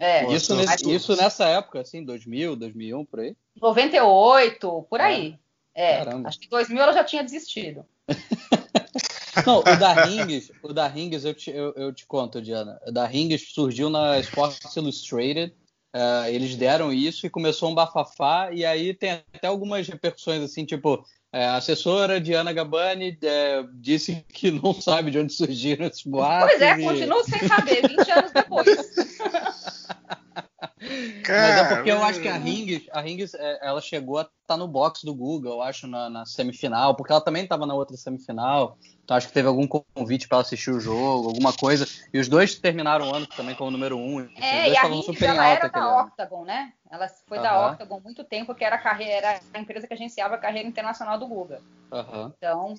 É, 0.00 0.32
isso, 0.32 0.54
nesse, 0.54 0.94
isso 0.94 1.16
nessa 1.16 1.46
época, 1.46 1.80
assim, 1.80 2.04
2000, 2.04 2.54
2001, 2.54 3.04
por 3.04 3.20
aí? 3.20 3.36
98, 3.60 4.86
por 4.88 5.00
aí. 5.00 5.36
É, 5.74 5.96
é 5.96 6.04
acho 6.24 6.38
que 6.38 6.48
2000 6.48 6.80
ela 6.80 6.92
já 6.92 7.04
tinha 7.04 7.24
desistido. 7.24 7.84
Não, 9.46 9.60
o 9.60 9.62
da 9.62 9.92
Rings, 10.04 10.50
o 10.62 10.72
da 10.72 10.86
Rings 10.86 11.24
eu 11.24 11.34
te, 11.34 11.50
eu, 11.50 11.72
eu 11.74 11.92
te 11.92 12.06
conto, 12.06 12.40
Diana. 12.40 12.80
O 12.86 12.92
da 12.92 13.06
Rings 13.06 13.52
surgiu 13.52 13.88
na 13.90 14.18
Sports 14.20 14.74
Illustrated. 14.76 15.54
Uh, 15.94 16.28
eles 16.28 16.54
deram 16.54 16.92
isso 16.92 17.26
e 17.26 17.30
começou 17.30 17.70
um 17.70 17.74
bafafá. 17.74 18.50
E 18.52 18.64
aí 18.64 18.92
tem 18.92 19.22
até 19.32 19.46
algumas 19.46 19.88
repercussões 19.88 20.42
assim, 20.42 20.64
tipo, 20.64 21.04
é, 21.32 21.44
a 21.44 21.56
assessora 21.56 22.20
Diana 22.20 22.52
Gabani 22.52 23.18
é, 23.22 23.64
disse 23.74 24.24
que 24.32 24.50
não 24.50 24.72
sabe 24.74 25.10
de 25.10 25.18
onde 25.18 25.32
surgiram 25.32 25.86
esses 25.86 26.02
boatos. 26.02 26.50
Pois 26.50 26.62
é, 26.62 26.78
e... 26.78 26.84
continuo 26.84 27.24
sem 27.24 27.48
saber, 27.48 27.88
20 27.88 28.10
anos 28.10 28.32
depois. 28.32 28.66
Mas 31.26 31.56
é 31.56 31.74
porque 31.74 31.90
eu 31.90 32.02
acho 32.02 32.20
que 32.20 32.28
a 32.28 32.36
Rings, 32.36 32.82
a 32.90 33.00
Rings 33.00 33.34
é, 33.34 33.58
ela 33.62 33.80
chegou 33.80 34.18
a 34.18 34.22
estar 34.22 34.32
tá 34.46 34.56
no 34.56 34.66
box 34.66 35.04
do 35.04 35.14
Google, 35.14 35.54
eu 35.54 35.62
acho, 35.62 35.86
na, 35.86 36.08
na 36.08 36.24
semifinal, 36.24 36.94
porque 36.94 37.12
ela 37.12 37.20
também 37.20 37.42
estava 37.42 37.66
na 37.66 37.74
outra 37.74 37.96
semifinal. 37.96 38.78
Então 39.04 39.16
acho 39.16 39.28
que 39.28 39.32
teve 39.32 39.48
algum 39.48 39.66
convite 39.66 40.28
para 40.28 40.36
ela 40.36 40.42
assistir 40.42 40.70
o 40.70 40.80
jogo, 40.80 41.28
alguma 41.28 41.52
coisa. 41.52 41.86
E 42.12 42.18
os 42.18 42.28
dois 42.28 42.54
terminaram 42.54 43.10
o 43.10 43.14
ano 43.14 43.26
também 43.26 43.54
como 43.54 43.70
número 43.70 43.96
um. 43.96 44.20
É, 44.36 44.70
e 44.70 44.76
a 44.76 44.82
Rings, 44.82 45.22
ela 45.22 45.46
era 45.46 45.68
da 45.68 46.02
Octagon, 46.02 46.44
né? 46.44 46.72
Ela 46.90 47.08
foi 47.26 47.38
da 47.38 47.68
Octagon 47.68 47.96
há 47.96 48.00
muito 48.00 48.24
tempo, 48.24 48.54
que 48.54 48.64
era 48.64 48.76
a 48.76 48.80
carreira, 48.80 49.40
a 49.52 49.58
empresa 49.58 49.86
que 49.86 49.94
agenciava 49.94 50.34
a 50.34 50.38
carreira 50.38 50.68
internacional 50.68 51.18
do 51.18 51.26
Google. 51.26 51.60
Então, 52.36 52.74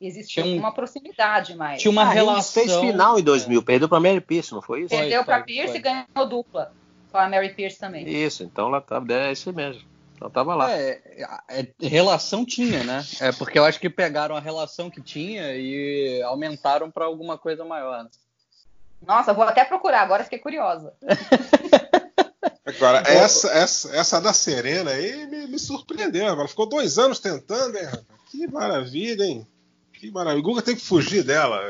existia 0.00 0.44
um, 0.44 0.56
uma 0.56 0.72
proximidade 0.72 1.54
mais. 1.54 1.80
Tinha 1.80 1.92
uma 1.92 2.02
ah, 2.02 2.10
relação. 2.10 2.62
fez 2.62 2.74
final 2.76 3.18
em 3.18 3.22
2000, 3.22 3.60
é. 3.60 3.64
perdeu 3.64 3.88
para 3.88 4.00
Mary 4.00 4.20
Pierce, 4.20 4.52
não 4.52 4.62
foi 4.62 4.82
isso? 4.82 4.88
Perdeu 4.88 5.24
para 5.24 5.42
Pierce 5.42 5.72
foi. 5.72 5.78
e 5.78 5.82
ganhou 5.82 6.28
dupla. 6.28 6.72
Com 7.10 7.18
a 7.18 7.28
Mary 7.28 7.54
Pierce 7.54 7.78
também. 7.78 8.08
Isso, 8.08 8.42
então 8.42 8.68
ela 8.68 8.80
tava, 8.80 9.12
é 9.12 9.32
isso 9.32 9.52
mesmo. 9.52 9.82
Ela 10.20 10.30
tava 10.30 10.54
lá. 10.54 10.70
É, 10.70 11.00
é, 11.48 11.66
relação 11.80 12.44
tinha, 12.44 12.84
né? 12.84 13.04
É 13.20 13.32
porque 13.32 13.58
eu 13.58 13.64
acho 13.64 13.80
que 13.80 13.88
pegaram 13.88 14.36
a 14.36 14.40
relação 14.40 14.90
que 14.90 15.00
tinha 15.00 15.54
e 15.54 16.22
aumentaram 16.22 16.90
para 16.90 17.06
alguma 17.06 17.38
coisa 17.38 17.64
maior. 17.64 18.04
Né? 18.04 18.10
Nossa, 19.06 19.32
vou 19.32 19.44
até 19.44 19.64
procurar, 19.64 20.02
agora 20.02 20.24
fiquei 20.24 20.38
curiosa. 20.38 20.92
Agora, 22.64 23.02
essa, 23.06 23.50
essa, 23.50 23.96
essa 23.96 24.20
da 24.20 24.32
Serena 24.32 24.92
aí 24.92 25.26
me, 25.26 25.46
me 25.48 25.58
surpreendeu. 25.58 26.26
Ela 26.26 26.46
ficou 26.46 26.68
dois 26.68 26.98
anos 26.98 27.18
tentando, 27.18 27.76
hein? 27.76 27.88
Que 28.30 28.46
maravilha, 28.46 29.24
hein? 29.24 29.46
Que 29.92 30.10
maravilha. 30.10 30.40
O 30.40 30.42
Guga 30.42 30.62
tem 30.62 30.76
que 30.76 30.84
fugir 30.84 31.24
dela. 31.24 31.60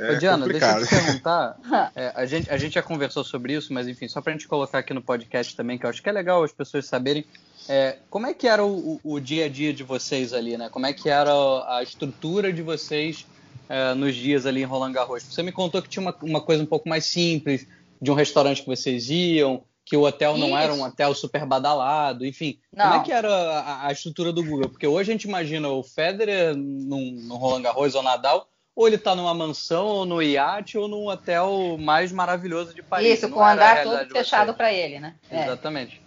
É 0.00 0.12
Ô, 0.12 0.18
Diana, 0.18 0.44
complicado. 0.44 0.78
deixa 0.78 0.94
eu 0.94 1.00
te 1.00 1.04
perguntar. 1.04 1.56
É, 1.94 2.12
a, 2.14 2.26
gente, 2.26 2.50
a 2.50 2.56
gente 2.56 2.74
já 2.74 2.82
conversou 2.82 3.24
sobre 3.24 3.54
isso, 3.54 3.72
mas 3.72 3.86
enfim, 3.88 4.08
só 4.08 4.20
para 4.20 4.32
a 4.32 4.36
gente 4.36 4.46
colocar 4.46 4.78
aqui 4.78 4.94
no 4.94 5.02
podcast 5.02 5.54
também, 5.56 5.76
que 5.76 5.84
eu 5.84 5.90
acho 5.90 6.02
que 6.02 6.08
é 6.08 6.12
legal 6.12 6.42
as 6.42 6.52
pessoas 6.52 6.86
saberem. 6.86 7.24
É, 7.68 7.98
como 8.08 8.26
é 8.26 8.34
que 8.34 8.46
era 8.46 8.64
o, 8.64 9.00
o, 9.04 9.14
o, 9.14 9.20
dia 9.20 9.46
a 9.46 9.48
dia 9.48 9.72
de 9.72 9.82
vocês 9.82 10.32
ali, 10.32 10.56
né? 10.56 10.68
Como 10.70 10.86
é 10.86 10.92
que 10.92 11.08
era 11.08 11.32
a 11.32 11.82
estrutura 11.82 12.52
de 12.52 12.62
vocês 12.62 13.26
é, 13.68 13.94
nos 13.94 14.14
dias 14.14 14.46
ali 14.46 14.62
em 14.62 14.64
Roland 14.64 14.92
Garros? 14.92 15.22
Você 15.22 15.42
me 15.42 15.52
contou 15.52 15.82
que 15.82 15.88
tinha 15.88 16.02
uma, 16.02 16.14
uma 16.22 16.40
coisa 16.40 16.62
um 16.62 16.66
pouco 16.66 16.88
mais 16.88 17.04
simples, 17.04 17.66
de 18.00 18.10
um 18.10 18.14
restaurante 18.14 18.62
que 18.62 18.68
vocês 18.68 19.10
iam, 19.10 19.62
que 19.84 19.96
o 19.96 20.02
hotel 20.02 20.38
não 20.38 20.48
Isso. 20.48 20.56
era 20.56 20.74
um 20.74 20.82
hotel 20.82 21.14
super 21.14 21.44
badalado, 21.44 22.24
enfim. 22.24 22.58
Não. 22.74 22.84
Como 22.84 23.00
é 23.00 23.04
que 23.04 23.12
era 23.12 23.28
a, 23.32 23.88
a, 23.88 23.92
estrutura 23.92 24.32
do 24.32 24.44
Google? 24.44 24.68
Porque 24.68 24.86
hoje 24.86 25.10
a 25.10 25.14
gente 25.14 25.24
imagina 25.24 25.68
o 25.68 25.82
Federer 25.82 26.54
num, 26.56 27.12
no 27.26 27.36
Roland 27.36 27.62
Garros 27.62 27.94
ou 27.94 28.02
Nadal 28.02 28.48
ou 28.80 28.86
ele 28.86 28.96
está 28.96 29.14
numa 29.14 29.34
mansão, 29.34 29.84
ou 29.84 30.06
no 30.06 30.22
iate, 30.22 30.78
ou 30.78 30.88
num 30.88 31.08
hotel 31.08 31.76
mais 31.78 32.10
maravilhoso 32.10 32.72
de 32.72 32.82
Paris. 32.82 33.18
Isso, 33.18 33.28
com 33.28 33.40
o 33.40 33.44
andar 33.44 33.82
todo 33.82 34.10
fechado 34.10 34.54
para 34.54 34.72
ele, 34.72 34.98
né? 34.98 35.16
É. 35.30 35.42
Exatamente. 35.42 36.00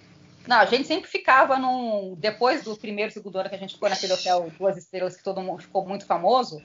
Não, 0.48 0.58
a 0.58 0.66
gente 0.66 0.88
sempre 0.88 1.08
ficava 1.08 1.60
num. 1.60 2.16
Depois 2.18 2.64
do 2.64 2.76
primeiro 2.76 3.12
segundo 3.12 3.38
ano 3.38 3.48
que 3.48 3.54
a 3.54 3.60
gente 3.60 3.76
ficou 3.76 3.88
naquele 3.88 4.14
hotel 4.14 4.52
Duas 4.58 4.76
Estrelas, 4.76 5.16
que 5.16 5.24
todo 5.24 5.40
mundo 5.40 5.62
ficou 5.62 5.88
muito 5.88 6.08
famoso, 6.08 6.64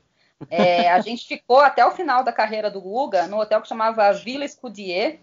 é, 0.48 0.90
a 0.90 0.98
gente 1.04 1.28
ficou 1.28 1.58
até 1.58 1.84
o 1.84 1.90
final 1.90 2.24
da 2.24 2.32
carreira 2.32 2.70
do 2.70 2.80
Guga 2.80 3.26
no 3.26 3.38
hotel 3.38 3.60
que 3.60 3.68
chamava 3.68 4.10
Villa 4.10 4.46
Escudier, 4.46 5.18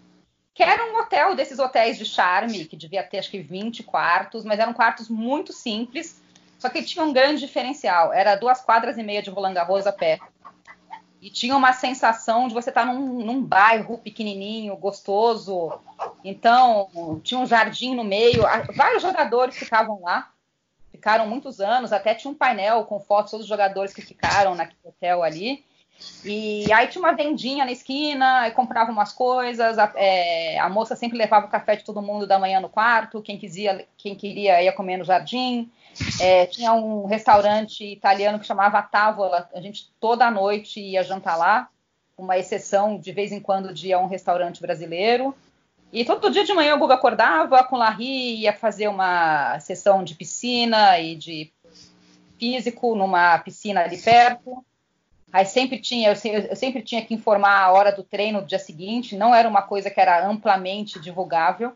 que 0.54 0.62
era 0.62 0.84
um 0.84 1.00
hotel 1.00 1.34
desses 1.34 1.58
hotéis 1.58 1.98
de 1.98 2.04
charme, 2.04 2.64
que 2.64 2.76
devia 2.76 3.02
ter 3.02 3.18
acho 3.18 3.32
que 3.32 3.40
20 3.40 3.82
quartos, 3.82 4.44
mas 4.44 4.60
eram 4.60 4.72
quartos 4.72 5.08
muito 5.08 5.52
simples, 5.52 6.22
só 6.60 6.68
que 6.68 6.84
tinha 6.84 7.04
um 7.04 7.12
grande 7.12 7.40
diferencial. 7.40 8.12
Era 8.12 8.36
duas 8.36 8.60
quadras 8.60 8.96
e 8.96 9.02
meia 9.02 9.20
de 9.20 9.30
Roland 9.30 9.54
Garros 9.54 9.84
a 9.84 9.92
pé 9.92 10.20
e 11.26 11.30
tinha 11.30 11.56
uma 11.56 11.72
sensação 11.72 12.46
de 12.46 12.54
você 12.54 12.68
estar 12.68 12.86
num, 12.86 13.24
num, 13.24 13.42
bairro 13.42 13.98
pequenininho, 13.98 14.76
gostoso. 14.76 15.72
Então, 16.22 17.20
tinha 17.24 17.40
um 17.40 17.44
jardim 17.44 17.96
no 17.96 18.04
meio. 18.04 18.42
Vários 18.76 19.02
jogadores 19.02 19.56
ficavam 19.56 20.02
lá, 20.02 20.30
ficaram 20.92 21.26
muitos 21.26 21.60
anos. 21.60 21.92
Até 21.92 22.14
tinha 22.14 22.30
um 22.30 22.34
painel 22.34 22.84
com 22.84 23.00
fotos 23.00 23.24
de 23.24 23.30
todos 23.32 23.44
os 23.44 23.48
jogadores 23.48 23.92
que 23.92 24.02
ficaram 24.02 24.54
naquele 24.54 24.78
hotel 24.84 25.24
ali. 25.24 25.64
E 26.24 26.72
aí 26.72 26.86
tinha 26.86 27.02
uma 27.02 27.12
vendinha 27.12 27.64
na 27.64 27.72
esquina, 27.72 28.42
aí 28.42 28.52
comprava 28.52 28.92
umas 28.92 29.12
coisas. 29.12 29.80
A, 29.80 29.92
é, 29.96 30.60
a 30.60 30.68
moça 30.68 30.94
sempre 30.94 31.18
levava 31.18 31.46
o 31.46 31.50
café 31.50 31.74
de 31.74 31.82
todo 31.82 32.00
mundo 32.00 32.24
da 32.24 32.38
manhã 32.38 32.60
no 32.60 32.68
quarto. 32.68 33.20
Quem, 33.20 33.36
quisia, 33.36 33.84
quem 33.98 34.14
queria 34.14 34.62
ia 34.62 34.72
comer 34.72 34.96
no 34.96 35.04
jardim. 35.04 35.72
É, 36.20 36.46
tinha 36.46 36.72
um 36.72 37.06
restaurante 37.06 37.84
italiano 37.84 38.38
que 38.38 38.46
chamava 38.46 38.82
Távola, 38.82 39.48
a 39.54 39.60
gente 39.60 39.90
toda 40.00 40.30
noite 40.30 40.80
ia 40.80 41.02
jantar 41.02 41.36
lá, 41.36 41.68
uma 42.16 42.38
exceção 42.38 42.98
de 42.98 43.12
vez 43.12 43.32
em 43.32 43.40
quando 43.40 43.72
de 43.72 43.88
ir 43.88 43.92
a 43.92 43.98
um 43.98 44.06
restaurante 44.06 44.60
brasileiro. 44.60 45.34
E 45.92 46.04
todo 46.04 46.30
dia 46.30 46.44
de 46.44 46.52
manhã 46.52 46.74
o 46.74 46.78
Guga 46.78 46.94
acordava 46.94 47.62
com 47.64 47.76
o 47.76 47.78
Larry, 47.78 48.36
ia 48.40 48.52
fazer 48.52 48.88
uma 48.88 49.58
sessão 49.60 50.02
de 50.02 50.14
piscina 50.14 50.98
e 50.98 51.14
de 51.14 51.52
físico 52.38 52.94
numa 52.94 53.38
piscina 53.38 53.82
ali 53.82 53.98
perto. 53.98 54.64
Aí 55.32 55.44
sempre 55.44 55.78
tinha, 55.78 56.10
eu 56.10 56.56
sempre 56.56 56.82
tinha 56.82 57.04
que 57.04 57.14
informar 57.14 57.60
a 57.60 57.72
hora 57.72 57.92
do 57.92 58.02
treino 58.02 58.40
do 58.40 58.46
dia 58.46 58.58
seguinte, 58.58 59.16
não 59.16 59.34
era 59.34 59.48
uma 59.48 59.62
coisa 59.62 59.90
que 59.90 60.00
era 60.00 60.26
amplamente 60.26 60.98
divulgável. 60.98 61.72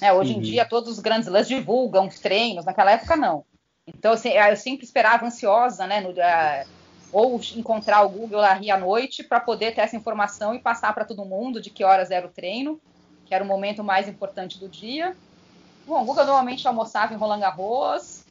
Né? 0.00 0.12
Hoje 0.12 0.32
uhum. 0.32 0.38
em 0.38 0.42
dia 0.42 0.64
todos 0.64 0.90
os 0.90 0.98
grandes 0.98 1.28
lãs 1.28 1.46
divulgam 1.46 2.06
os 2.06 2.18
treinos, 2.18 2.64
naquela 2.64 2.90
época 2.90 3.16
não. 3.16 3.44
Então, 3.86 4.12
assim, 4.12 4.30
eu 4.30 4.56
sempre 4.56 4.84
esperava 4.84 5.26
ansiosa, 5.26 5.86
né? 5.86 6.00
No, 6.00 6.10
uh, 6.10 6.68
ou 7.12 7.40
encontrar 7.54 8.02
o 8.02 8.08
Google 8.08 8.40
ali 8.40 8.70
à 8.70 8.76
noite 8.76 9.22
para 9.22 9.40
poder 9.40 9.74
ter 9.74 9.82
essa 9.82 9.96
informação 9.96 10.54
e 10.54 10.58
passar 10.58 10.92
para 10.92 11.04
todo 11.04 11.24
mundo 11.24 11.60
de 11.60 11.70
que 11.70 11.84
horas 11.84 12.10
era 12.10 12.26
o 12.26 12.30
treino, 12.30 12.80
que 13.24 13.34
era 13.34 13.44
o 13.44 13.46
momento 13.46 13.84
mais 13.84 14.08
importante 14.08 14.58
do 14.58 14.68
dia. 14.68 15.16
Bom, 15.86 16.02
o 16.02 16.04
Google 16.04 16.26
normalmente 16.26 16.66
almoçava 16.66 17.14
em 17.14 17.16
Roland 17.16 17.40
Garros, 17.40 18.24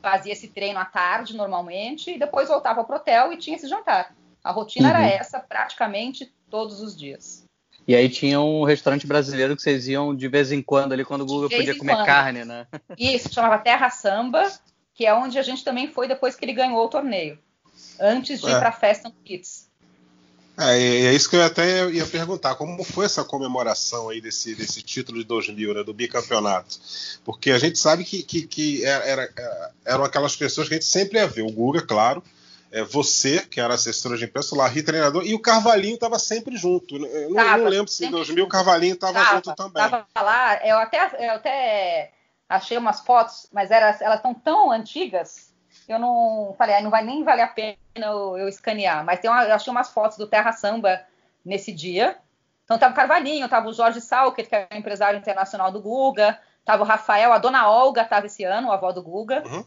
fazia 0.00 0.32
esse 0.32 0.48
treino 0.48 0.78
à 0.78 0.84
tarde 0.84 1.36
normalmente 1.36 2.12
e 2.12 2.18
depois 2.18 2.48
voltava 2.48 2.84
para 2.84 2.94
o 2.94 2.96
hotel 2.96 3.32
e 3.32 3.36
tinha 3.36 3.56
esse 3.56 3.68
jantar. 3.68 4.14
A 4.42 4.52
rotina 4.52 4.88
uhum. 4.88 4.94
era 4.94 5.06
essa 5.06 5.40
praticamente 5.40 6.32
todos 6.48 6.80
os 6.80 6.96
dias. 6.96 7.44
E 7.90 7.96
aí 7.96 8.08
tinha 8.08 8.40
um 8.40 8.62
restaurante 8.62 9.04
brasileiro 9.04 9.56
que 9.56 9.62
vocês 9.62 9.88
iam 9.88 10.14
de 10.14 10.28
vez 10.28 10.52
em 10.52 10.62
quando 10.62 10.92
ali 10.92 11.04
quando 11.04 11.22
o 11.22 11.26
Google 11.26 11.50
podia 11.50 11.76
comer 11.76 11.96
quando. 11.96 12.06
carne, 12.06 12.44
né? 12.44 12.64
Isso, 12.96 13.34
chamava 13.34 13.58
Terra 13.58 13.90
Samba, 13.90 14.48
que 14.94 15.04
é 15.04 15.12
onde 15.12 15.36
a 15.40 15.42
gente 15.42 15.64
também 15.64 15.88
foi 15.88 16.06
depois 16.06 16.36
que 16.36 16.44
ele 16.44 16.52
ganhou 16.52 16.84
o 16.84 16.88
torneio. 16.88 17.36
Antes 17.98 18.42
de 18.42 18.46
é. 18.46 18.50
ir 18.52 18.60
para 18.60 18.68
a 18.68 18.72
festa 18.72 19.08
no 19.08 19.14
Kids. 19.24 19.68
É, 20.56 20.78
é 20.78 21.12
isso 21.12 21.28
que 21.28 21.34
eu 21.34 21.42
até 21.42 21.90
ia 21.90 22.06
perguntar, 22.06 22.54
como 22.54 22.84
foi 22.84 23.06
essa 23.06 23.24
comemoração 23.24 24.08
aí 24.08 24.20
desse, 24.20 24.54
desse 24.54 24.82
título 24.82 25.18
de 25.18 25.24
2000, 25.24 25.74
né, 25.74 25.82
do 25.82 25.92
bicampeonato? 25.92 26.78
Porque 27.24 27.50
a 27.50 27.58
gente 27.58 27.76
sabe 27.76 28.04
que, 28.04 28.22
que, 28.22 28.46
que 28.46 28.84
era, 28.84 29.04
era, 29.04 29.72
eram 29.84 30.04
aquelas 30.04 30.36
pessoas 30.36 30.68
que 30.68 30.74
a 30.74 30.76
gente 30.76 30.86
sempre 30.86 31.18
ia 31.18 31.26
ver, 31.26 31.42
o 31.42 31.50
Guga, 31.50 31.82
claro, 31.82 32.22
é, 32.72 32.84
você, 32.84 33.40
que 33.46 33.60
era 33.60 33.74
assessora 33.74 34.16
de 34.16 34.24
imprensa, 34.24 34.54
o 34.54 34.58
Larry, 34.58 34.82
treinador, 34.82 35.24
e 35.24 35.34
o 35.34 35.40
Carvalhinho 35.40 35.94
estava 35.94 36.18
sempre 36.18 36.56
junto. 36.56 36.96
Eu 36.96 37.30
não, 37.30 37.36
tava, 37.36 37.58
não 37.58 37.68
lembro 37.68 37.88
se 37.88 38.06
em 38.06 38.10
2000 38.10 38.44
o 38.44 38.48
Carvalhinho 38.48 38.94
estava 38.94 39.22
junto 39.24 39.54
também. 39.54 39.84
Estava 39.84 40.06
lá, 40.16 40.66
eu 40.66 40.78
até, 40.78 41.26
eu 41.26 41.32
até 41.32 42.12
achei 42.48 42.78
umas 42.78 43.00
fotos, 43.00 43.48
mas 43.52 43.70
era, 43.70 43.96
elas 44.00 44.16
estão 44.16 44.32
tão 44.32 44.70
antigas 44.70 45.52
que 45.84 45.92
eu 45.92 45.98
não 45.98 46.54
falei, 46.56 46.76
ah, 46.76 46.80
não 46.80 46.90
vai 46.90 47.04
nem 47.04 47.24
valer 47.24 47.42
a 47.42 47.48
pena 47.48 47.76
eu, 47.96 48.38
eu 48.38 48.48
escanear. 48.48 49.04
Mas 49.04 49.20
uma, 49.24 49.44
eu 49.44 49.54
achei 49.54 49.70
umas 49.70 49.90
fotos 49.90 50.16
do 50.16 50.26
Terra 50.26 50.52
Samba 50.52 51.00
nesse 51.44 51.72
dia. 51.72 52.16
Então 52.64 52.76
estava 52.76 52.92
o 52.92 52.96
Carvalhinho, 52.96 53.46
estava 53.46 53.68
o 53.68 53.72
Jorge 53.72 54.00
Salker, 54.00 54.48
que 54.48 54.54
é 54.54 54.68
o 54.70 54.76
empresário 54.76 55.18
internacional 55.18 55.72
do 55.72 55.80
Guga, 55.80 56.38
estava 56.60 56.84
o 56.84 56.86
Rafael, 56.86 57.32
a 57.32 57.38
dona 57.38 57.68
Olga 57.68 58.02
estava 58.02 58.26
esse 58.26 58.44
ano, 58.44 58.70
a 58.70 58.74
avó 58.74 58.92
do 58.92 59.02
Guga. 59.02 59.42
Uhum 59.44 59.64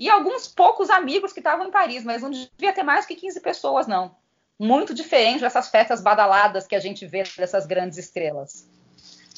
e 0.00 0.08
alguns 0.08 0.48
poucos 0.48 0.88
amigos 0.88 1.30
que 1.30 1.40
estavam 1.40 1.66
em 1.66 1.70
Paris, 1.70 2.02
mas 2.02 2.22
não 2.22 2.30
devia 2.30 2.72
ter 2.72 2.82
mais 2.82 3.04
que 3.04 3.14
15 3.14 3.38
pessoas, 3.40 3.86
não. 3.86 4.16
Muito 4.58 4.94
diferente 4.94 5.42
dessas 5.42 5.68
festas 5.68 6.00
badaladas 6.00 6.66
que 6.66 6.74
a 6.74 6.80
gente 6.80 7.06
vê 7.06 7.22
dessas 7.36 7.66
grandes 7.66 7.98
estrelas. 7.98 8.66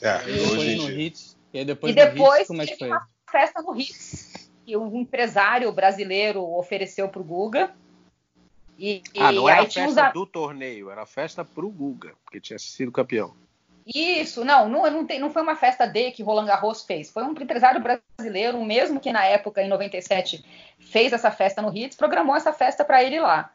É, 0.00 0.22
e, 0.30 0.40
hoje 0.40 0.76
no 0.76 0.88
Hits, 0.88 1.36
e 1.52 1.64
depois, 1.64 1.92
e 1.92 1.96
depois 1.96 2.40
Hits, 2.40 2.46
como 2.46 2.62
é 2.62 2.66
que 2.66 2.76
foi? 2.76 2.88
uma 2.88 3.08
festa 3.28 3.60
no 3.60 3.76
Hits, 3.76 4.48
que 4.64 4.76
um 4.76 5.00
empresário 5.00 5.72
brasileiro 5.72 6.40
ofereceu 6.56 7.08
para 7.08 7.20
o 7.20 7.24
Guga. 7.24 7.74
E, 8.78 9.02
ah, 9.18 9.32
não 9.32 9.48
era 9.48 9.62
a 9.62 9.70
festa 9.70 10.10
do 10.10 10.24
torneio, 10.24 10.90
era 10.90 11.02
a 11.02 11.06
festa 11.06 11.44
para 11.44 11.66
o 11.66 11.70
Guga, 11.70 12.14
porque 12.24 12.40
tinha 12.40 12.58
sido 12.58 12.92
campeão. 12.92 13.34
Isso, 13.86 14.44
não, 14.44 14.68
não, 14.68 14.88
não, 14.90 15.06
tem, 15.06 15.18
não 15.18 15.30
foi 15.30 15.42
uma 15.42 15.56
festa 15.56 15.86
D 15.86 16.12
que 16.12 16.22
Roland 16.22 16.46
Garros 16.46 16.82
fez. 16.82 17.10
Foi 17.10 17.24
um 17.24 17.32
empresário 17.32 17.82
brasileiro, 17.82 18.62
mesmo 18.64 19.00
que 19.00 19.12
na 19.12 19.24
época, 19.24 19.62
em 19.62 19.68
97, 19.68 20.44
fez 20.78 21.12
essa 21.12 21.30
festa 21.30 21.60
no 21.60 21.76
Hits, 21.76 21.96
programou 21.96 22.36
essa 22.36 22.52
festa 22.52 22.84
para 22.84 23.02
ele 23.02 23.20
lá. 23.20 23.50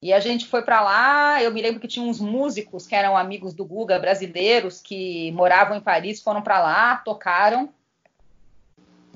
E 0.00 0.12
a 0.12 0.20
gente 0.20 0.46
foi 0.46 0.62
para 0.62 0.80
lá. 0.80 1.42
Eu 1.42 1.52
me 1.52 1.60
lembro 1.60 1.80
que 1.80 1.88
tinha 1.88 2.04
uns 2.04 2.20
músicos 2.20 2.86
que 2.86 2.94
eram 2.94 3.16
amigos 3.16 3.54
do 3.54 3.64
Guga, 3.64 3.98
brasileiros, 3.98 4.80
que 4.80 5.32
moravam 5.32 5.76
em 5.76 5.80
Paris, 5.80 6.22
foram 6.22 6.42
para 6.42 6.60
lá, 6.60 6.96
tocaram. 6.98 7.72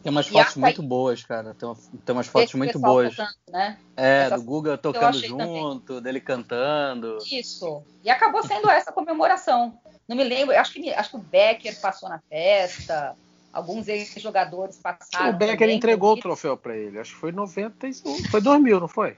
Tem 0.02 0.10
umas 0.10 0.26
fotos 0.28 0.56
muito 0.56 0.82
boas, 0.82 1.22
cara. 1.22 1.54
Tem, 1.54 1.72
tem 2.04 2.14
umas 2.14 2.26
fotos 2.26 2.54
muito 2.54 2.78
boas. 2.78 3.14
Tocando, 3.14 3.34
né? 3.50 3.78
É, 3.96 4.22
Essas 4.22 4.40
do 4.40 4.46
Guga 4.46 4.78
tocando 4.78 5.18
junto, 5.18 5.86
também. 5.86 6.02
dele 6.02 6.20
cantando. 6.20 7.18
Isso. 7.30 7.82
E 8.02 8.08
acabou 8.08 8.42
sendo 8.42 8.70
essa 8.70 8.90
comemoração. 8.92 9.78
Não 10.10 10.16
me 10.16 10.24
lembro, 10.24 10.58
acho 10.58 10.72
que, 10.72 10.92
acho 10.92 11.10
que 11.10 11.16
o 11.16 11.20
Becker 11.20 11.80
passou 11.80 12.08
na 12.08 12.18
festa. 12.18 13.16
Alguns 13.52 13.86
ex-jogadores 13.86 14.76
passaram. 14.76 15.30
O 15.30 15.38
Becker 15.38 15.56
também, 15.56 15.76
entregou 15.76 16.14
o 16.14 16.20
troféu 16.20 16.56
para 16.56 16.76
ele. 16.76 16.98
Acho 16.98 17.14
que 17.14 17.20
foi 17.20 17.30
91. 17.30 18.24
Foi 18.24 18.40
2000, 18.40 18.80
não 18.80 18.88
foi? 18.88 19.16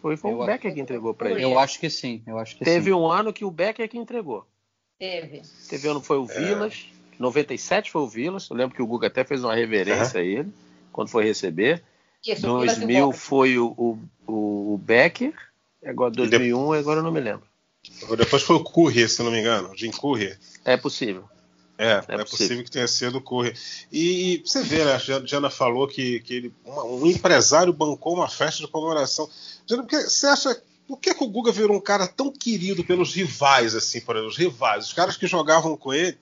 Foi, 0.00 0.16
foi 0.16 0.32
o 0.32 0.46
Becker 0.46 0.72
que 0.72 0.80
entregou 0.80 1.12
para 1.12 1.32
ele. 1.32 1.42
Eu 1.42 1.58
acho 1.58 1.80
que 1.80 1.90
sim. 1.90 2.22
Eu 2.24 2.38
acho 2.38 2.56
que 2.56 2.64
Teve 2.64 2.90
sim. 2.90 2.92
um 2.92 3.10
ano 3.10 3.32
que 3.32 3.44
o 3.44 3.50
Becker 3.50 3.88
que 3.88 3.98
entregou. 3.98 4.46
Teve. 4.96 5.42
Teve 5.68 5.88
ano 5.88 6.00
foi 6.00 6.18
o 6.18 6.30
é. 6.30 6.38
Vilas. 6.38 6.86
97 7.18 7.90
foi 7.90 8.02
o 8.02 8.06
Vilas. 8.06 8.48
Eu 8.48 8.56
lembro 8.56 8.76
que 8.76 8.82
o 8.82 8.86
Guga 8.86 9.08
até 9.08 9.24
fez 9.24 9.42
uma 9.42 9.56
reverência 9.56 10.20
uhum. 10.20 10.24
a 10.24 10.28
ele 10.28 10.52
quando 10.92 11.08
foi 11.08 11.24
receber. 11.24 11.82
Isso, 12.24 12.42
2000 12.42 13.10
foi 13.10 13.58
o, 13.58 13.74
o, 13.76 14.74
o 14.74 14.78
Becker. 14.78 15.34
Agora 15.84 16.12
2001, 16.12 16.72
agora 16.74 17.00
eu 17.00 17.02
não 17.02 17.10
me 17.10 17.18
lembro. 17.18 17.55
Depois 18.16 18.42
foi 18.42 18.56
o 18.56 18.64
Curry, 18.64 19.08
se 19.08 19.22
não 19.22 19.30
me 19.30 19.40
engano, 19.40 19.72
Jim 19.76 19.90
Curry. 19.90 20.36
É 20.64 20.76
possível. 20.76 21.24
É, 21.78 21.84
é, 21.86 21.90
é 21.90 22.00
possível. 22.00 22.26
possível. 22.26 22.64
que 22.64 22.70
tenha 22.70 22.88
sido 22.88 23.18
o 23.18 23.20
Curry. 23.20 23.54
E, 23.92 24.34
e 24.34 24.42
você 24.44 24.62
vê, 24.62 24.84
né? 24.84 24.94
A 24.94 24.98
Jana 24.98 25.50
falou 25.50 25.86
que, 25.86 26.20
que 26.20 26.34
ele, 26.34 26.54
uma, 26.64 26.84
um 26.84 27.06
empresário 27.06 27.72
bancou 27.72 28.14
uma 28.14 28.28
festa 28.28 28.62
de 28.64 28.68
comemoração. 28.68 29.28
Jana, 29.66 29.82
porque 29.82 30.00
você 30.02 30.26
acha. 30.26 30.62
Por 30.86 30.98
que, 31.00 31.12
que 31.12 31.24
o 31.24 31.28
Guga 31.28 31.50
virou 31.50 31.76
um 31.76 31.80
cara 31.80 32.06
tão 32.06 32.30
querido 32.30 32.84
pelos 32.84 33.12
rivais, 33.12 33.74
assim, 33.74 34.00
por 34.00 34.14
exemplo, 34.14 34.30
os 34.30 34.36
rivais, 34.36 34.86
os 34.86 34.92
caras 34.92 35.16
que 35.16 35.26
jogavam 35.26 35.76
com 35.76 35.92
ele? 35.92 36.16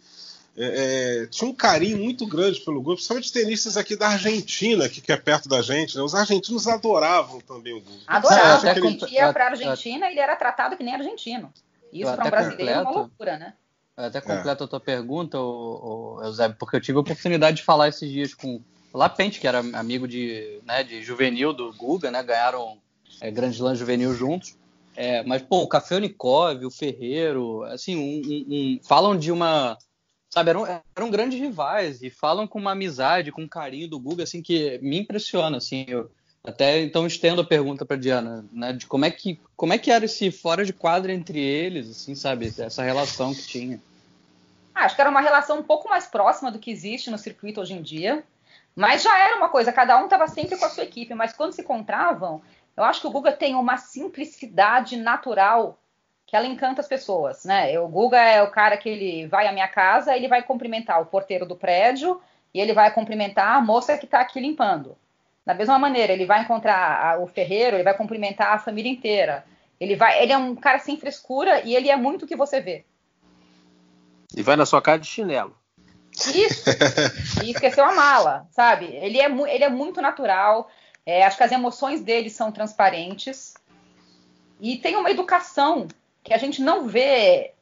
É, 0.57 1.23
é, 1.23 1.27
tinha 1.27 1.51
um 1.51 1.55
carinho 1.55 1.99
muito 1.99 2.27
grande 2.27 2.61
pelo 2.61 2.81
Guga, 2.81 2.95
principalmente 2.95 3.33
tenistas 3.33 3.77
aqui 3.77 3.97
da 3.97 4.09
Argentina, 4.09 4.89
que, 4.89 5.01
que 5.01 5.11
é 5.11 5.17
perto 5.17 5.49
da 5.49 5.61
gente. 5.63 5.97
Né? 5.97 6.03
Os 6.03 6.15
argentinos 6.15 6.69
adoravam 6.69 7.41
também 7.41 7.73
o 7.73 7.81
Guga. 7.81 8.03
Adoravam. 8.07 8.71
Ele 8.71 8.99
ia 9.11 9.33
para 9.33 9.47
a 9.47 9.51
Argentina 9.51 10.09
e 10.09 10.13
ele 10.13 10.21
era 10.21 10.37
tratado 10.37 10.77
que 10.77 10.85
nem 10.85 10.95
argentino. 10.95 11.53
Isso 11.93 12.13
para 12.15 12.27
um 12.27 12.31
brasileiro 12.31 12.57
completo. 12.57 12.79
é 12.79 12.83
uma 12.83 12.91
loucura, 12.91 13.39
né? 13.39 13.55
até 13.97 14.21
completo 14.21 14.63
é. 14.63 14.67
a 14.67 14.69
tua 14.69 14.81
pergunta, 14.81 15.39
o, 15.39 16.17
o, 16.19 16.25
Eusébio, 16.25 16.57
porque 16.59 16.77
eu 16.77 16.81
tive 16.81 16.99
a 16.99 17.01
oportunidade 17.01 17.59
de 17.59 17.63
falar 17.63 17.89
esses 17.89 18.11
dias 18.11 18.35
com 18.35 18.61
o 18.93 18.99
Lapente, 18.99 19.41
que 19.41 19.47
era 19.47 19.61
amigo 19.61 20.07
de, 20.07 20.61
né, 20.65 20.83
de 20.83 21.03
juvenil 21.03 21.53
do 21.53 21.73
Guga, 21.73 22.11
né? 22.11 22.23
Ganharam 22.23 22.79
é, 23.21 23.31
Grande 23.31 23.57
Slam 23.57 23.75
juvenil 23.75 24.15
juntos. 24.15 24.57
É, 24.97 25.23
mas, 25.25 25.43
pô, 25.43 25.63
o 25.63 25.69
Café 25.69 25.97
Unicov, 25.97 26.65
o 26.65 26.71
Ferreiro, 26.71 27.65
assim, 27.65 27.97
um, 27.97 28.23
um, 28.29 28.47
um, 28.49 28.81
falam 28.83 29.17
de 29.17 29.33
uma. 29.33 29.77
Sabe, 30.35 30.51
eram, 30.51 30.67
eram 30.97 31.11
grandes 31.13 31.39
rivais 31.39 32.03
e 32.03 32.11
falam 32.11 32.45
com 32.45 32.59
uma 32.59 32.73
amizade, 32.73 33.31
com 33.31 33.43
um 33.43 33.49
carinho 33.49 33.89
do 33.89 34.01
Guga, 34.01 34.25
assim, 34.25 34.43
que 34.43 34.81
me 34.83 34.99
impressiona, 34.99 35.59
assim. 35.59 35.85
Eu, 35.87 36.11
até 36.43 36.81
então 36.81 37.07
estendo 37.07 37.43
a 37.43 37.47
pergunta 37.47 37.87
para 37.87 37.97
Diana, 37.97 38.45
né, 38.51 38.73
de 38.73 38.85
como 38.85 39.05
é 39.05 39.13
que 39.13 39.39
como 39.57 39.73
é 39.73 39.79
que 39.79 39.93
era 39.93 40.07
esse 40.07 40.33
fora 40.33 40.65
de 40.65 40.73
quadra 40.73 41.13
entre 41.13 41.39
eles, 41.39 41.89
assim, 41.89 42.17
sabe, 42.17 42.53
essa 42.59 42.83
relação 42.83 43.33
que 43.33 43.47
tinha. 43.47 43.81
Ah, 44.75 44.87
acho 44.87 44.97
que 44.97 45.01
era 45.01 45.09
uma 45.09 45.21
relação 45.21 45.61
um 45.61 45.63
pouco 45.63 45.89
mais 45.89 46.09
próxima 46.09 46.51
do 46.51 46.59
que 46.59 46.73
existe 46.73 47.13
no 47.13 47.17
circuito 47.17 47.61
hoje 47.61 47.75
em 47.75 47.81
dia, 47.81 48.25
mas 48.75 49.05
já 49.05 49.17
era 49.17 49.37
uma 49.37 49.49
coisa, 49.49 49.73
cada 49.73 49.97
um 50.01 50.07
estava 50.07 50.27
sempre 50.27 50.59
com 50.59 50.65
a 50.65 50.69
sua 50.69 50.83
equipe, 50.83 51.15
mas 51.15 51.33
quando 51.33 51.53
se 51.53 51.63
encontravam, 51.63 52.43
eu 52.77 52.83
acho 52.83 53.01
que 53.01 53.07
o 53.07 53.11
Guga 53.13 53.31
tem 53.31 53.55
uma 53.55 53.77
simplicidade 53.77 54.97
natural 54.97 55.79
que 56.35 56.37
ela 56.37 56.49
encanta 56.49 56.81
as 56.81 56.89
pessoas, 56.89 57.45
né? 57.45 57.79
O 57.79 57.87
Guga 57.87 58.19
é 58.19 58.43
o 58.43 58.51
cara 58.51 58.77
que 58.77 58.89
ele 58.89 59.25
vai 59.29 59.47
à 59.47 59.53
minha 59.53 59.69
casa, 59.69 60.17
ele 60.17 60.27
vai 60.27 60.43
cumprimentar 60.43 61.01
o 61.01 61.07
porteiro 61.07 61.47
do 61.47 61.55
prédio 61.55 62.21
e 62.53 62.61
ele 62.61 62.73
vai 62.73 62.93
cumprimentar 62.93 63.57
a 63.57 63.61
moça 63.61 63.97
que 63.97 64.05
está 64.05 64.19
aqui 64.19 64.41
limpando. 64.41 64.97
Da 65.47 65.55
mesma 65.55 65.79
maneira, 65.79 66.13
ele 66.13 66.27
vai 66.27 66.43
encontrar 66.43 67.21
o 67.21 67.29
ferreiro, 67.29 67.77
ele 67.77 67.85
vai 67.85 67.97
cumprimentar 67.97 68.53
a 68.53 68.59
família 68.59 68.91
inteira. 68.91 69.45
Ele 69.79 69.95
vai, 69.95 70.21
ele 70.25 70.33
é 70.33 70.37
um 70.37 70.57
cara 70.57 70.81
sem 70.81 70.97
frescura 70.97 71.61
e 71.61 71.77
ele 71.77 71.89
é 71.89 71.95
muito 71.95 72.25
o 72.25 72.27
que 72.27 72.35
você 72.35 72.61
vê. 72.61 72.85
E 74.37 74.43
vai 74.43 74.57
na 74.57 74.67
sua 74.67 74.83
casa 74.83 74.99
de 74.99 75.07
chinelo. 75.07 75.57
Isso. 76.35 76.65
e 77.45 77.53
esqueceu 77.53 77.85
a 77.85 77.95
mala, 77.95 78.49
sabe? 78.51 78.87
Ele 78.87 79.21
é, 79.21 79.27
ele 79.27 79.63
é 79.63 79.69
muito 79.69 80.03
natural. 80.03 80.69
É, 81.07 81.25
acho 81.25 81.37
que 81.37 81.45
as 81.45 81.53
emoções 81.53 82.01
dele 82.03 82.29
são 82.29 82.51
transparentes. 82.51 83.55
E 84.61 84.79
tem 84.79 84.97
uma 84.97 85.13
educação 85.13 85.87
que 86.25 86.33
a 86.33 86.39
gente 86.39 86.63
não 86.63 86.89
vê 86.89 87.53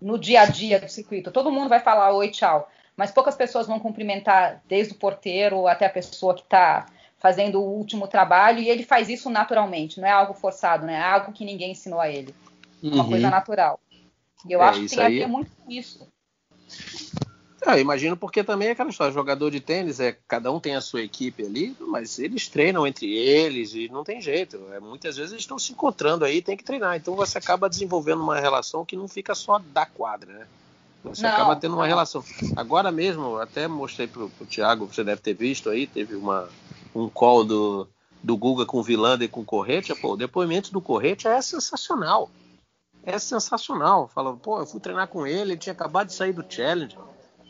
no 0.00 0.18
dia 0.18 0.42
a 0.42 0.46
dia 0.46 0.80
do 0.80 0.88
circuito. 0.88 1.30
Todo 1.30 1.52
mundo 1.52 1.68
vai 1.68 1.78
falar 1.78 2.12
oi, 2.12 2.28
tchau. 2.28 2.68
Mas 2.96 3.12
poucas 3.12 3.36
pessoas 3.36 3.66
vão 3.66 3.78
cumprimentar, 3.78 4.60
desde 4.68 4.92
o 4.92 4.96
porteiro 4.96 5.66
até 5.66 5.86
a 5.86 5.90
pessoa 5.90 6.34
que 6.34 6.42
está 6.42 6.86
fazendo 7.18 7.60
o 7.60 7.76
último 7.78 8.08
trabalho, 8.08 8.58
e 8.58 8.68
ele 8.68 8.82
faz 8.82 9.08
isso 9.08 9.30
naturalmente, 9.30 10.00
não 10.00 10.08
é 10.08 10.10
algo 10.10 10.34
forçado, 10.34 10.84
né? 10.84 10.94
É 10.94 11.02
algo 11.02 11.32
que 11.32 11.44
ninguém 11.44 11.70
ensinou 11.70 12.00
a 12.00 12.10
ele. 12.10 12.34
Uhum. 12.82 12.94
Uma 12.94 13.08
coisa 13.08 13.30
natural. 13.30 13.78
E 14.44 14.52
eu 14.52 14.60
é, 14.60 14.64
acho 14.64 14.80
que 14.80 14.88
tem 14.88 14.98
aí... 14.98 15.22
a 15.22 15.26
ver 15.26 15.30
muito 15.30 15.50
com 15.52 15.70
isso. 15.70 16.08
Eu 17.64 17.78
imagino 17.78 18.16
porque 18.16 18.42
também 18.42 18.68
é 18.68 18.70
aquela 18.72 18.90
história, 18.90 19.12
jogador 19.12 19.50
de 19.50 19.60
tênis, 19.60 20.00
é, 20.00 20.16
cada 20.26 20.50
um 20.50 20.58
tem 20.58 20.74
a 20.74 20.80
sua 20.80 21.02
equipe 21.02 21.44
ali, 21.44 21.76
mas 21.80 22.18
eles 22.18 22.48
treinam 22.48 22.84
entre 22.84 23.06
eles 23.16 23.72
e 23.74 23.88
não 23.88 24.02
tem 24.02 24.20
jeito. 24.20 24.60
É, 24.72 24.80
muitas 24.80 25.16
vezes 25.16 25.32
eles 25.32 25.44
estão 25.44 25.58
se 25.58 25.72
encontrando 25.72 26.24
aí, 26.24 26.42
tem 26.42 26.56
que 26.56 26.64
treinar. 26.64 26.96
Então 26.96 27.14
você 27.14 27.38
acaba 27.38 27.68
desenvolvendo 27.68 28.20
uma 28.20 28.40
relação 28.40 28.84
que 28.84 28.96
não 28.96 29.06
fica 29.06 29.34
só 29.34 29.58
da 29.58 29.86
quadra, 29.86 30.32
né? 30.32 30.46
Você 31.04 31.22
não, 31.22 31.30
acaba 31.30 31.56
tendo 31.56 31.74
uma 31.74 31.86
relação. 31.86 32.24
Agora 32.56 32.90
mesmo, 32.90 33.36
até 33.38 33.66
mostrei 33.68 34.06
pro, 34.06 34.28
pro 34.30 34.46
Thiago, 34.46 34.86
você 34.86 35.02
deve 35.04 35.20
ter 35.20 35.34
visto 35.34 35.70
aí, 35.70 35.86
teve 35.86 36.14
uma, 36.16 36.48
um 36.94 37.08
call 37.08 37.44
do, 37.44 37.88
do 38.22 38.36
Guga 38.36 38.66
com 38.66 38.78
o 38.78 38.82
Vilander 38.82 39.26
e 39.26 39.30
com 39.30 39.40
o 39.40 39.44
Corretia, 39.44 39.96
pô, 39.96 40.12
o 40.12 40.16
depoimento 40.16 40.72
do 40.72 40.80
Corretia 40.80 41.30
é 41.30 41.42
sensacional. 41.42 42.30
É 43.04 43.18
sensacional. 43.18 44.08
Fala, 44.08 44.36
pô, 44.36 44.60
eu 44.60 44.66
fui 44.66 44.80
treinar 44.80 45.08
com 45.08 45.26
ele, 45.26 45.52
ele 45.52 45.56
tinha 45.56 45.72
acabado 45.72 46.08
de 46.08 46.14
sair 46.14 46.32
do 46.32 46.44
Challenge. 46.48 46.96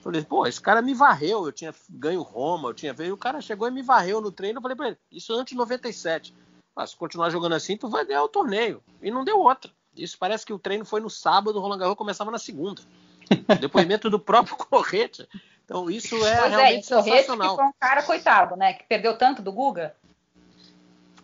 Falei, 0.03 0.25
pô, 0.25 0.45
esse 0.47 0.61
cara 0.61 0.83
me 0.83 0.95
varreu, 0.95 1.47
eu 1.47 1.53
tinha 1.53 1.73
ganho 1.89 2.23
Roma, 2.23 2.71
eu 2.71 2.75
tinha 2.75 2.93
veio, 2.93 3.15
o 3.15 3.19
cara 3.19 3.41
chegou 3.41 3.69
e 3.69 3.71
me 3.71 3.83
varreu 3.83 4.21
no 4.21 4.33
treino. 4.33 4.59
Eu 4.59 4.63
falei 4.63 4.77
pra 4.77 4.89
ele, 4.89 4.99
isso 5.13 5.33
antes 5.33 5.53
de 5.53 5.57
97. 5.57 6.35
Ah, 6.75 6.85
se 6.85 6.97
continuar 6.97 7.31
jogando 7.31 7.55
assim, 7.55 7.77
tu 7.77 7.89
vai 7.89 8.05
ganhar 8.05 8.25
o 8.25 8.29
torneio. 8.29 8.83
E 9.01 9.13
não 9.13 9.25
deu 9.25 9.39
outra. 9.39 9.71
Isso 9.97 10.19
parece 10.19 10.45
que 10.45 10.53
o 10.53 10.59
treino 10.59 10.85
foi 10.85 11.01
no 11.01 11.09
sábado, 11.09 11.57
o 11.57 11.61
Roland 11.61 11.79
Garros 11.79 11.97
começava 11.97 12.33
na 12.33 12.39
segunda. 12.39 12.83
Depoimento 13.61 14.11
do 14.11 14.19
próprio 14.19 14.57
Corretia. 14.67 15.29
Então 15.65 15.89
isso 15.89 16.17
é 16.17 16.19
pois 16.19 16.29
é, 16.29 16.49
realmente 16.49 16.93
é, 16.93 17.03
sensacional. 17.03 17.55
foi 17.55 17.65
um 17.65 17.73
cara 17.79 18.03
coitado, 18.03 18.57
né? 18.57 18.73
Que 18.73 18.85
perdeu 18.85 19.17
tanto 19.17 19.41
do 19.41 19.53
Guga. 19.53 19.95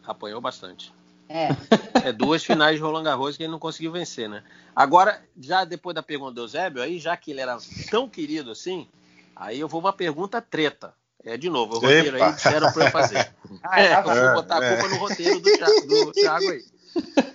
Apanhou 0.06 0.40
bastante. 0.40 0.92
É. 1.28 2.08
é 2.08 2.12
duas 2.12 2.42
finais 2.42 2.76
de 2.76 2.82
Roland 2.82 3.04
Garros 3.04 3.36
que 3.36 3.42
ele 3.42 3.52
não 3.52 3.58
conseguiu 3.58 3.92
vencer, 3.92 4.28
né? 4.28 4.42
Agora, 4.74 5.22
já 5.38 5.64
depois 5.64 5.94
da 5.94 6.02
pergunta 6.02 6.32
do 6.32 6.40
Eusébio, 6.42 6.82
aí 6.82 6.98
já 6.98 7.16
que 7.16 7.30
ele 7.30 7.40
era 7.40 7.58
tão 7.90 8.08
querido 8.08 8.50
assim, 8.50 8.88
aí 9.36 9.60
eu 9.60 9.68
vou 9.68 9.80
uma 9.80 9.92
pergunta 9.92 10.40
treta. 10.40 10.94
É 11.24 11.36
de 11.36 11.50
novo, 11.50 11.76
o 11.76 11.80
roteiro 11.80 12.16
Epa. 12.16 12.26
aí 12.26 12.32
disseram 12.32 12.72
para 12.72 12.84
eu 12.86 12.90
fazer. 12.90 13.34
Ah, 13.62 13.80
é, 13.80 13.98
eu 13.98 14.02
vou 14.02 14.34
botar 14.34 14.58
a 14.58 14.68
culpa 14.68 14.86
é. 14.86 14.88
no 14.88 14.96
roteiro 14.96 15.40
do 15.40 15.50
Thiago, 15.50 15.86
do 15.86 16.12
Thiago 16.12 16.50
aí. 16.50 16.64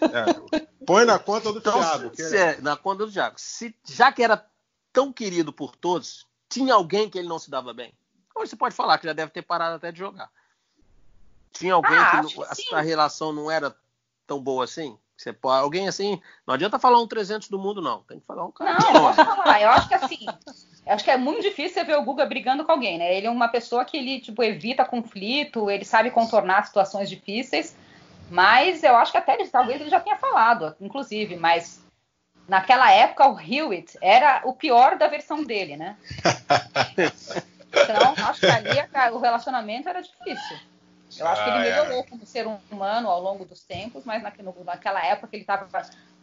É. 0.02 0.64
Põe 0.86 1.06
na 1.06 1.18
conta 1.18 1.52
do 1.52 1.60
então, 1.60 1.80
Thiago. 1.80 2.12
Se, 2.16 2.38
é, 2.38 2.62
na 2.62 2.78
conta 2.78 3.06
do 3.06 3.12
Thiago. 3.12 3.36
Se, 3.38 3.76
já 3.84 4.12
que 4.12 4.24
era 4.24 4.46
tão 4.92 5.12
querido 5.12 5.52
por 5.52 5.76
todos, 5.76 6.28
tinha 6.48 6.76
alguém 6.76 7.10
que 7.10 7.18
ele 7.18 7.28
não 7.28 7.40
se 7.40 7.50
dava 7.50 7.74
bem? 7.74 7.94
Ou 8.36 8.46
você 8.46 8.56
pode 8.56 8.76
falar 8.76 8.98
que 9.00 9.08
já 9.08 9.14
deve 9.14 9.32
ter 9.32 9.42
parado 9.42 9.76
até 9.76 9.92
de 9.92 10.00
jogar. 10.00 10.30
Tinha 11.52 11.74
alguém 11.74 11.98
ah, 11.98 12.22
que, 12.22 12.34
que 12.36 12.76
a, 12.76 12.80
a, 12.80 12.82
relação 12.82 13.32
não 13.32 13.50
era 13.50 13.76
tão 14.26 14.42
boa 14.42 14.64
assim? 14.64 14.98
Você 15.16 15.32
pode, 15.32 15.64
alguém 15.64 15.88
assim, 15.88 16.20
não 16.46 16.54
adianta 16.54 16.80
falar 16.80 17.00
um 17.00 17.08
300 17.08 17.48
do 17.48 17.60
mundo, 17.60 17.82
não. 17.82 18.04
Tem 18.04 18.20
que 18.20 18.26
falar 18.26 18.46
um 18.46 18.52
cara. 18.52 18.78
Não, 18.80 18.96
eu 18.96 19.02
vou 19.02 19.14
falar. 19.14 19.62
Eu 19.62 19.70
acho 19.70 19.88
que 19.88 19.94
assim, 19.94 20.26
eu 20.86 20.94
acho 20.94 21.04
que 21.04 21.12
é 21.12 21.18
muito 21.18 21.42
difícil 21.42 21.74
você 21.74 21.84
ver 21.84 21.98
o 21.98 22.04
Guga 22.04 22.26
brigando 22.26 22.66
com 22.66 22.72
alguém, 22.72 22.98
né? 22.98 23.16
Ele 23.16 23.28
é 23.28 23.30
uma 23.30 23.48
pessoa 23.48 23.86
que 23.86 23.96
ele, 23.96 24.20
tipo, 24.20 24.44
evita 24.44 24.84
conflito, 24.84 25.70
ele 25.70 25.86
sabe 25.86 26.12
contornar 26.12 26.66
situações 26.66 27.10
difíceis, 27.10 27.76
mas 28.30 28.84
eu 28.84 28.96
acho 28.96 29.12
que 29.12 29.18
até 29.18 29.38
talvez 29.46 29.80
ele 29.80 29.90
já 29.90 30.00
tenha 30.00 30.18
falado, 30.18 30.76
inclusive, 30.82 31.36
mas 31.36 31.82
naquela 32.48 32.92
época 32.92 33.28
o 33.28 33.40
Hewitt 33.40 33.98
era 34.02 34.42
o 34.44 34.54
pior 34.54 34.98
da 34.98 35.08
versão 35.08 35.44
dele, 35.44 35.78
né? 35.78 35.98
Então, 37.76 38.14
acho 38.28 38.40
que 38.40 38.46
ali 38.46 38.70
o 39.12 39.18
relacionamento 39.18 39.90
era 39.90 40.00
difícil. 40.00 40.58
Eu 41.20 41.28
acho 41.28 41.44
que 41.44 41.50
ele 41.50 41.58
ah, 41.58 41.66
é. 41.66 41.70
melhorou 41.72 42.04
como 42.06 42.26
ser 42.26 42.48
humano 42.72 43.10
ao 43.10 43.22
longo 43.22 43.46
dos 43.46 43.64
tempos, 43.64 44.04
mas 44.06 44.24
naquela 44.24 45.06
época 45.06 45.28
que 45.28 45.36
ele 45.36 45.44
estava 45.44 45.68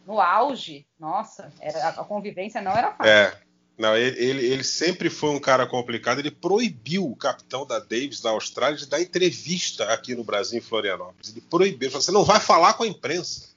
no 0.05 0.19
auge, 0.19 0.85
nossa, 0.99 1.51
era, 1.59 1.89
a 1.89 2.03
convivência 2.03 2.61
não 2.61 2.71
era 2.71 2.91
fácil. 2.91 3.11
É. 3.11 3.37
Não, 3.77 3.97
ele, 3.97 4.15
ele, 4.23 4.45
ele, 4.45 4.63
sempre 4.63 5.09
foi 5.09 5.31
um 5.31 5.39
cara 5.39 5.65
complicado. 5.65 6.19
Ele 6.19 6.29
proibiu 6.29 7.03
o 7.09 7.15
capitão 7.15 7.65
da 7.65 7.79
Davis 7.79 8.21
da 8.21 8.29
Austrália 8.29 8.77
de 8.77 8.85
dar 8.85 9.01
entrevista 9.01 9.85
aqui 9.85 10.13
no 10.13 10.23
Brasil, 10.23 10.59
em 10.59 10.61
Florianópolis. 10.61 11.31
Ele 11.31 11.41
proibiu. 11.41 11.87
Ele 11.87 11.89
falou, 11.89 12.03
você 12.03 12.11
não 12.11 12.23
vai 12.23 12.39
falar 12.39 12.73
com 12.73 12.83
a 12.83 12.87
imprensa. 12.87 13.49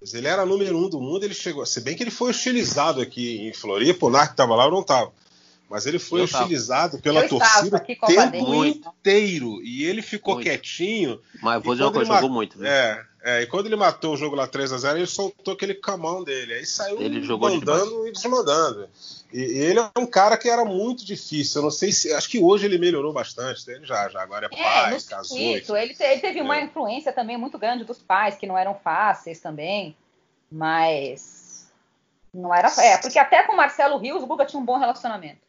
Mas 0.00 0.14
ele 0.14 0.28
era 0.28 0.46
número 0.46 0.78
um 0.78 0.88
do 0.88 0.98
mundo. 0.98 1.24
Ele 1.24 1.34
chegou. 1.34 1.66
Se 1.66 1.82
bem 1.82 1.94
que 1.94 2.02
ele 2.02 2.10
foi 2.10 2.30
hostilizado 2.30 3.02
aqui 3.02 3.46
em 3.46 3.52
Floripa, 3.52 4.06
o 4.06 4.10
Narc 4.10 4.30
estava 4.30 4.54
lá, 4.54 4.64
eu 4.64 4.70
não 4.70 4.80
estava. 4.80 5.12
Mas 5.74 5.86
ele 5.86 5.98
foi 5.98 6.20
eu 6.20 6.24
hostilizado 6.24 6.92
tava. 6.92 7.02
pela 7.02 7.22
eu 7.22 7.28
torcida 7.28 7.78
o 7.78 8.06
tempo 8.06 8.64
inteiro. 8.64 9.60
E 9.60 9.82
ele 9.82 10.02
ficou 10.02 10.34
muito. 10.34 10.46
quietinho. 10.46 11.20
Mas 11.42 11.60
vou 11.60 11.74
dizer 11.74 11.82
uma 11.82 11.92
coisa, 11.92 12.14
jogou 12.14 12.30
muito. 12.30 12.56
Viu? 12.56 12.68
É, 12.68 13.04
é, 13.24 13.42
e 13.42 13.46
quando 13.48 13.66
ele 13.66 13.74
matou 13.74 14.14
o 14.14 14.16
jogo 14.16 14.36
lá 14.36 14.46
3 14.46 14.72
a 14.72 14.78
0 14.78 14.98
ele 14.98 15.06
soltou 15.08 15.54
aquele 15.54 15.74
camão 15.74 16.22
dele. 16.22 16.54
Aí 16.54 16.64
saiu 16.64 17.02
ele 17.02 17.24
jogou 17.24 17.50
mandando 17.50 18.06
e 18.06 18.12
desmandando. 18.12 18.88
E, 19.32 19.40
e, 19.40 19.58
ele 19.64 19.80
é 19.80 19.90
um 19.98 20.06
cara 20.06 20.36
que 20.36 20.48
era 20.48 20.64
muito 20.64 21.04
difícil. 21.04 21.58
Eu 21.58 21.64
não 21.64 21.72
sei 21.72 21.90
se. 21.90 22.12
Acho 22.12 22.28
que 22.28 22.38
hoje 22.38 22.66
ele 22.66 22.78
melhorou 22.78 23.12
bastante. 23.12 23.68
Ele 23.68 23.84
já, 23.84 24.08
já 24.08 24.22
agora 24.22 24.48
é, 24.52 24.56
é 24.56 24.62
pai, 24.62 25.00
casou. 25.00 25.36
Isso, 25.36 25.76
ele, 25.76 25.96
ele, 25.98 26.20
teve 26.20 26.40
uma 26.40 26.56
é. 26.56 26.62
influência 26.62 27.12
também 27.12 27.36
muito 27.36 27.58
grande 27.58 27.82
dos 27.82 27.98
pais, 27.98 28.36
que 28.36 28.46
não 28.46 28.56
eram 28.56 28.76
fáceis 28.76 29.40
também. 29.40 29.96
Mas. 30.48 31.68
Não 32.32 32.54
era. 32.54 32.72
É, 32.78 32.96
porque 32.98 33.18
até 33.18 33.42
com 33.42 33.54
o 33.54 33.56
Marcelo 33.56 33.98
Rios, 33.98 34.22
o 34.22 34.26
Guga 34.26 34.46
tinha 34.46 34.62
um 34.62 34.64
bom 34.64 34.78
relacionamento. 34.78 35.43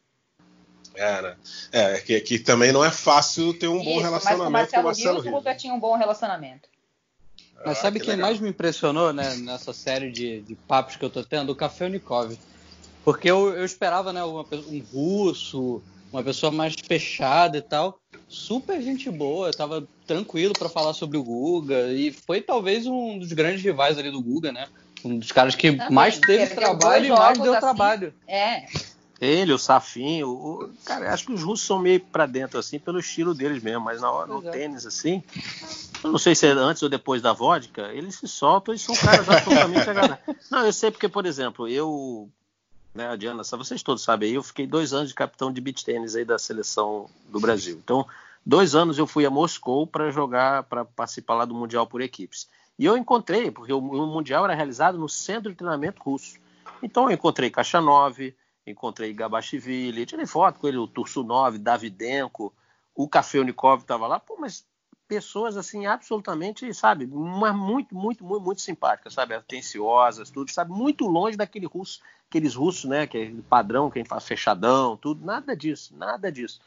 É, 0.96 1.22
né? 1.22 1.36
É, 1.72 2.00
que, 2.00 2.20
que 2.20 2.38
também 2.38 2.72
não 2.72 2.84
é 2.84 2.90
fácil 2.90 3.52
ter 3.54 3.68
um 3.68 3.76
Isso, 3.76 3.84
bom 3.84 4.00
relacionamento 4.00 4.50
mas 4.50 4.70
com 4.70 4.80
o 4.80 4.82
Marcelo, 4.82 4.82
com 4.82 4.82
o 4.82 4.84
Marcelo 4.84 5.12
Rios. 5.14 5.24
Rios. 5.24 5.34
O 5.34 5.38
Guga 5.38 5.54
tinha 5.54 5.74
um 5.74 5.80
bom 5.80 5.96
relacionamento. 5.96 6.68
Mas 7.64 7.78
sabe 7.78 7.98
ah, 7.98 8.00
que 8.00 8.06
quem 8.06 8.14
legal. 8.16 8.30
mais 8.30 8.40
me 8.40 8.50
impressionou 8.50 9.12
né, 9.12 9.34
nessa 9.36 9.72
série 9.72 10.10
de, 10.10 10.40
de 10.42 10.54
papos 10.54 10.96
que 10.96 11.04
eu 11.04 11.10
tô 11.10 11.22
tendo? 11.24 11.50
O 11.50 11.56
Café 11.56 11.86
Unikov. 11.86 12.36
Porque 13.04 13.30
eu, 13.30 13.54
eu 13.54 13.64
esperava 13.64 14.12
né, 14.12 14.22
uma, 14.22 14.44
um 14.68 14.82
russo, 14.92 15.82
uma 16.12 16.22
pessoa 16.22 16.52
mais 16.52 16.74
fechada 16.74 17.56
e 17.58 17.62
tal. 17.62 17.98
Super 18.28 18.82
gente 18.82 19.10
boa, 19.10 19.52
tava 19.52 19.86
tranquilo 20.06 20.52
para 20.52 20.68
falar 20.68 20.92
sobre 20.92 21.16
o 21.16 21.22
Guga. 21.22 21.92
E 21.92 22.12
foi 22.12 22.40
talvez 22.40 22.86
um 22.86 23.18
dos 23.18 23.32
grandes 23.32 23.62
rivais 23.62 23.98
ali 23.98 24.10
do 24.10 24.22
Guga, 24.22 24.52
né? 24.52 24.66
Um 25.04 25.18
dos 25.18 25.30
caras 25.30 25.54
que 25.54 25.70
Também, 25.70 25.90
mais 25.90 26.18
teve 26.18 26.54
trabalho 26.54 27.06
e 27.06 27.10
mais 27.10 27.38
deu 27.38 27.52
assim, 27.52 27.60
trabalho. 27.60 28.14
É. 28.26 28.66
Ele, 29.20 29.52
o 29.52 29.58
Safinho, 29.58 30.28
o, 30.28 30.70
cara, 30.84 31.12
acho 31.12 31.26
que 31.26 31.32
os 31.32 31.42
russos 31.42 31.66
são 31.66 31.78
meio 31.78 32.00
para 32.00 32.26
dentro 32.26 32.58
assim 32.58 32.78
pelo 32.78 32.98
estilo 32.98 33.34
deles 33.34 33.62
mesmo, 33.62 33.80
mas 33.80 34.00
na 34.00 34.10
hora 34.10 34.26
no 34.26 34.46
é. 34.46 34.50
tênis 34.50 34.84
assim, 34.84 35.22
eu 36.04 36.12
não 36.12 36.18
sei 36.18 36.34
se 36.34 36.46
é 36.46 36.50
antes 36.50 36.82
ou 36.82 36.88
depois 36.88 37.22
da 37.22 37.32
vodka, 37.32 37.92
eles 37.92 38.16
se 38.16 38.28
soltam 38.28 38.74
e 38.74 38.78
são 38.78 38.94
caras 38.94 39.28
absolutamente 39.28 39.88
agradáveis. 39.88 40.36
Não, 40.50 40.66
eu 40.66 40.72
sei 40.72 40.90
porque, 40.90 41.08
por 41.08 41.24
exemplo, 41.24 41.66
eu, 41.66 42.28
né, 42.94 43.08
a 43.08 43.16
Diana, 43.16 43.42
vocês 43.42 43.82
todos 43.82 44.02
sabem, 44.02 44.32
eu 44.32 44.42
fiquei 44.42 44.66
dois 44.66 44.92
anos 44.92 45.08
de 45.08 45.14
capitão 45.14 45.50
de 45.50 45.60
beach 45.60 45.84
tênis 45.84 46.14
aí 46.14 46.24
da 46.24 46.38
seleção 46.38 47.08
do 47.28 47.40
Brasil. 47.40 47.80
Então, 47.82 48.06
dois 48.44 48.74
anos 48.74 48.98
eu 48.98 49.06
fui 49.06 49.24
a 49.24 49.30
Moscou 49.30 49.86
para 49.86 50.10
jogar, 50.10 50.64
para 50.64 50.84
participar 50.84 51.34
lá 51.34 51.44
do 51.44 51.54
mundial 51.54 51.86
por 51.86 52.02
equipes. 52.02 52.48
E 52.78 52.84
eu 52.84 52.96
encontrei, 52.96 53.50
porque 53.50 53.72
o, 53.72 53.78
o 53.78 54.06
mundial 54.06 54.44
era 54.44 54.54
realizado 54.54 54.98
no 54.98 55.08
centro 55.08 55.50
de 55.50 55.56
treinamento 55.56 56.02
russo. 56.02 56.36
Então 56.82 57.04
eu 57.04 57.12
encontrei 57.12 57.50
Caixa 57.50 57.80
9, 57.80 58.34
encontrei 58.66 59.12
Gabashvili, 59.12 60.04
tirei 60.04 60.26
foto 60.26 60.58
com 60.58 60.66
ele, 60.66 60.76
o 60.76 60.86
Tursunov, 60.86 61.56
Davidenko, 61.58 62.52
o 62.94 63.08
Café 63.08 63.38
Unikov 63.38 63.82
estava 63.82 64.06
lá, 64.06 64.18
pô, 64.18 64.36
mas 64.38 64.66
pessoas 65.06 65.56
assim 65.56 65.86
absolutamente, 65.86 66.72
sabe, 66.74 67.04
uma, 67.06 67.52
muito, 67.52 67.94
muito, 67.94 68.24
muito, 68.24 68.44
muito 68.44 68.60
simpáticas, 68.60 69.14
sabe, 69.14 69.34
atenciosas, 69.34 70.30
tudo, 70.30 70.50
sabe, 70.50 70.72
muito 70.72 71.06
longe 71.06 71.36
daquele 71.36 71.66
russo, 71.66 72.00
aqueles 72.28 72.54
russos, 72.54 72.84
né, 72.90 73.06
que 73.06 73.16
é 73.16 73.32
padrão, 73.48 73.90
quem 73.90 74.04
faz 74.04 74.24
fechadão, 74.24 74.96
tudo, 74.96 75.24
nada 75.24 75.56
disso, 75.56 75.94
nada 75.96 76.30
disso. 76.32 76.60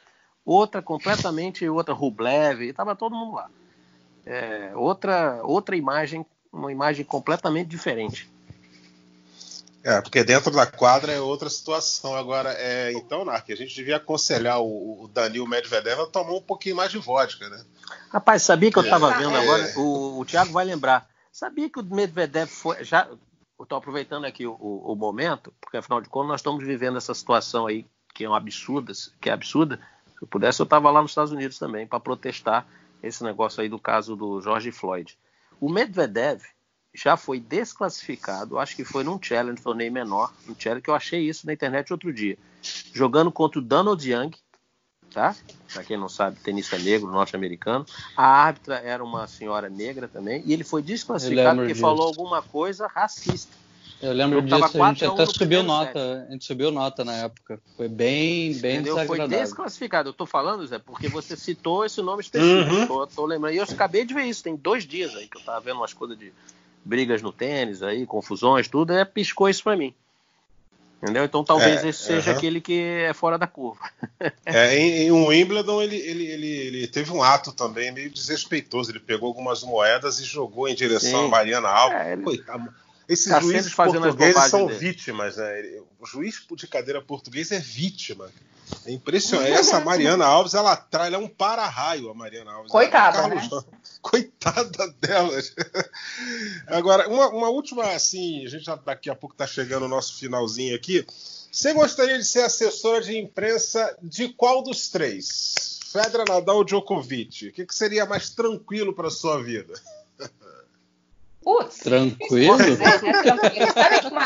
Outra 0.45 0.82
completamente, 0.82 1.68
outra 1.68 1.93
Rublev, 1.93 2.62
estava 2.62 2.95
todo 2.95 3.16
mundo 3.16 3.36
lá. 3.36 3.50
É, 4.26 4.72
outra, 4.76 5.41
outra 5.43 5.76
imagem, 5.76 6.26
uma 6.52 6.72
imagem 6.72 7.04
completamente 7.04 7.68
diferente. 7.68 8.32
É, 9.84 10.01
porque 10.01 10.23
dentro 10.23 10.51
da 10.51 10.65
quadra 10.65 11.11
é 11.11 11.19
outra 11.19 11.49
situação. 11.49 12.15
Agora, 12.15 12.53
é, 12.53 12.91
então, 12.93 13.23
Nark, 13.23 13.51
a 13.51 13.55
gente 13.55 13.73
devia 13.73 13.97
aconselhar 13.97 14.59
o, 14.59 15.03
o 15.03 15.07
Danil 15.07 15.47
Medvedev 15.47 16.01
a 16.01 16.05
tomar 16.05 16.34
um 16.34 16.41
pouquinho 16.41 16.75
mais 16.75 16.91
de 16.91 16.97
vodka, 16.97 17.49
né? 17.49 17.63
Rapaz, 18.09 18.43
sabia 18.43 18.71
que 18.71 18.77
eu 18.77 18.84
estava 18.84 19.13
é. 19.13 19.17
vendo 19.17 19.36
agora? 19.36 19.73
O, 19.77 20.19
o 20.19 20.25
Thiago 20.25 20.51
vai 20.51 20.65
lembrar. 20.65 21.07
Sabia 21.32 21.69
que 21.69 21.80
o 21.80 21.84
Medvedev 21.84 22.49
foi. 22.49 22.84
Já, 22.84 23.07
estou 23.63 23.77
aproveitando 23.77 24.25
aqui 24.25 24.45
o, 24.45 24.53
o, 24.53 24.91
o, 24.91 24.95
momento, 24.95 25.53
porque 25.61 25.77
afinal 25.77 26.01
de 26.01 26.09
contas 26.09 26.30
nós 26.30 26.39
estamos 26.41 26.65
vivendo 26.65 26.97
essa 26.97 27.13
situação 27.13 27.67
aí 27.67 27.86
que 28.13 28.25
é 28.25 28.30
um 28.30 28.36
absurda, 28.36 28.91
que 29.21 29.30
é 29.30 29.34
absurda. 29.34 29.80
Se 30.17 30.23
eu 30.23 30.27
pudesse, 30.27 30.61
eu 30.61 30.65
estava 30.65 30.91
lá 30.91 31.01
nos 31.01 31.11
Estados 31.11 31.32
Unidos 31.32 31.57
também 31.57 31.88
para 31.88 31.99
protestar 31.99 32.67
esse 33.01 33.23
negócio 33.23 33.61
aí 33.61 33.69
do 33.69 33.80
caso 33.80 34.15
do 34.15 34.41
George 34.41 34.71
Floyd. 34.71 35.17
O 35.59 35.69
Medvedev 35.69 36.41
já 36.93 37.15
foi 37.15 37.39
desclassificado, 37.39 38.57
acho 38.57 38.75
que 38.75 38.83
foi 38.83 39.03
num 39.03 39.19
challenge, 39.21 39.61
torneio 39.61 39.91
menor, 39.91 40.33
um 40.47 40.55
challenge 40.57 40.81
que 40.81 40.89
eu 40.89 40.95
achei 40.95 41.21
isso 41.21 41.45
na 41.45 41.53
internet 41.53 41.91
outro 41.91 42.11
dia, 42.11 42.37
jogando 42.93 43.31
contra 43.31 43.59
o 43.59 43.63
Donald 43.63 44.09
Young, 44.09 44.31
tá? 45.11 45.35
Para 45.71 45.83
quem 45.83 45.97
não 45.97 46.09
sabe, 46.09 46.39
tenista 46.39 46.77
negro, 46.77 47.11
norte-americano. 47.11 47.85
A 48.15 48.25
árbitra 48.25 48.75
era 48.77 49.03
uma 49.03 49.27
senhora 49.27 49.69
negra 49.69 50.07
também, 50.07 50.41
e 50.45 50.53
ele 50.53 50.63
foi 50.63 50.81
desclassificado 50.81 51.57
porque 51.57 51.73
disso. 51.73 51.81
falou 51.81 52.07
alguma 52.07 52.41
coisa 52.41 52.87
racista. 52.87 53.57
Eu 54.01 54.13
lembro 54.13 54.41
disso, 54.41 54.81
a 54.81 54.87
gente 54.87 55.05
até 55.05 55.25
subiu 55.25 55.61
nota, 55.61 55.99
set. 55.99 56.27
a 56.29 56.31
gente 56.31 56.45
subiu 56.45 56.71
nota 56.71 57.03
na 57.03 57.15
época. 57.15 57.59
Foi 57.75 57.89
bem, 57.89 58.53
bem 58.53 58.75
Entendeu? 58.77 59.05
Foi 59.05 59.27
desclassificado. 59.27 60.09
Eu 60.09 60.13
tô 60.13 60.25
falando, 60.25 60.65
Zé, 60.65 60.79
porque 60.79 61.09
você 61.09 61.35
citou 61.35 61.83
esse 61.83 62.01
nome 62.01 62.21
específico. 62.21 62.73
Uhum. 62.73 62.87
Tô, 62.87 63.07
tô, 63.07 63.25
lembrando. 63.25 63.55
E 63.55 63.57
eu 63.57 63.63
acabei 63.63 64.05
de 64.05 64.13
ver 64.13 64.23
isso, 64.23 64.41
tem 64.41 64.55
dois 64.55 64.85
dias 64.85 65.13
aí 65.15 65.27
que 65.27 65.37
eu 65.37 65.41
tava 65.41 65.59
vendo 65.59 65.77
umas 65.77 65.93
coisas 65.93 66.17
de 66.17 66.31
brigas 66.84 67.21
no 67.21 67.32
tênis 67.32 67.84
aí, 67.84 68.05
confusões, 68.05 68.67
tudo, 68.67 68.93
é 68.93 69.05
piscou 69.05 69.49
isso 69.49 69.63
para 69.63 69.77
mim. 69.77 69.93
Entendeu? 71.01 71.23
Então 71.23 71.45
talvez 71.45 71.84
é, 71.84 71.89
esse 71.89 72.03
seja 72.03 72.32
uh 72.32 72.34
-huh. 72.34 72.38
aquele 72.38 72.59
que 72.59 72.77
é 72.77 73.13
fora 73.13 73.38
da 73.38 73.47
curva. 73.47 73.80
é, 74.45 74.77
em, 74.77 75.03
em 75.03 75.11
um 75.11 75.27
Wimbledon 75.27 75.82
ele, 75.82 75.95
ele, 75.95 76.25
ele, 76.25 76.47
ele, 76.47 76.88
teve 76.88 77.11
um 77.11 77.23
ato 77.23 77.53
também 77.53 77.91
meio 77.91 78.09
desrespeitoso. 78.09 78.91
Ele 78.91 78.99
pegou 78.99 79.27
algumas 79.27 79.63
moedas 79.63 80.19
e 80.19 80.25
jogou 80.25 80.67
em 80.67 80.75
direção 80.75 81.21
Sim. 81.21 81.25
a 81.27 81.30
Mariana 81.30 81.69
Alves. 81.69 82.01
É, 82.01 82.13
ele... 82.13 82.23
Coitado. 82.23 82.73
Esses 83.07 83.32
tá 83.32 83.39
juízes 83.39 83.73
portugueses 83.73 84.43
são 84.43 84.67
dele. 84.67 84.77
vítimas, 84.77 85.38
né? 85.38 85.82
O 85.99 86.05
juiz 86.05 86.45
de 86.55 86.67
cadeira 86.67 87.01
português 87.01 87.51
é 87.51 87.59
vítima. 87.59 88.30
É 88.86 88.91
impressionante. 88.91 89.51
Essa 89.51 89.80
Mariana 89.80 90.26
Alves, 90.26 90.53
ela 90.53 90.76
traz, 90.76 91.07
ela 91.07 91.22
é 91.22 91.26
um 91.26 91.28
para-raio, 91.28 92.09
a 92.09 92.13
Mariana 92.13 92.51
Alves. 92.51 92.72
Coitada, 92.72 93.28
né? 93.28 93.49
Coitada 94.01 94.88
dela. 94.99 95.38
Agora, 96.67 97.07
uma, 97.09 97.30
uma, 97.30 97.49
última, 97.49 97.84
assim, 97.91 98.45
a 98.45 98.49
gente 98.49 98.65
já 98.65 98.76
daqui 98.76 99.09
a 99.09 99.15
pouco 99.15 99.34
está 99.34 99.45
chegando 99.45 99.84
no 99.84 99.89
nosso 99.89 100.17
finalzinho 100.17 100.76
aqui. 100.76 101.05
Você 101.51 101.74
gostaria 101.74 102.17
de 102.17 102.26
ser 102.26 102.43
assessora 102.43 103.01
de 103.01 103.17
imprensa 103.17 103.97
de 104.01 104.30
qual 104.30 104.61
dos 104.61 104.89
três? 104.89 105.80
Federer, 105.91 106.28
Nadal 106.28 106.57
ou 106.57 106.63
Djokovic? 106.63 107.49
O 107.49 107.51
que, 107.51 107.65
que 107.65 107.76
seria 107.76 108.05
mais 108.05 108.30
tranquilo 108.30 108.93
para 108.93 109.09
sua 109.09 109.41
vida? 109.41 109.74
Putz, 111.41 111.78
tranquilo? 111.78 112.57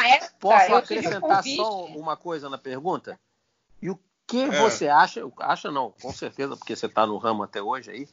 época, 0.10 0.36
Posso 0.40 0.76
acrescentar 0.76 1.44
só 1.44 1.86
uma 1.86 2.18
coisa 2.18 2.50
na 2.50 2.58
pergunta? 2.58 3.18
E 3.82 3.90
o 3.90 3.98
que 4.28 4.42
é. 4.42 4.62
você 4.62 4.88
acha, 4.88 5.22
acha 5.40 5.72
não, 5.72 5.92
com 6.02 6.12
certeza, 6.12 6.56
porque 6.56 6.76
você 6.76 6.86
está 6.86 7.06
no 7.06 7.18
ramo 7.18 7.44
até 7.44 7.62
hoje 7.62 7.92
aí, 7.92 8.08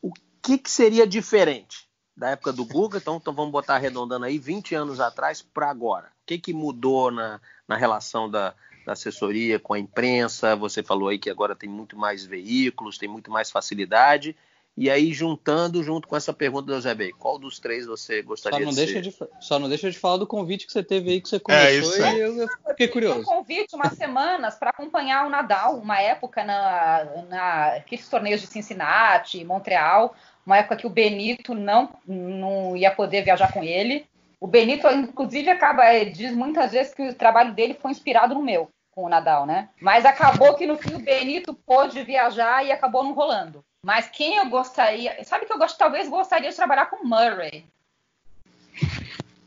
o 0.00 0.12
que, 0.42 0.58
que 0.58 0.70
seria 0.70 1.06
diferente 1.06 1.86
da 2.16 2.30
época 2.30 2.52
do 2.52 2.64
Google, 2.64 2.98
então, 2.98 3.16
então 3.16 3.34
vamos 3.34 3.52
botar 3.52 3.74
arredondando 3.74 4.24
aí, 4.24 4.38
20 4.38 4.74
anos 4.74 5.00
atrás 5.00 5.42
para 5.42 5.68
agora? 5.68 6.06
O 6.06 6.26
que, 6.26 6.38
que 6.38 6.52
mudou 6.52 7.10
na, 7.10 7.40
na 7.68 7.76
relação 7.76 8.30
da, 8.30 8.54
da 8.86 8.92
assessoria 8.92 9.58
com 9.58 9.74
a 9.74 9.78
imprensa? 9.78 10.56
Você 10.56 10.82
falou 10.82 11.08
aí 11.08 11.18
que 11.18 11.28
agora 11.28 11.54
tem 11.54 11.68
muito 11.68 11.96
mais 11.96 12.24
veículos, 12.24 12.96
tem 12.96 13.08
muito 13.08 13.30
mais 13.30 13.50
facilidade. 13.50 14.34
E 14.76 14.90
aí, 14.90 15.10
juntando 15.12 15.82
junto 15.82 16.06
com 16.06 16.14
essa 16.14 16.34
pergunta 16.34 16.66
do 16.66 16.74
Eusébio, 16.74 17.16
qual 17.16 17.38
dos 17.38 17.58
três 17.58 17.86
você 17.86 18.20
gostaria 18.20 18.58
só 18.58 18.64
não 18.64 18.70
de 18.70 18.76
deixa 18.76 18.92
ser? 18.92 19.00
De, 19.00 19.16
só 19.40 19.58
não 19.58 19.68
deixa 19.70 19.90
de 19.90 19.98
falar 19.98 20.18
do 20.18 20.26
convite 20.26 20.66
que 20.66 20.72
você 20.72 20.82
teve 20.82 21.10
aí, 21.10 21.20
que 21.20 21.30
você 21.30 21.36
é 21.36 21.40
começou 21.40 22.04
é, 22.04 22.14
e 22.14 22.20
eu, 22.20 22.36
eu 22.42 22.48
fiquei 22.68 22.88
curioso. 22.88 23.20
Eu 23.20 23.22
um 23.22 23.24
convite 23.24 23.74
umas 23.74 23.94
semanas 23.94 24.56
para 24.56 24.68
acompanhar 24.68 25.26
o 25.26 25.30
Nadal, 25.30 25.78
uma 25.78 25.98
época 25.98 26.44
na, 26.44 27.06
na 27.26 27.66
aqueles 27.76 28.06
torneios 28.06 28.42
de 28.42 28.48
Cincinnati, 28.48 29.42
Montreal, 29.44 30.14
uma 30.44 30.58
época 30.58 30.76
que 30.76 30.86
o 30.86 30.90
Benito 30.90 31.54
não, 31.54 31.88
não 32.06 32.76
ia 32.76 32.90
poder 32.90 33.22
viajar 33.24 33.50
com 33.52 33.64
ele. 33.64 34.06
O 34.38 34.46
Benito, 34.46 34.86
inclusive, 34.88 35.48
acaba 35.48 35.86
eh, 35.86 36.04
diz 36.04 36.32
muitas 36.32 36.72
vezes 36.72 36.92
que 36.92 37.08
o 37.08 37.14
trabalho 37.14 37.54
dele 37.54 37.78
foi 37.80 37.90
inspirado 37.90 38.34
no 38.34 38.42
meu, 38.42 38.68
com 38.90 39.04
o 39.04 39.08
Nadal, 39.08 39.46
né? 39.46 39.70
Mas 39.80 40.04
acabou 40.04 40.54
que 40.54 40.66
no 40.66 40.76
fim 40.76 40.94
o 40.94 40.98
Benito 40.98 41.54
pôde 41.54 42.02
viajar 42.02 42.62
e 42.62 42.70
acabou 42.70 43.02
não 43.02 43.14
rolando. 43.14 43.64
Mas 43.86 44.08
quem 44.08 44.36
eu 44.36 44.50
gostaria. 44.50 45.22
Sabe 45.22 45.46
que 45.46 45.52
eu 45.52 45.58
gosto, 45.58 45.78
talvez 45.78 46.08
gostaria 46.08 46.50
de 46.50 46.56
trabalhar 46.56 46.86
com 46.86 47.06
Murray. 47.06 47.64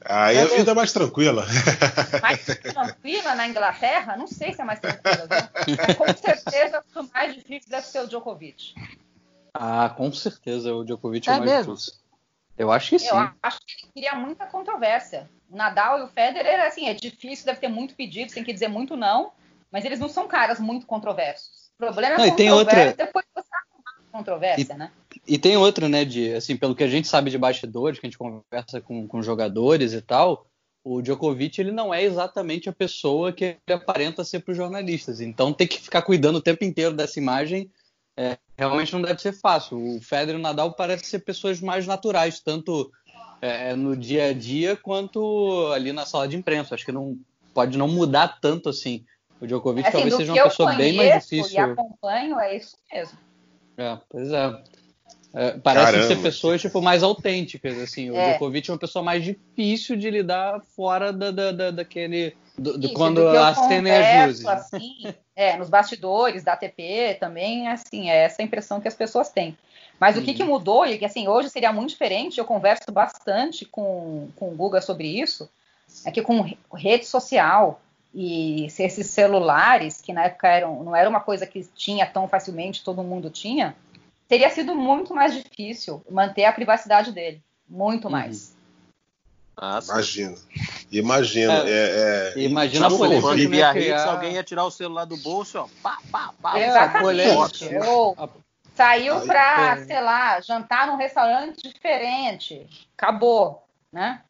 Aí 0.06 0.40
a 0.40 0.46
vida 0.46 0.72
é 0.72 0.74
mais 0.74 0.94
tranquila. 0.94 1.46
Mais 2.22 2.46
tranquila 2.46 3.36
na 3.36 3.50
Inglaterra? 3.50 4.16
Não 4.16 4.28
sei 4.28 4.54
se 4.54 4.62
é 4.62 4.64
mais 4.64 4.80
tranquila, 4.80 5.28
viu? 5.28 5.76
Mas 5.76 5.98
com 5.98 6.16
certeza 6.16 6.82
o 6.96 7.04
mais 7.14 7.36
difícil 7.36 7.70
deve 7.70 7.86
ser 7.86 8.00
o 8.00 8.08
Djokovic. 8.08 8.76
Ah, 9.54 9.90
com 9.90 10.10
certeza 10.14 10.74
o 10.74 10.86
Djokovic 10.86 11.30
é, 11.30 11.34
é 11.34 11.38
mais 11.38 11.52
mesmo? 11.52 11.76
difícil. 11.76 12.00
Eu 12.58 12.72
acho 12.72 12.92
que 12.92 13.00
sim. 13.00 13.10
Eu 13.10 13.30
acho 13.44 13.60
que 13.60 13.74
ele 13.74 13.92
queria 13.94 14.16
muita 14.16 14.46
controvérsia. 14.46 15.30
O 15.50 15.58
Nadal 15.58 16.00
e 16.00 16.04
o 16.04 16.08
Federer, 16.08 16.66
assim, 16.66 16.88
é 16.88 16.94
difícil, 16.94 17.46
deve 17.46 17.60
ter 17.60 17.68
muito 17.68 17.94
pedido, 17.94 18.34
tem 18.34 18.46
que 18.46 18.54
dizer 18.54 18.70
muito 18.70 18.96
não, 18.96 19.34
mas 19.70 19.84
eles 19.84 20.00
não 20.00 20.08
são 20.08 20.30
caras 20.30 20.62
muito 20.62 20.86
controversos. 20.86 21.70
O 21.76 21.78
problema 21.78 22.16
é 22.16 22.28
não, 22.28 22.36
tem 22.38 22.50
outra... 22.52 22.94
depois 22.94 23.26
você 23.36 23.50
controvérsia, 24.12 24.74
e, 24.74 24.78
né? 24.78 24.91
E 25.28 25.38
tem 25.38 25.57
outra, 25.57 25.88
né, 25.88 26.03
de, 26.05 26.34
assim, 26.34 26.55
pelo 26.57 26.76
que 26.76 26.84
a 26.84 26.88
gente 26.88 27.07
sabe 27.07 27.32
de 27.32 27.38
bastidores, 27.38 27.99
que 27.99 28.05
a 28.05 28.10
gente 28.10 28.18
conversa 28.18 28.82
com, 28.82 29.07
com 29.07 29.22
jogadores 29.22 29.93
e 29.93 30.01
tal, 30.01 30.45
o 30.84 31.01
Djokovic 31.01 31.60
ele 31.60 31.72
não 31.72 31.93
é 31.93 32.03
exatamente 32.03 32.70
a 32.70 32.74
pessoa 32.74 33.32
que 33.32 33.45
ele 33.45 33.57
aparenta 33.70 34.24
ser 34.24 34.39
para 34.39 34.51
os 34.51 34.57
jornalistas. 34.57 35.20
Então 35.22 35.53
tem 35.53 35.68
que 35.68 35.80
ficar 35.80 36.01
cuidando 36.01 36.38
o 36.38 36.41
tempo 36.41 36.64
inteiro 36.64 36.95
dessa 36.95 37.20
imagem. 37.20 37.70
É, 38.18 38.38
realmente 38.57 38.93
não 38.93 39.01
deve 39.01 39.22
ser 39.22 39.34
fácil. 39.34 39.78
O 39.78 40.01
Federer 40.01 40.36
e 40.36 40.39
o 40.39 40.41
Nadal 40.41 40.74
parecem 40.74 41.05
ser 41.05 41.20
pessoas 41.20 41.62
mais 41.62 41.86
naturais, 41.86 42.39
tanto 42.39 42.91
é, 43.41 43.76
no 43.76 43.95
dia 43.95 44.26
a 44.26 44.34
dia 44.34 44.76
quanto 44.76 45.72
ali 45.74 45.93
na 45.93 46.05
sala 46.05 46.28
de 46.28 46.38
imprensa. 46.38 46.76
Acho 46.76 46.86
que 46.86 46.91
não 46.91 47.18
pode 47.53 47.78
não 47.78 47.88
mudar 47.88 48.39
tanto 48.41 48.70
assim. 48.70 49.05
O 49.39 49.47
Djokovic 49.47 49.88
assim, 49.88 49.97
talvez 49.97 50.16
seja 50.16 50.34
uma 50.34 50.43
pessoa 50.43 50.74
bem 50.76 50.93
mais 50.93 51.24
difícil. 51.24 51.53
E 51.53 51.57
acompanho 51.60 52.39
é 52.39 52.57
isso 52.57 52.78
mesmo. 52.91 53.18
É, 53.80 53.98
pois 54.10 54.32
é. 54.32 54.62
É, 55.32 55.52
parece 55.52 56.08
ser 56.08 56.22
pessoas 56.22 56.60
tipo, 56.60 56.82
mais 56.82 57.04
autênticas, 57.04 57.78
assim. 57.78 58.10
O 58.10 58.16
é. 58.16 58.32
Djokovic 58.32 58.70
é 58.70 58.74
uma 58.74 58.80
pessoa 58.80 59.04
mais 59.04 59.24
difícil 59.24 59.96
de 59.96 60.10
lidar 60.10 60.60
fora 60.76 61.14
da, 61.14 61.32
da, 61.32 61.52
da 61.52 61.72
daquele. 61.72 62.36
Do, 62.58 62.78
do 62.78 62.88
Isso, 62.88 62.96
quando 62.96 63.26
acendem 63.28 63.94
as 63.94 64.28
luzes. 64.28 64.46
Assim, 64.46 65.14
é, 65.36 65.56
nos 65.56 65.70
bastidores 65.70 66.44
da 66.44 66.54
ATP 66.54 67.18
também, 67.20 67.68
assim, 67.68 68.10
é 68.10 68.24
essa 68.24 68.42
impressão 68.42 68.82
que 68.82 68.88
as 68.88 68.96
pessoas 68.96 69.30
têm. 69.30 69.58
Mas 70.00 70.18
o 70.18 70.22
que, 70.22 70.34
que 70.34 70.44
uhum. 70.44 70.50
mudou, 70.50 70.86
e 70.86 70.98
que 70.98 71.06
assim, 71.06 71.28
hoje 71.28 71.50
seria 71.50 71.72
muito 71.72 71.90
diferente, 71.90 72.40
eu 72.40 72.46
converso 72.46 72.92
bastante 72.92 73.66
com, 73.66 74.30
com 74.36 74.50
o 74.50 74.56
Guga 74.56 74.82
sobre 74.82 75.08
isso, 75.08 75.50
é 76.06 76.12
que 76.12 76.22
com 76.22 76.42
rede 76.74 77.06
social 77.06 77.82
e 78.14 78.66
esses 78.66 79.07
celulares, 79.07 80.01
que 80.01 80.12
na 80.12 80.26
época 80.26 80.47
eram, 80.47 80.84
não 80.84 80.95
era 80.95 81.10
uma 81.10 81.20
coisa 81.20 81.45
que 81.45 81.64
tinha 81.76 82.05
tão 82.05 82.28
facilmente, 82.28 82.84
todo 82.84 83.03
mundo 83.03 83.30
tinha, 83.30 83.76
teria 84.28 84.49
sido 84.49 84.76
muito 84.76 85.14
mais 85.14 85.34
difícil 85.34 86.03
manter 86.10 86.45
a 86.45 86.53
privacidade 86.53 87.12
dele. 87.12 87.41
Muito 87.68 88.05
uhum. 88.05 88.12
mais. 88.12 88.57
Ah, 89.55 89.80
imagina. 89.84 90.36
Imagina. 90.91 91.53
É, 91.68 91.70
é, 91.70 92.34
é, 92.36 92.39
imagina 92.41 92.88
a 92.88 92.89
polêmica. 92.89 93.36
De 93.36 93.47
Biarritz, 93.47 93.86
criar... 93.86 94.05
alguém 94.05 94.34
ia 94.34 94.43
tirar 94.43 94.64
o 94.64 94.72
celular 94.72 95.05
do 95.05 95.18
bolso, 95.18 95.60
ó. 95.60 95.68
Pá, 95.84 95.99
pá, 96.10 96.34
pá. 96.41 96.60
Exatamente. 96.60 97.78
Ou 97.86 98.16
saiu 98.74 99.20
para, 99.28 99.84
sei 99.86 99.99
lá, 99.99 100.39
jantar 100.39 100.88
num 100.88 100.95
restaurante 100.95 101.62
diferente. 101.62 102.66
Acabou, 102.97 103.68
né? 103.91 104.22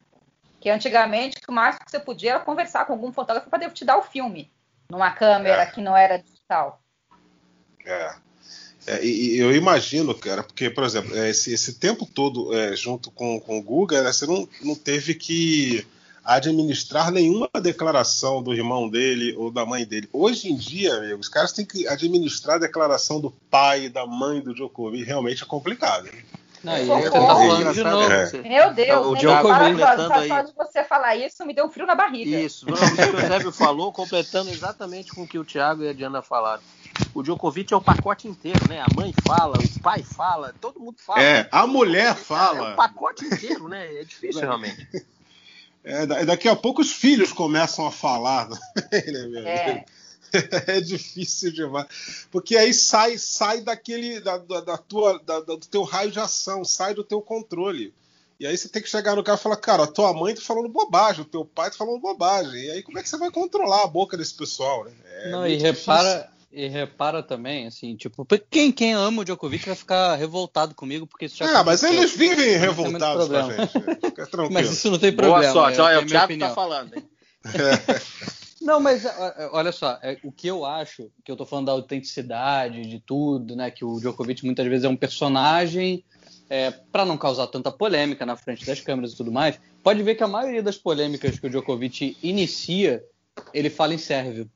Que 0.60 0.68
antigamente 0.68 1.38
o 1.48 1.52
máximo 1.52 1.84
que 1.84 1.90
você 1.90 1.98
podia 1.98 2.32
era 2.32 2.40
conversar 2.40 2.84
com 2.84 2.92
algum 2.92 3.12
fotógrafo 3.12 3.48
para 3.48 3.70
te 3.70 3.84
dar 3.84 3.96
o 3.96 4.02
filme 4.02 4.52
numa 4.90 5.10
câmera 5.10 5.62
é. 5.62 5.66
que 5.66 5.80
não 5.80 5.96
era 5.96 6.18
digital. 6.18 6.82
É. 7.84 8.14
É, 8.86 9.04
e, 9.04 9.38
eu 9.38 9.54
imagino, 9.54 10.14
cara, 10.14 10.42
porque, 10.42 10.70
por 10.70 10.84
exemplo, 10.84 11.16
é, 11.16 11.28
esse, 11.30 11.52
esse 11.52 11.74
tempo 11.74 12.06
todo 12.06 12.54
é, 12.54 12.74
junto 12.74 13.10
com, 13.10 13.38
com 13.40 13.58
o 13.58 13.62
Guga, 13.62 14.02
né, 14.02 14.12
você 14.12 14.26
não, 14.26 14.48
não 14.62 14.74
teve 14.74 15.14
que 15.14 15.86
administrar 16.24 17.10
nenhuma 17.10 17.48
declaração 17.62 18.42
do 18.42 18.54
irmão 18.54 18.88
dele 18.88 19.34
ou 19.36 19.50
da 19.50 19.66
mãe 19.66 19.84
dele. 19.84 20.08
Hoje 20.12 20.50
em 20.50 20.56
dia, 20.56 20.94
amigo, 20.94 21.20
os 21.20 21.28
caras 21.28 21.52
têm 21.52 21.64
que 21.64 21.86
administrar 21.88 22.56
a 22.56 22.60
declaração 22.60 23.20
do 23.20 23.30
pai 23.50 23.84
e 23.84 23.88
da 23.88 24.06
mãe 24.06 24.40
do 24.40 24.54
Djokovic. 24.54 25.04
Realmente 25.04 25.42
é 25.42 25.46
complicado. 25.46 26.08
Não, 26.62 26.76
e 26.76 26.84
você 26.84 27.10
tá 27.10 27.20
falando 27.20 27.72
de 27.72 27.82
novo. 27.82 28.12
É. 28.12 28.42
Meu 28.42 28.74
Deus, 28.74 29.06
o 29.06 29.14
Djokovic 29.16 29.78
só, 29.78 30.12
aí. 30.12 30.28
só 30.28 30.42
de 30.42 30.52
você 30.54 30.84
falar 30.84 31.16
isso 31.16 31.44
me 31.46 31.54
deu 31.54 31.66
um 31.66 31.70
frio 31.70 31.86
na 31.86 31.94
barriga. 31.94 32.38
Isso, 32.38 32.66
o 32.68 32.72
que 32.74 32.82
o 33.02 33.20
Eusébio 33.20 33.52
falou, 33.52 33.92
completando 33.92 34.50
exatamente 34.50 35.12
com 35.12 35.22
o 35.22 35.26
que 35.26 35.38
o 35.38 35.44
Thiago 35.44 35.82
e 35.82 35.88
a 35.88 35.92
Diana 35.92 36.20
falaram 36.20 36.62
o 37.14 37.22
Djokovic 37.22 37.72
é 37.72 37.76
o 37.76 37.80
pacote 37.80 38.28
inteiro, 38.28 38.60
né? 38.68 38.80
A 38.80 38.94
mãe 38.94 39.12
fala, 39.26 39.56
o 39.58 39.80
pai 39.80 40.02
fala, 40.02 40.54
todo 40.60 40.80
mundo 40.80 40.96
fala. 40.98 41.22
É, 41.22 41.48
a 41.50 41.66
mulher 41.66 42.14
fala. 42.14 42.70
É 42.70 42.72
o 42.72 42.76
pacote 42.76 43.24
inteiro, 43.24 43.68
né? 43.68 44.00
É 44.00 44.04
difícil 44.04 44.42
realmente. 44.42 44.86
É, 45.82 46.26
daqui 46.26 46.48
a 46.48 46.54
pouco 46.54 46.82
os 46.82 46.92
filhos 46.92 47.32
começam 47.32 47.86
a 47.86 47.90
falar. 47.90 48.48
Né, 48.90 49.42
é. 49.44 49.84
é 50.66 50.80
difícil 50.80 51.52
demais. 51.52 52.26
Porque 52.30 52.56
aí 52.56 52.72
sai, 52.72 53.18
sai 53.18 53.60
daquele. 53.60 54.20
Da, 54.20 54.38
da, 54.38 54.60
da 54.60 54.78
tua, 54.78 55.18
da, 55.24 55.40
do 55.40 55.58
teu 55.58 55.82
raio 55.82 56.10
de 56.10 56.20
ação, 56.20 56.64
sai 56.64 56.94
do 56.94 57.04
teu 57.04 57.20
controle. 57.20 57.94
E 58.40 58.46
aí 58.46 58.56
você 58.56 58.70
tem 58.70 58.80
que 58.80 58.88
chegar 58.88 59.14
no 59.14 59.22
cara 59.22 59.38
e 59.38 59.42
falar, 59.42 59.56
cara, 59.56 59.82
a 59.82 59.86
tua 59.86 60.14
mãe 60.14 60.34
tá 60.34 60.40
falando 60.40 60.66
bobagem, 60.66 61.20
o 61.20 61.28
teu 61.28 61.44
pai 61.44 61.70
tá 61.70 61.76
falando 61.76 62.00
bobagem. 62.00 62.58
E 62.58 62.70
aí 62.70 62.82
como 62.82 62.98
é 62.98 63.02
que 63.02 63.08
você 63.08 63.18
vai 63.18 63.30
controlar 63.30 63.84
a 63.84 63.86
boca 63.86 64.16
desse 64.16 64.32
pessoal, 64.32 64.84
né? 64.84 64.92
É 65.04 65.30
Não, 65.30 65.46
e 65.46 65.56
repara, 65.56 66.26
e 66.50 66.66
repara 66.66 67.22
também, 67.22 67.66
assim, 67.66 67.94
tipo, 67.94 68.26
quem, 68.50 68.72
quem 68.72 68.94
ama 68.94 69.20
o 69.20 69.24
Djokovic 69.26 69.66
vai 69.66 69.76
ficar 69.76 70.16
revoltado 70.16 70.74
comigo, 70.74 71.06
porque 71.06 71.26
isso 71.26 71.36
já. 71.36 71.60
Ah, 71.60 71.62
mas 71.62 71.82
eles 71.82 72.16
vivem 72.16 72.56
revoltados 72.56 73.28
com 73.28 73.36
a 73.36 73.42
gente. 73.42 73.78
Né? 73.78 73.98
Fica 74.02 74.24
tranquilo. 74.26 74.54
mas 74.54 74.70
isso 74.70 74.90
não 74.90 74.98
tem 74.98 75.12
problema. 75.12 75.52
Boa 75.52 75.52
sorte, 75.52 75.80
olha, 75.80 75.94
é 75.94 75.98
o 75.98 76.06
Thiago 76.06 76.38
tá 76.38 76.54
falando, 76.54 76.96
hein? 76.96 77.04
Não, 78.60 78.78
mas 78.78 79.04
olha 79.52 79.72
só, 79.72 79.98
é, 80.02 80.18
o 80.22 80.30
que 80.30 80.46
eu 80.46 80.66
acho, 80.66 81.10
que 81.24 81.32
eu 81.32 81.36
tô 81.36 81.46
falando 81.46 81.66
da 81.66 81.72
autenticidade, 81.72 82.82
de 82.82 83.00
tudo, 83.00 83.56
né? 83.56 83.70
Que 83.70 83.84
o 83.84 83.98
Djokovic 83.98 84.44
muitas 84.44 84.66
vezes 84.66 84.84
é 84.84 84.88
um 84.88 84.96
personagem 84.96 86.04
é, 86.48 86.70
para 86.70 87.04
não 87.04 87.16
causar 87.16 87.46
tanta 87.46 87.72
polêmica 87.72 88.26
na 88.26 88.36
frente 88.36 88.66
das 88.66 88.80
câmeras 88.80 89.12
e 89.12 89.16
tudo 89.16 89.32
mais. 89.32 89.58
Pode 89.82 90.02
ver 90.02 90.14
que 90.14 90.22
a 90.22 90.28
maioria 90.28 90.62
das 90.62 90.76
polêmicas 90.76 91.38
que 91.38 91.46
o 91.46 91.50
Djokovic 91.50 92.18
inicia, 92.22 93.02
ele 93.54 93.70
fala 93.70 93.94
em 93.94 93.98
sérvio 93.98 94.50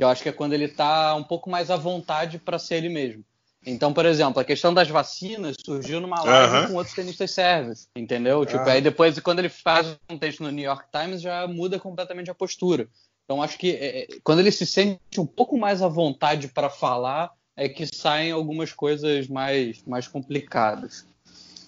eu 0.00 0.08
acho 0.08 0.22
que 0.22 0.28
é 0.30 0.32
quando 0.32 0.54
ele 0.54 0.64
está 0.64 1.14
um 1.14 1.22
pouco 1.22 1.50
mais 1.50 1.70
à 1.70 1.76
vontade 1.76 2.38
para 2.38 2.58
ser 2.58 2.76
ele 2.76 2.88
mesmo. 2.88 3.22
Então, 3.66 3.92
por 3.92 4.06
exemplo, 4.06 4.40
a 4.40 4.44
questão 4.44 4.72
das 4.72 4.88
vacinas 4.88 5.54
surgiu 5.62 6.00
numa 6.00 6.22
live 6.22 6.56
uhum. 6.56 6.66
com 6.68 6.74
outros 6.76 6.96
tenistas 6.96 7.30
sérvios, 7.30 7.88
entendeu? 7.94 8.46
Tipo, 8.46 8.60
ah. 8.60 8.72
aí 8.72 8.80
depois, 8.80 9.18
quando 9.20 9.40
ele 9.40 9.50
faz 9.50 9.94
um 10.10 10.16
texto 10.16 10.42
no 10.42 10.50
New 10.50 10.64
York 10.64 10.86
Times, 10.90 11.20
já 11.20 11.46
muda 11.46 11.78
completamente 11.78 12.30
a 12.30 12.34
postura. 12.34 12.88
Então, 13.30 13.40
acho 13.40 13.56
que 13.56 13.70
é, 13.70 14.00
é 14.00 14.06
quando 14.24 14.40
ele 14.40 14.50
se 14.50 14.66
sente 14.66 15.20
um 15.20 15.24
pouco 15.24 15.56
mais 15.56 15.82
à 15.82 15.86
vontade 15.86 16.48
para 16.48 16.68
falar, 16.68 17.30
é 17.56 17.68
que 17.68 17.86
saem 17.86 18.32
algumas 18.32 18.72
coisas 18.72 19.28
mais, 19.28 19.80
mais 19.86 20.08
complicadas. 20.08 21.06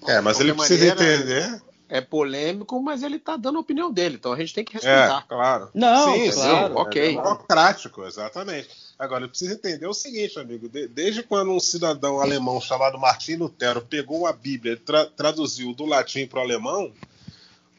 É, 0.09 0.21
mas 0.21 0.41
ele 0.41 0.53
precisa 0.55 0.93
maneira, 0.93 1.15
entender 1.15 1.63
é 1.89 2.01
polêmico, 2.01 2.83
mas 2.83 3.05
ele 3.05 3.15
está 3.15 3.37
dando 3.37 3.59
a 3.59 3.61
opinião 3.61 3.93
dele, 3.93 4.17
então 4.17 4.33
a 4.33 4.39
gente 4.39 4.55
tem 4.55 4.65
que 4.65 4.73
respeitar. 4.73 5.23
É, 5.25 5.29
claro. 5.29 5.71
Não, 5.73 6.15
sim, 6.15 6.33
claro. 6.33 6.75
Sim, 6.75 6.81
ok. 6.81 7.03
É 7.03 7.23
democrático, 7.23 8.05
exatamente. 8.07 8.69
Agora, 8.99 9.25
eu 9.25 9.29
preciso 9.29 9.53
entender 9.53 9.87
o 9.87 9.95
seguinte, 9.95 10.41
amigo. 10.41 10.69
De, 10.69 10.89
desde 10.89 11.23
quando 11.23 11.53
um 11.53 11.61
cidadão 11.61 12.21
alemão 12.21 12.61
chamado 12.61 12.99
Martin 12.99 13.37
Lutero 13.37 13.83
pegou 13.83 14.21
uma 14.21 14.33
Bíblia 14.33 14.73
e 14.73 14.77
tra, 14.77 15.05
traduziu 15.05 15.73
do 15.75 15.85
latim 15.85 16.27
para 16.27 16.41
o 16.41 16.43
alemão, 16.43 16.91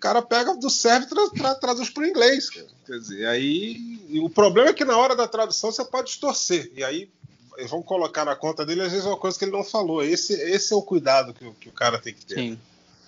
cara 0.04 0.22
pega 0.22 0.54
do 0.54 0.70
servo 0.70 1.06
e 1.06 1.08
tra, 1.08 1.30
tra, 1.30 1.56
traduz 1.56 1.89
para 1.89 2.04
o 2.04 2.06
inglês. 2.06 2.49
Quer 2.49 2.99
dizer, 2.99 3.26
aí. 3.26 4.01
o 4.22 4.30
problema 4.30 4.70
é 4.70 4.74
que 4.74 4.84
na 4.84 4.97
hora 4.97 5.16
da 5.16 5.30
tradução 5.30 5.72
você 5.72 5.86
pode 5.86 6.08
distorcer. 6.08 6.70
E 6.76 6.84
aí 6.84 7.10
eles 7.58 7.72
vão 7.72 7.82
colocar 7.82 8.26
na 8.26 8.36
conta 8.36 8.66
dele, 8.66 8.82
às 8.82 8.91
vezes, 8.91 9.06
uma 9.06 9.16
coisa 9.16 9.39
que 9.39 9.45
ele 9.45 9.54
não 9.54 9.64
falou. 9.64 10.04
Esse, 10.04 10.34
esse 10.34 10.74
é 10.74 10.76
o 10.76 10.82
cuidado 10.82 11.34
que, 11.34 11.49
que 11.51 11.70
o 11.70 11.72
cara 11.72 11.97
tem 11.97 12.14
que 12.14 12.26
ter. 12.26 12.36
Sim, 12.36 12.60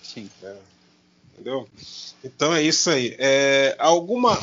sim. 0.01 0.29
É. 0.41 0.55
Entendeu? 1.33 1.67
Então 2.23 2.55
é 2.55 2.61
isso 2.61 2.89
aí. 2.89 3.13
É, 3.19 3.75
alguma, 3.77 4.37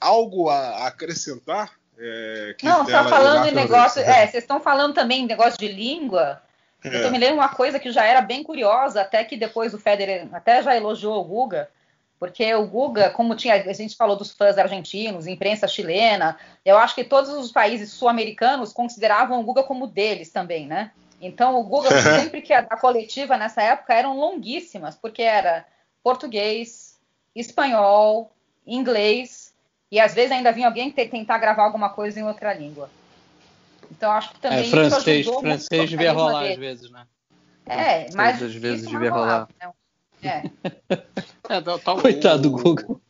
algo 0.00 0.48
a 0.48 0.86
acrescentar? 0.86 1.70
É, 1.98 2.56
Não, 2.62 2.86
só 2.86 3.04
falando 3.04 3.46
em 3.46 3.54
negócio. 3.54 4.00
É, 4.08 4.26
vocês 4.26 4.42
estão 4.42 4.58
falando 4.58 4.94
também 4.94 5.24
em 5.24 5.26
negócio 5.26 5.58
de 5.58 5.68
língua. 5.68 6.40
É. 6.84 7.04
Eu 7.04 7.10
me 7.10 7.18
lembro 7.18 7.36
uma 7.36 7.48
coisa 7.48 7.78
que 7.78 7.90
já 7.90 8.04
era 8.04 8.20
bem 8.20 8.42
curiosa, 8.42 9.00
até 9.00 9.24
que 9.24 9.36
depois 9.36 9.74
o 9.74 9.78
Federer 9.78 10.28
até 10.32 10.62
já 10.62 10.76
elogiou 10.76 11.20
o 11.20 11.24
Guga, 11.24 11.68
porque 12.18 12.52
o 12.54 12.66
Guga, 12.66 13.10
como 13.10 13.34
tinha, 13.34 13.54
a 13.54 13.72
gente 13.72 13.96
falou 13.96 14.16
dos 14.16 14.32
fãs 14.32 14.58
argentinos, 14.58 15.26
imprensa 15.26 15.68
chilena, 15.68 16.36
eu 16.64 16.76
acho 16.76 16.94
que 16.94 17.04
todos 17.04 17.30
os 17.30 17.52
países 17.52 17.92
sul-americanos 17.92 18.72
consideravam 18.72 19.40
o 19.40 19.42
Guga 19.42 19.62
como 19.62 19.86
deles 19.86 20.30
também, 20.30 20.66
né? 20.66 20.90
Então 21.20 21.58
o 21.58 21.64
Guga 21.64 21.90
sempre 22.20 22.42
que 22.42 22.52
a, 22.52 22.60
a 22.60 22.76
coletiva 22.76 23.36
nessa 23.36 23.62
época 23.62 23.94
eram 23.94 24.16
longuíssimas, 24.16 24.96
porque 24.96 25.22
era 25.22 25.64
português, 26.02 26.96
espanhol, 27.34 28.32
inglês, 28.66 29.52
e 29.90 29.98
às 29.98 30.14
vezes 30.14 30.32
ainda 30.32 30.52
vinha 30.52 30.66
alguém 30.66 30.90
tentar 30.90 31.38
gravar 31.38 31.64
alguma 31.64 31.88
coisa 31.90 32.20
em 32.20 32.24
outra 32.24 32.52
língua. 32.52 32.90
Então 33.90 34.10
acho 34.10 34.32
que 34.32 34.40
também 34.40 34.60
é, 34.60 34.64
francês, 34.64 35.26
isso 35.26 35.40
francês 35.40 35.90
devia 35.90 36.12
rolar 36.12 36.42
dele. 36.42 36.52
às 36.52 36.58
vezes, 36.58 36.90
né? 36.90 37.06
É, 37.66 38.14
mas 38.14 38.42
às 38.42 38.54
vezes 38.54 38.88
devia 38.88 39.10
rolar. 39.10 39.48
Né? 39.60 39.72
É. 40.22 40.42
É, 41.50 41.62
tá, 41.62 41.78
tá, 41.78 41.94
Coitado 41.94 42.42
do 42.42 42.50
Google. 42.50 43.00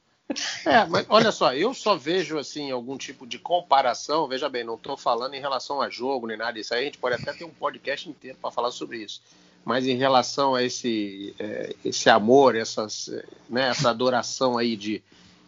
É, 0.65 0.85
mas 0.85 1.05
olha 1.09 1.33
só, 1.33 1.53
eu 1.53 1.75
só 1.75 1.97
vejo 1.97 2.39
assim 2.39 2.71
algum 2.71 2.97
tipo 2.97 3.27
de 3.27 3.37
comparação. 3.37 4.29
Veja 4.29 4.49
bem, 4.49 4.63
não 4.63 4.75
estou 4.75 4.97
falando 4.97 5.35
em 5.35 5.41
relação 5.41 5.83
a 5.83 5.91
jogo 5.91 6.29
nem 6.29 6.37
nada 6.37 6.53
disso. 6.53 6.73
Aí 6.73 6.83
a 6.83 6.85
gente 6.85 6.99
pode 6.99 7.17
até 7.17 7.33
ter 7.33 7.45
um 7.45 7.51
podcast 7.51 8.09
inteiro 8.09 8.39
para 8.41 8.53
falar 8.53 8.71
sobre 8.71 8.99
isso. 8.99 9.21
Mas 9.65 9.89
em 9.89 9.97
relação 9.97 10.55
a 10.55 10.63
esse, 10.63 11.35
é, 11.39 11.75
esse 11.85 12.09
amor, 12.09 12.55
essas, 12.55 13.11
né, 13.51 13.71
essa 13.71 13.91
adoração 13.91 14.57
aí 14.57 14.77
de 14.77 15.03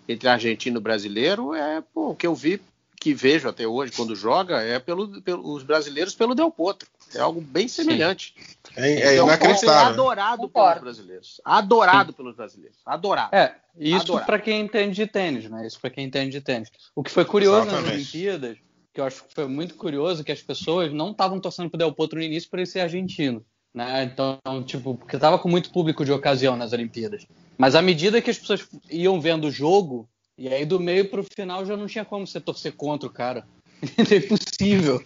entre 0.08 0.28
argentino 0.28 0.78
e 0.78 0.82
brasileiro, 0.82 1.54
é 1.54 1.80
pô, 1.94 2.10
o 2.10 2.16
que 2.16 2.26
eu 2.26 2.34
vi, 2.34 2.60
que 3.00 3.14
vejo 3.14 3.48
até 3.48 3.66
hoje 3.66 3.92
quando 3.92 4.14
joga, 4.14 4.60
é 4.60 4.78
pelo, 4.78 5.22
pelo 5.22 5.54
os 5.54 5.62
brasileiros 5.62 6.14
pelo 6.14 6.34
Del 6.34 6.50
Potro. 6.50 6.86
É 7.14 7.18
algo 7.18 7.40
bem 7.40 7.66
semelhante. 7.66 8.34
É, 8.76 8.92
é 8.92 9.16
inacreditável. 9.16 9.72
É 9.72 9.92
adorado 9.92 10.42
Concordo. 10.42 10.80
pelos 10.80 10.96
brasileiros. 10.96 11.40
Adorado 11.42 12.10
Sim. 12.10 12.16
pelos 12.16 12.36
brasileiros. 12.36 12.76
Adorado. 12.84 13.34
É, 13.34 13.54
isso 13.76 14.20
para 14.20 14.38
quem 14.38 14.60
entende 14.60 14.94
de 14.94 15.06
tênis, 15.06 15.48
né? 15.48 15.66
Isso 15.66 15.80
para 15.80 15.88
quem 15.88 16.04
entende 16.04 16.30
de 16.30 16.40
tênis. 16.42 16.70
O 16.94 17.02
que 17.02 17.10
foi 17.10 17.24
curioso 17.24 17.68
Exatamente. 17.68 17.84
nas 17.86 17.94
Olimpíadas, 17.94 18.58
que 18.92 19.00
eu 19.00 19.04
acho 19.04 19.24
que 19.24 19.34
foi 19.34 19.46
muito 19.46 19.74
curioso, 19.76 20.22
que 20.22 20.30
as 20.30 20.42
pessoas 20.42 20.92
não 20.92 21.10
estavam 21.10 21.40
torcendo 21.40 21.70
pro 21.70 21.78
Del 21.78 21.94
Potro 21.94 22.18
no 22.18 22.24
início 22.24 22.50
por 22.50 22.58
ele 22.58 22.66
ser 22.66 22.80
argentino. 22.80 23.42
Né? 23.72 24.04
Então, 24.04 24.38
tipo, 24.62 24.94
porque 24.94 25.16
tava 25.16 25.38
com 25.38 25.48
muito 25.48 25.70
público 25.70 26.04
de 26.04 26.12
ocasião 26.12 26.54
nas 26.54 26.74
Olimpíadas. 26.74 27.26
Mas 27.56 27.74
à 27.74 27.80
medida 27.80 28.20
que 28.20 28.30
as 28.30 28.38
pessoas 28.38 28.68
iam 28.90 29.18
vendo 29.20 29.46
o 29.46 29.50
jogo, 29.50 30.06
e 30.40 30.48
aí 30.48 30.64
do 30.64 30.80
meio 30.80 31.06
pro 31.06 31.22
final 31.22 31.66
já 31.66 31.76
não 31.76 31.86
tinha 31.86 32.02
como 32.02 32.26
você 32.26 32.40
torcer 32.40 32.72
contra 32.72 33.06
o 33.06 33.12
cara. 33.12 33.46
é 34.10 34.16
impossível. 34.16 34.98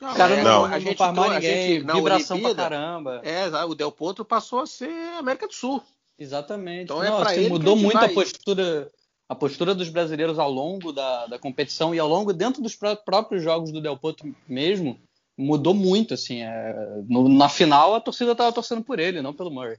Não, 0.00 0.12
o 0.12 0.14
cara 0.14 0.34
é, 0.34 0.42
não, 0.44 0.44
não, 0.44 0.64
a 0.66 0.78
gente, 0.78 0.98
não 1.00 1.34
ninguém, 1.34 1.80
gente, 1.80 1.92
vibração 1.92 2.36
Olimpíada, 2.36 2.54
pra 2.54 2.70
caramba. 2.70 3.20
É, 3.24 3.64
o 3.64 3.74
Del 3.74 3.90
Potro 3.90 4.24
passou 4.24 4.60
a 4.60 4.66
ser 4.66 4.92
América 5.18 5.48
do 5.48 5.54
Sul. 5.54 5.82
Exatamente. 6.16 6.84
Então 6.84 7.02
é 7.02 7.10
não, 7.10 7.18
é 7.18 7.22
assim, 7.22 7.48
mudou 7.48 7.74
muito 7.74 7.98
a 7.98 8.08
postura, 8.08 8.92
a 9.28 9.34
postura 9.34 9.74
dos 9.74 9.88
brasileiros 9.88 10.38
ao 10.38 10.52
longo 10.52 10.92
da, 10.92 11.26
da 11.26 11.38
competição 11.38 11.92
e 11.92 11.98
ao 11.98 12.08
longo 12.08 12.32
dentro 12.32 12.62
dos 12.62 12.76
próprios 12.76 13.42
jogos 13.42 13.72
do 13.72 13.80
Del 13.80 13.96
Potro 13.96 14.32
mesmo 14.46 15.00
mudou 15.36 15.74
muito 15.74 16.14
assim. 16.14 16.42
É, 16.42 17.02
no, 17.08 17.28
na 17.28 17.48
final 17.48 17.92
a 17.92 18.00
torcida 18.00 18.30
estava 18.30 18.52
torcendo 18.52 18.84
por 18.84 19.00
ele, 19.00 19.20
não 19.20 19.34
pelo 19.34 19.50
Murray. 19.50 19.78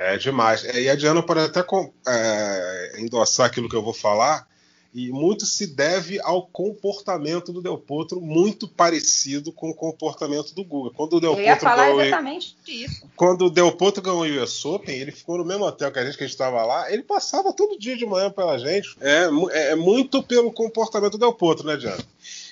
É 0.00 0.16
demais. 0.16 0.64
É, 0.64 0.80
e 0.80 0.88
a 0.88 0.96
Diana 0.96 1.22
pode 1.22 1.40
até 1.40 1.60
é, 2.08 2.94
endossar 3.00 3.44
aquilo 3.44 3.68
que 3.68 3.76
eu 3.76 3.82
vou 3.82 3.92
falar 3.92 4.48
e 4.94 5.10
muito 5.10 5.44
se 5.44 5.66
deve 5.66 6.18
ao 6.22 6.46
comportamento 6.46 7.52
do 7.52 7.60
Del 7.60 7.76
Potro, 7.76 8.18
muito 8.18 8.66
parecido 8.66 9.52
com 9.52 9.68
o 9.68 9.74
comportamento 9.74 10.54
do 10.54 10.64
Guga. 10.64 10.90
Quando 10.96 11.16
o 11.16 11.20
Del 11.20 11.34
Eu 11.34 11.42
ia 11.42 11.52
Potro 11.52 11.68
falar 11.68 11.84
ganhou, 11.84 12.00
exatamente 12.00 12.56
isso. 12.66 13.10
Quando 13.14 13.44
o 13.44 13.50
Del 13.50 13.72
Potro 13.72 14.02
ganhou 14.02 14.22
o 14.22 14.42
US 14.42 14.64
Open, 14.64 14.98
ele 14.98 15.12
ficou 15.12 15.36
no 15.36 15.44
mesmo 15.44 15.66
hotel 15.66 15.92
que 15.92 15.98
a 15.98 16.04
gente 16.06 16.16
que 16.16 16.24
estava 16.24 16.64
lá. 16.64 16.90
Ele 16.90 17.02
passava 17.02 17.52
todo 17.52 17.78
dia 17.78 17.94
de 17.94 18.06
manhã 18.06 18.30
pela 18.30 18.58
gente. 18.58 18.96
É, 19.02 19.28
é, 19.50 19.72
é 19.72 19.76
muito 19.76 20.22
pelo 20.22 20.50
comportamento 20.50 21.12
do 21.12 21.18
Del 21.18 21.34
Potro, 21.34 21.66
né, 21.66 21.76
Diana? 21.76 22.02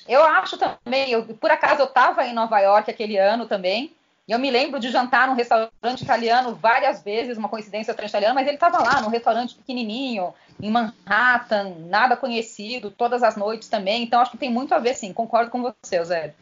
Eu 0.07 0.22
acho 0.22 0.59
também. 0.59 1.11
Eu, 1.11 1.24
por 1.24 1.51
acaso 1.51 1.80
eu 1.80 1.86
estava 1.86 2.26
em 2.26 2.34
Nova 2.34 2.61
York 2.61 2.90
aquele 2.90 3.16
ano 3.16 3.46
também. 3.46 3.96
E 4.29 4.33
eu 4.33 4.39
me 4.39 4.51
lembro 4.51 4.79
de 4.79 4.91
jantar 4.91 5.26
num 5.26 5.35
restaurante 5.35 6.03
italiano 6.03 6.55
várias 6.55 7.03
vezes, 7.03 7.39
uma 7.39 7.49
coincidência 7.49 7.93
italiana, 7.93 8.35
mas 8.35 8.47
ele 8.47 8.57
estava 8.57 8.76
lá, 8.76 9.01
num 9.01 9.09
restaurante 9.09 9.55
pequenininho, 9.55 10.35
em 10.61 10.70
Manhattan, 10.70 11.76
nada 11.87 12.14
conhecido, 12.14 12.91
todas 12.91 13.22
as 13.22 13.37
noites 13.37 13.70
também. 13.70 14.03
Então 14.03 14.20
acho 14.20 14.33
que 14.33 14.37
tem 14.37 14.51
muito 14.51 14.74
a 14.74 14.79
ver, 14.79 14.95
sim. 14.95 15.14
Concordo 15.14 15.51
com 15.51 15.62
você, 15.62 16.05
Zé. 16.05 16.35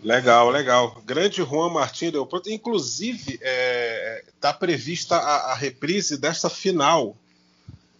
Legal, 0.00 0.48
legal. 0.50 1.02
Grande 1.04 1.42
Juan 1.42 1.70
Martins 1.70 2.12
Leopoldo. 2.12 2.48
Inclusive, 2.48 3.34
está 3.34 3.40
é, 3.42 4.24
tá 4.40 4.54
prevista 4.54 5.16
a, 5.16 5.52
a, 5.52 5.54
reprise 5.56 6.16
desta 6.16 6.48
final 6.48 7.16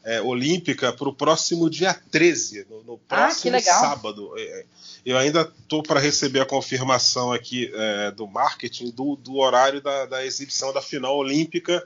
é, 0.05 0.21
olímpica 0.21 0.93
para 0.93 1.09
o 1.09 1.15
próximo 1.15 1.69
dia 1.69 1.95
13, 2.11 2.67
no, 2.71 2.83
no 2.83 2.95
ah, 3.09 3.17
próximo 3.17 3.57
ah, 3.57 3.61
sábado. 3.61 4.33
É, 4.37 4.65
eu 5.05 5.17
ainda 5.17 5.51
estou 5.61 5.83
para 5.83 6.01
receber 6.01 6.41
a 6.41 6.47
confirmação 6.47 7.33
aqui 7.33 7.71
é, 7.75 8.11
do 8.11 8.27
marketing 8.27 8.91
do, 8.91 9.17
do 9.17 9.37
horário 9.37 9.81
da, 9.81 10.07
da, 10.07 10.25
exibição 10.25 10.73
da 10.73 10.83
final 10.83 11.17
olímpica 11.17 11.83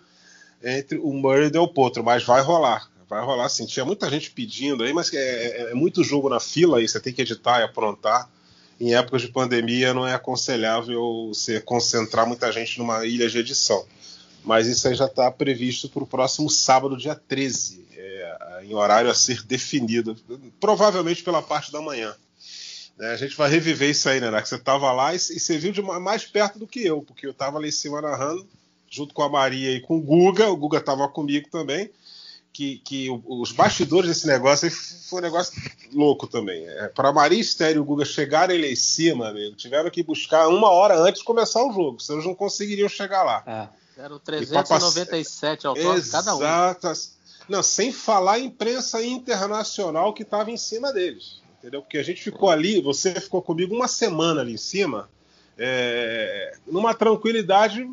entre 0.63 0.99
o 0.99 1.13
Murray 1.13 1.45
e 1.45 1.47
o 1.47 1.51
Del 1.51 1.69
Potro, 1.69 2.05
mas 2.05 2.25
vai 2.25 2.41
rolar. 2.41 2.91
Vai 3.09 3.23
rolar 3.25 3.49
sim. 3.49 3.67
Tinha 3.67 3.85
muita 3.85 4.09
gente 4.09 4.31
pedindo 4.31 4.85
aí, 4.85 4.93
mas 4.93 5.13
é, 5.13 5.19
é, 5.19 5.71
é 5.71 5.75
muito 5.75 6.03
jogo 6.03 6.29
na 6.29 6.41
fila 6.41 6.79
aí, 6.79 6.89
você 6.89 6.99
tem 6.99 7.13
que 7.13 7.23
editar 7.23 7.61
e 7.61 7.65
aprontar. 7.65 8.31
Em 8.81 8.95
épocas 8.95 9.23
de 9.23 9.29
pandemia 9.29 9.95
não 9.95 10.07
é 10.07 10.15
aconselhável 10.15 11.29
você 11.29 11.61
concentrar 11.61 12.27
muita 12.27 12.51
gente 12.51 12.79
numa 12.79 13.07
ilha 13.07 13.29
de 13.29 13.39
edição. 13.39 13.85
Mas 14.45 14.67
isso 14.67 14.89
aí 14.89 14.95
já 14.95 15.07
está 15.07 15.31
previsto 15.31 15.89
para 15.89 16.03
o 16.03 16.07
próximo 16.07 16.51
sábado, 16.51 16.97
dia 16.97 17.15
13, 17.15 17.87
é, 18.23 18.65
em 18.65 18.75
horário 18.75 19.11
a 19.11 19.15
ser 19.15 19.43
definido, 19.43 20.17
provavelmente 20.61 21.23
pela 21.23 21.43
parte 21.43 21.71
da 21.73 21.81
manhã. 21.81 22.15
É, 23.01 23.13
a 23.13 23.17
gente 23.17 23.37
vai 23.37 23.51
reviver 23.51 23.91
isso 23.91 24.09
aí, 24.09 24.21
né? 24.21 24.41
Que 24.41 24.49
você 24.49 24.57
estava 24.57 24.93
lá 24.93 25.15
e, 25.15 25.17
e, 25.17 25.19
você 25.19 25.59
viu 25.59 25.73
de 25.73 25.83
mais 25.83 26.25
perto 26.25 26.59
do 26.59 26.67
que 26.67 26.85
eu, 26.85 27.03
porque 27.03 27.27
eu 27.27 27.31
estava 27.31 27.59
lá 27.59 27.67
em 27.67 27.73
cima 27.73 28.01
narrando 28.01 28.47
junto 28.93 29.15
com 29.15 29.23
a 29.23 29.29
Maria 29.29 29.73
e 29.73 29.81
com 29.81 29.97
o 29.97 30.03
Guga, 30.03 30.51
o 30.51 30.57
Guga 30.57 30.77
estava 30.77 31.09
comigo 31.09 31.49
também, 31.51 31.91
que, 32.53 32.77
que 32.85 33.09
os 33.27 33.51
bastidores 33.51 34.11
desse 34.11 34.27
negócio 34.27 34.71
foi 34.71 35.21
um 35.21 35.23
negócio 35.23 35.55
louco 35.95 36.27
também. 36.27 36.67
É, 36.69 36.89
Para 36.89 37.09
a 37.09 37.13
Maria 37.13 37.41
Estéreo 37.41 37.77
e 37.77 37.81
o 37.81 37.85
Guga 37.85 38.05
chegarem 38.05 38.61
lá 38.61 38.67
em 38.67 38.77
cima, 38.77 39.29
amigo, 39.29 39.57
tiveram 39.57 39.89
que 39.91 40.03
buscar 40.03 40.47
uma 40.49 40.69
hora 40.69 40.99
antes 40.99 41.21
de 41.21 41.25
começar 41.25 41.65
o 41.65 41.73
jogo, 41.73 42.01
senão 42.01 42.19
eles 42.19 42.29
não 42.29 42.35
conseguiriam 42.35 42.89
chegar 42.89 43.23
lá. 43.23 43.43
É. 43.47 43.83
Eram 44.03 44.19
397 44.19 45.67
autógrafos 45.67 46.11
cada 46.11 46.35
um. 46.35 46.39
Exatas. 46.39 47.13
Não, 47.49 47.63
sem 47.63 47.93
falar 47.93 48.35
a 48.35 48.39
imprensa 48.39 49.05
internacional 49.05 50.13
que 50.13 50.23
estava 50.23 50.51
em 50.51 50.57
cima 50.57 50.93
deles. 50.93 51.43
Entendeu? 51.59 51.83
Porque 51.83 51.99
a 51.99 52.03
gente 52.03 52.23
ficou 52.23 52.51
ali, 52.51 52.81
você 52.81 53.15
ficou 53.21 53.41
comigo 53.41 53.75
uma 53.75 53.87
semana 53.87 54.41
ali 54.41 54.55
em 54.55 54.59
cima, 54.59 55.09
é, 55.57 56.57
numa 56.67 56.93
tranquilidade 56.93 57.89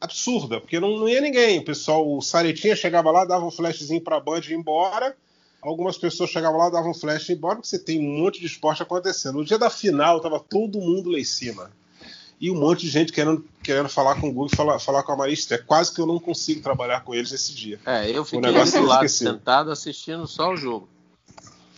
absurda, 0.00 0.60
porque 0.60 0.78
não, 0.78 0.98
não 0.98 1.08
ia 1.08 1.20
ninguém. 1.20 1.58
O 1.58 1.64
pessoal, 1.64 2.06
o 2.06 2.20
Saretinha 2.20 2.76
chegava 2.76 3.10
lá, 3.10 3.24
dava 3.24 3.46
um 3.46 3.50
flashzinho 3.50 4.00
pra 4.00 4.20
Band 4.20 4.40
e 4.40 4.50
ia 4.50 4.56
embora. 4.56 5.16
Algumas 5.62 5.96
pessoas 5.98 6.30
chegavam 6.30 6.58
lá, 6.58 6.70
davam 6.70 6.90
um 6.90 6.94
flash 6.94 7.28
e 7.28 7.32
ia 7.32 7.36
embora, 7.36 7.56
porque 7.56 7.68
você 7.68 7.78
tem 7.78 7.98
um 7.98 8.22
monte 8.22 8.38
de 8.38 8.46
esporte 8.46 8.82
acontecendo. 8.82 9.38
No 9.38 9.44
dia 9.44 9.58
da 9.58 9.70
final, 9.70 10.20
tava 10.20 10.38
todo 10.38 10.80
mundo 10.80 11.10
lá 11.10 11.18
em 11.18 11.24
cima. 11.24 11.72
E 12.38 12.50
um 12.50 12.54
monte 12.54 12.82
de 12.82 12.90
gente 12.90 13.12
querendo, 13.12 13.44
querendo 13.62 13.88
falar 13.88 14.20
com 14.20 14.28
o 14.28 14.32
Google, 14.32 14.50
falar, 14.54 14.78
falar 14.78 15.02
com 15.02 15.12
a 15.12 15.16
Marista. 15.16 15.54
É 15.54 15.58
quase 15.58 15.94
que 15.94 16.00
eu 16.00 16.06
não 16.06 16.18
consigo 16.18 16.60
trabalhar 16.60 17.00
com 17.00 17.14
eles 17.14 17.32
esse 17.32 17.54
dia. 17.54 17.80
É, 17.86 18.10
eu 18.10 18.24
fiquei 18.24 18.52
do 18.52 18.86
lado 18.86 19.08
sentado 19.08 19.70
assistindo 19.70 20.26
só 20.26 20.52
o 20.52 20.56
jogo. 20.56 20.88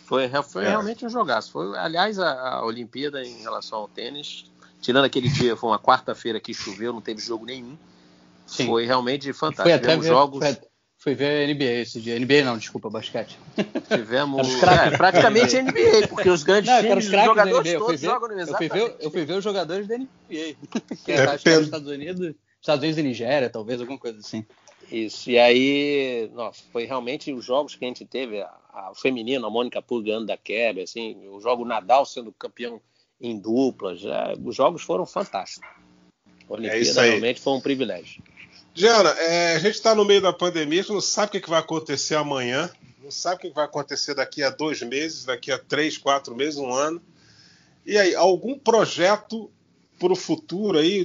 Foi, 0.04 0.28
foi 0.42 0.64
é. 0.64 0.70
realmente 0.70 1.04
um 1.04 1.08
jogaço. 1.08 1.52
Foi, 1.52 1.76
aliás, 1.76 2.18
a, 2.18 2.32
a 2.32 2.64
Olimpíada 2.64 3.22
em 3.22 3.42
relação 3.42 3.78
ao 3.80 3.88
tênis, 3.88 4.46
tirando 4.80 5.04
aquele 5.04 5.28
dia, 5.28 5.54
foi 5.54 5.70
uma 5.70 5.78
quarta-feira 5.78 6.40
que 6.40 6.54
choveu, 6.54 6.92
não 6.92 7.00
teve 7.00 7.20
jogo 7.20 7.44
nenhum. 7.44 7.76
Sim. 8.46 8.66
Foi 8.66 8.86
realmente 8.86 9.30
fantástico. 9.32 9.64
Foi 9.64 9.72
até 9.72 9.96
ver, 9.96 10.08
jogos. 10.08 10.38
Foi, 10.38 10.67
foi 10.98 11.14
ver 11.14 11.48
a 11.48 11.54
NBA 11.54 11.82
esse 11.82 12.00
dia. 12.00 12.18
NBA 12.18 12.44
não, 12.44 12.58
desculpa, 12.58 12.90
basquete. 12.90 13.38
Tivemos 13.88 14.48
é, 14.62 14.96
praticamente 14.96 15.62
NBA, 15.62 16.08
porque 16.08 16.28
os 16.28 16.42
grandes 16.42 16.70
não, 16.70 16.80
times, 16.80 17.04
os 17.06 17.10
jogadores 17.10 17.72
todos 17.74 18.00
ver, 18.00 18.06
jogam 18.06 18.28
no 18.28 18.40
eu 18.40 18.46
fui, 18.48 18.68
ver, 18.68 18.96
eu 19.00 19.10
fui 19.10 19.24
ver 19.24 19.34
os 19.34 19.44
jogadores 19.44 19.86
da 19.86 19.96
NBA. 19.96 20.08
que 21.04 21.12
é, 21.12 21.20
acho 21.20 21.44
que 21.44 21.50
é 21.50 21.60
Estados 21.60 21.88
Unidos, 21.88 22.34
Estados 22.60 22.82
Unidos 22.82 22.98
e 22.98 23.02
Nigéria, 23.02 23.48
talvez, 23.48 23.80
alguma 23.80 23.98
coisa 23.98 24.18
assim. 24.18 24.44
Isso, 24.90 25.30
e 25.30 25.38
aí, 25.38 26.30
nossa, 26.34 26.62
foi 26.72 26.84
realmente 26.84 27.32
os 27.32 27.44
jogos 27.44 27.76
que 27.76 27.84
a 27.84 27.88
gente 27.88 28.04
teve, 28.04 28.40
a, 28.40 28.50
a, 28.72 28.90
o 28.90 28.94
feminino, 28.94 29.46
a 29.46 29.50
Mônica 29.50 29.80
Pur 29.80 30.02
ganhando 30.02 30.26
da 30.26 30.36
Kerber, 30.36 30.82
assim, 30.82 31.28
o 31.28 31.40
jogo 31.40 31.64
Nadal 31.64 32.06
sendo 32.06 32.32
campeão 32.32 32.80
em 33.20 33.38
duplas, 33.38 34.00
já, 34.00 34.34
os 34.42 34.56
jogos 34.56 34.82
foram 34.82 35.06
fantásticos. 35.06 35.68
A 36.48 36.52
Olimpíada 36.52 37.06
é 37.06 37.10
realmente 37.10 37.40
foi 37.40 37.52
um 37.52 37.60
privilégio. 37.60 38.22
Diana, 38.78 39.10
é, 39.10 39.56
a 39.56 39.58
gente 39.58 39.74
está 39.74 39.92
no 39.92 40.04
meio 40.04 40.20
da 40.20 40.32
pandemia, 40.32 40.78
a 40.78 40.82
gente 40.84 40.92
não 40.92 41.00
sabe 41.00 41.36
o 41.36 41.40
que, 41.42 41.50
vai 41.50 41.58
acontecer 41.58 42.14
amanhã, 42.14 42.70
não 43.02 43.10
sabe 43.10 43.34
o 43.34 43.38
que 43.40 43.50
vai 43.50 43.64
acontecer 43.64 44.14
daqui 44.14 44.40
a 44.40 44.50
dois 44.50 44.80
meses, 44.82 45.24
daqui 45.24 45.50
a 45.50 45.58
três, 45.58 45.98
quatro 45.98 46.32
meses, 46.32 46.60
um 46.60 46.72
ano. 46.72 47.02
E 47.84 47.98
aí, 47.98 48.14
algum 48.14 48.56
projeto 48.56 49.50
para 49.98 50.12
o 50.12 50.16
futuro 50.16 50.78
aí, 50.78 51.04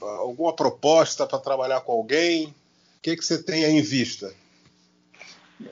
alguma 0.00 0.54
proposta 0.54 1.26
para 1.26 1.38
trabalhar 1.38 1.82
com 1.82 1.92
alguém? 1.92 2.46
O 2.46 2.54
que, 3.02 3.14
que 3.14 3.22
você 3.22 3.42
tem 3.42 3.66
aí 3.66 3.72
em 3.72 3.82
vista? 3.82 4.32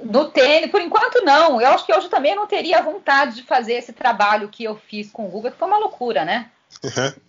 No 0.03 0.29
tênis, 0.29 0.71
por 0.71 0.83
enquanto 0.83 1.25
não. 1.25 1.59
Eu 1.59 1.69
acho 1.69 1.87
que 1.87 1.95
hoje 1.95 2.11
também 2.11 2.37
não 2.37 2.47
teria 2.47 2.83
vontade 2.83 3.37
de 3.37 3.45
fazer 3.45 3.73
esse 3.73 3.95
trabalho 3.95 4.51
que 4.51 4.63
eu 4.63 4.77
fiz 4.77 5.11
com 5.11 5.25
o 5.25 5.31
Google, 5.31 5.53
que 5.53 5.59
foi 5.59 5.69
uma 5.69 5.79
loucura, 5.79 6.23
né? 6.23 6.51
Uhum 6.83 7.24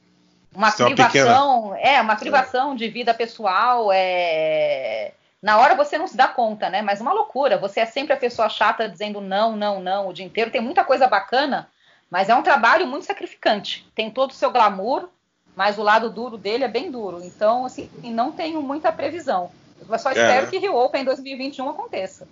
uma 0.55 0.69
Isso 0.69 0.85
privação, 0.85 1.75
é, 1.75 1.95
é, 1.95 2.01
uma 2.01 2.15
privação 2.15 2.75
de 2.75 2.87
vida 2.87 3.13
pessoal, 3.13 3.91
é 3.91 5.11
na 5.45 5.59
hora 5.59 5.75
você 5.75 5.95
não 5.95 6.07
se 6.07 6.17
dá 6.17 6.27
conta, 6.27 6.71
né? 6.71 6.81
Mas 6.81 6.99
uma 6.99 7.13
loucura. 7.13 7.55
Você 7.59 7.79
é 7.79 7.85
sempre 7.85 8.13
a 8.13 8.17
pessoa 8.17 8.49
chata 8.49 8.89
dizendo 8.89 9.21
não, 9.21 9.55
não, 9.55 9.79
não 9.79 10.07
o 10.07 10.13
dia 10.13 10.25
inteiro. 10.25 10.49
Tem 10.49 10.59
muita 10.59 10.83
coisa 10.83 11.07
bacana, 11.07 11.69
mas 12.09 12.29
é 12.29 12.35
um 12.35 12.41
trabalho 12.41 12.87
muito 12.87 13.05
sacrificante. 13.05 13.85
Tem 13.93 14.09
todo 14.09 14.31
o 14.31 14.33
seu 14.33 14.49
glamour, 14.49 15.07
mas 15.55 15.77
o 15.77 15.83
lado 15.83 16.09
duro 16.09 16.35
dele 16.35 16.63
é 16.63 16.67
bem 16.67 16.89
duro. 16.89 17.23
Então, 17.23 17.63
assim, 17.63 17.91
não 18.03 18.31
tenho 18.31 18.59
muita 18.59 18.91
previsão. 18.91 19.51
Eu 19.87 19.99
só 19.99 20.09
espero 20.09 20.47
é. 20.47 20.49
que 20.49 20.57
Rio 20.57 20.75
Open 20.75 21.05
2021 21.05 21.69
aconteça. 21.69 22.27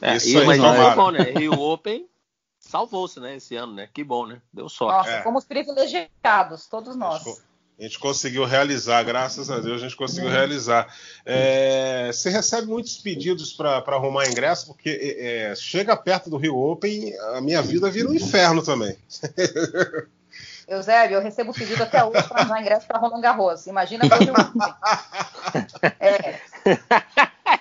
É, 0.00 0.16
isso 0.16 0.38
aí, 0.38 0.46
mas 0.46 0.58
foi 0.58 0.94
bom, 0.94 1.10
né? 1.10 1.20
Rio 1.36 1.60
Open 1.60 2.08
salvou-se, 2.58 3.20
né, 3.20 3.36
esse 3.36 3.54
ano, 3.56 3.74
né? 3.74 3.90
Que 3.92 4.02
bom, 4.02 4.26
né? 4.26 4.40
Deu 4.50 4.70
sorte. 4.70 4.96
Nossa, 4.96 5.10
é. 5.10 5.22
fomos 5.22 5.44
privilegiados, 5.44 6.66
todos 6.66 6.96
nós. 6.96 7.42
A 7.78 7.82
gente 7.82 7.98
conseguiu 7.98 8.44
realizar, 8.44 9.02
graças 9.02 9.50
a 9.50 9.58
Deus 9.58 9.80
a 9.80 9.84
gente 9.84 9.96
conseguiu 9.96 10.30
realizar. 10.30 10.86
É, 11.26 12.08
você 12.12 12.30
recebe 12.30 12.68
muitos 12.68 12.98
pedidos 12.98 13.52
para 13.52 13.78
arrumar 13.78 14.28
ingresso, 14.28 14.66
porque 14.66 14.90
é, 14.90 15.50
é, 15.50 15.56
chega 15.56 15.96
perto 15.96 16.30
do 16.30 16.36
Rio 16.36 16.56
Open, 16.56 17.12
a 17.34 17.40
minha 17.40 17.60
vida 17.60 17.90
vira 17.90 18.08
um 18.08 18.14
inferno 18.14 18.62
também. 18.62 18.96
Eusébio, 20.68 21.16
eu 21.16 21.20
recebo 21.20 21.52
pedido 21.52 21.82
até 21.82 22.02
hoje 22.02 22.22
para 22.28 22.42
arrumar 22.42 22.60
ingresso 22.60 22.86
para 22.86 22.98
Roland 22.98 23.20
Garros. 23.20 23.66
Imagina 23.66 24.08
para 24.08 24.18
o 24.18 24.24
Rio 24.24 24.32
Open. 24.32 24.62
É. 26.00 26.40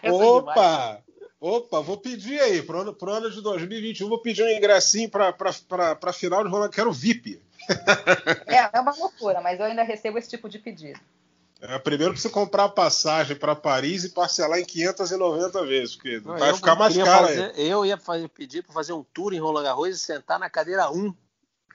Opa! 0.09 0.99
Opa, 1.41 1.81
vou 1.81 1.97
pedir 1.97 2.39
aí, 2.39 2.61
pro 2.61 2.79
ano, 2.79 2.93
pro 2.93 3.11
ano 3.11 3.29
de 3.29 3.41
2021, 3.41 4.07
vou 4.07 4.19
pedir 4.19 4.43
um 4.43 4.49
ingressinho 4.49 5.09
para 5.09 5.35
a 6.01 6.13
final 6.13 6.41
de 6.41 6.49
Roland, 6.49 6.69
quero 6.69 6.93
VIP. 6.93 7.41
É, 8.47 8.77
é 8.77 8.79
uma 8.79 8.95
loucura, 8.95 9.41
mas 9.41 9.59
eu 9.59 9.65
ainda 9.65 9.83
recebo 9.83 10.17
esse 10.17 10.29
tipo 10.29 10.49
de 10.49 10.59
pedido. 10.59 10.99
É, 11.61 11.79
primeiro 11.79 12.11
precisa 12.11 12.33
comprar 12.33 12.67
passagem 12.69 13.37
para 13.37 13.55
Paris 13.55 14.03
e 14.03 14.09
parcelar 14.09 14.59
em 14.59 14.65
590 14.65 15.65
vezes, 15.65 15.95
porque 15.95 16.19
Não, 16.19 16.37
vai 16.37 16.53
ficar 16.53 16.75
mais 16.75 16.95
caro 16.97 17.27
fazer, 17.27 17.53
aí. 17.55 17.69
Eu 17.69 17.85
ia 17.85 17.97
fazer, 17.97 18.27
pedir 18.27 18.63
para 18.63 18.73
fazer 18.73 18.91
um 18.91 19.03
tour 19.13 19.33
em 19.33 19.39
Roland 19.39 19.63
Garros 19.63 19.95
e 19.95 19.97
sentar 19.97 20.37
na 20.37 20.49
cadeira 20.49 20.91
1 20.91 21.13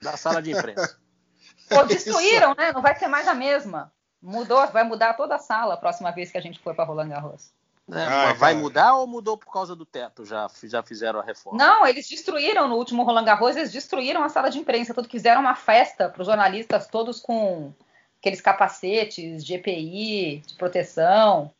da 0.02 0.16
sala 0.16 0.42
de 0.42 0.50
imprensa. 0.50 0.98
Pô, 1.70 1.82
destruíram, 1.84 2.54
né? 2.54 2.70
Não 2.72 2.82
vai 2.82 2.98
ser 2.98 3.08
mais 3.08 3.26
a 3.26 3.34
mesma. 3.34 3.90
Mudou, 4.20 4.66
vai 4.68 4.84
mudar 4.84 5.14
toda 5.14 5.36
a 5.36 5.38
sala 5.38 5.74
a 5.74 5.78
próxima 5.78 6.10
vez 6.10 6.30
que 6.30 6.38
a 6.38 6.40
gente 6.40 6.58
for 6.60 6.74
para 6.74 6.84
Roland 6.84 7.08
Garros. 7.08 7.52
É, 7.90 8.04
ah, 8.04 8.32
vai 8.34 8.54
mudar 8.54 8.96
ou 8.96 9.06
mudou 9.06 9.38
por 9.38 9.50
causa 9.50 9.74
do 9.74 9.86
teto? 9.86 10.24
Já, 10.24 10.46
já 10.64 10.82
fizeram 10.82 11.20
a 11.20 11.22
reforma? 11.22 11.58
Não, 11.58 11.86
eles 11.86 12.06
destruíram 12.06 12.68
no 12.68 12.76
último 12.76 13.02
Roland 13.02 13.24
Garros, 13.24 13.56
eles 13.56 13.72
destruíram 13.72 14.22
a 14.22 14.28
sala 14.28 14.50
de 14.50 14.58
imprensa, 14.58 14.92
tudo 14.92 15.08
fizeram 15.08 15.40
uma 15.40 15.54
festa 15.54 16.08
para 16.08 16.20
os 16.20 16.26
jornalistas 16.26 16.86
todos 16.86 17.18
com 17.18 17.72
aqueles 18.20 18.42
capacetes 18.42 19.42
de 19.44 19.54
EPI, 19.54 20.42
de 20.46 20.54
proteção, 20.54 21.50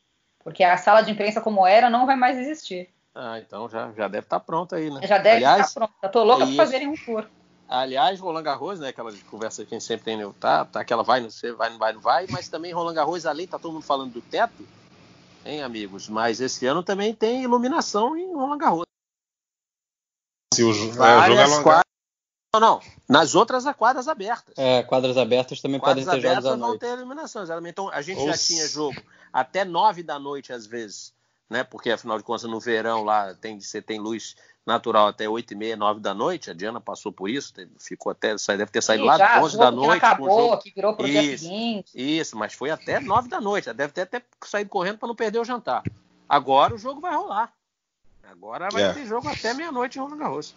porque 0.43 0.63
a 0.63 0.77
sala 0.77 1.01
de 1.01 1.11
imprensa 1.11 1.41
como 1.41 1.65
era 1.65 1.89
não 1.89 2.05
vai 2.05 2.15
mais 2.15 2.37
existir. 2.37 2.89
Ah, 3.15 3.39
então 3.39 3.67
já, 3.67 3.91
já 3.93 4.07
deve 4.07 4.25
estar 4.25 4.39
tá 4.39 4.45
pronta 4.45 4.75
aí, 4.75 4.91
né? 4.91 5.01
Já 5.07 5.17
deve 5.17 5.37
Aliás, 5.37 5.67
estar 5.67 5.79
pronta. 5.79 5.93
Eu 6.03 6.11
tô 6.11 6.23
louca 6.23 6.45
para 6.45 6.55
fazerem 6.55 6.87
um 6.87 6.95
tour. 6.95 7.25
Aliás, 7.67 8.19
Roland 8.19 8.43
Garros, 8.43 8.79
né? 8.79 8.89
Aquela 8.89 9.11
conversa 9.29 9.65
que 9.65 9.73
a 9.73 9.77
gente 9.77 9.87
sempre 9.87 10.05
tem, 10.05 10.17
né? 10.17 10.31
Tá, 10.39 10.65
tá 10.65 10.81
aquela 10.81 11.03
vai, 11.03 11.19
não 11.21 11.29
sei, 11.29 11.51
vai, 11.51 11.69
não 11.69 11.77
vai, 11.77 11.93
não 11.93 12.01
vai, 12.01 12.27
mas 12.29 12.49
também 12.49 12.71
Roland 12.71 12.93
Garros, 12.93 13.25
além, 13.25 13.47
tá 13.47 13.57
todo 13.57 13.73
mundo 13.73 13.85
falando 13.85 14.13
do 14.13 14.21
teto, 14.21 14.67
hein, 15.49 15.63
amigos? 15.63 16.07
Mas 16.07 16.39
esse 16.39 16.65
ano 16.65 16.83
também 16.83 17.13
tem 17.13 17.43
iluminação 17.43 18.15
em 18.15 18.33
Roland 18.33 18.57
Garros. 18.57 18.85
Se 20.53 20.63
o, 20.63 20.71
é, 20.71 20.91
Várias 20.91 21.51
é 21.51 21.63
quadras... 21.63 21.83
Não, 22.53 22.59
não. 22.59 22.81
Nas 23.07 23.35
outras, 23.35 23.65
há 23.67 23.73
quadras 23.73 24.07
abertas. 24.07 24.55
É, 24.57 24.81
quadras 24.83 25.17
abertas 25.17 25.61
também 25.61 25.79
quadras 25.79 26.05
podem 26.05 26.21
ter 26.21 26.27
jogos 26.27 26.45
à 26.45 26.55
noite. 26.55 26.69
vão 26.69 26.77
ter 26.77 26.97
iluminação, 26.97 27.43
exatamente. 27.43 27.71
Então, 27.71 27.89
a 27.89 28.01
gente 28.01 28.25
já 28.25 28.37
tinha 28.37 28.67
jogo 28.67 28.99
até 29.31 29.63
nove 29.63 30.01
da 30.01 30.17
noite, 30.17 30.51
às 30.51 30.65
vezes, 30.65 31.13
né? 31.49 31.63
Porque, 31.63 31.91
afinal 31.91 32.17
de 32.17 32.23
contas, 32.23 32.43
no 32.43 32.59
verão 32.59 33.03
lá 33.03 33.35
tem, 33.35 33.59
você 33.59 33.81
tem 33.81 33.99
luz 33.99 34.35
natural 34.69 35.07
até 35.07 35.27
8 35.27 35.51
e 35.51 35.55
meia, 35.55 35.75
9 35.75 35.99
da 35.99 36.13
noite. 36.13 36.49
A 36.49 36.53
Diana 36.53 36.79
passou 36.79 37.11
por 37.11 37.29
isso, 37.29 37.53
ficou 37.77 38.11
até, 38.11 38.35
deve 38.35 38.67
ter 38.67 38.81
saído 38.81 39.03
Sim, 39.03 39.09
lá 39.09 39.17
já, 39.17 39.41
11 39.41 39.57
da 39.57 39.71
noite. 39.71 39.97
acabou, 39.97 40.27
com 40.27 40.33
o 40.33 40.41
jogo. 40.49 40.61
que 40.61 40.71
virou 40.73 40.95
pro 40.95 41.07
isso, 41.07 41.21
dia 41.21 41.37
seguinte. 41.37 41.91
Isso, 41.95 42.37
mas 42.37 42.53
foi 42.53 42.69
até 42.69 42.99
9 42.99 43.27
da 43.27 43.41
noite. 43.41 43.67
Ela 43.67 43.75
deve 43.75 43.91
ter 43.91 44.01
até 44.01 44.21
saído 44.45 44.69
correndo 44.69 44.97
para 44.97 45.07
não 45.07 45.15
perder 45.15 45.39
o 45.39 45.45
jantar. 45.45 45.83
Agora 46.27 46.73
o 46.73 46.77
jogo 46.77 47.01
vai 47.01 47.13
rolar. 47.15 47.51
Agora 48.31 48.69
vai 48.71 48.83
é. 48.83 48.93
ter 48.93 49.05
jogo 49.05 49.27
até 49.27 49.53
meia-noite 49.53 49.97
em 49.97 50.01
Roland 50.01 50.17
Garros. 50.17 50.55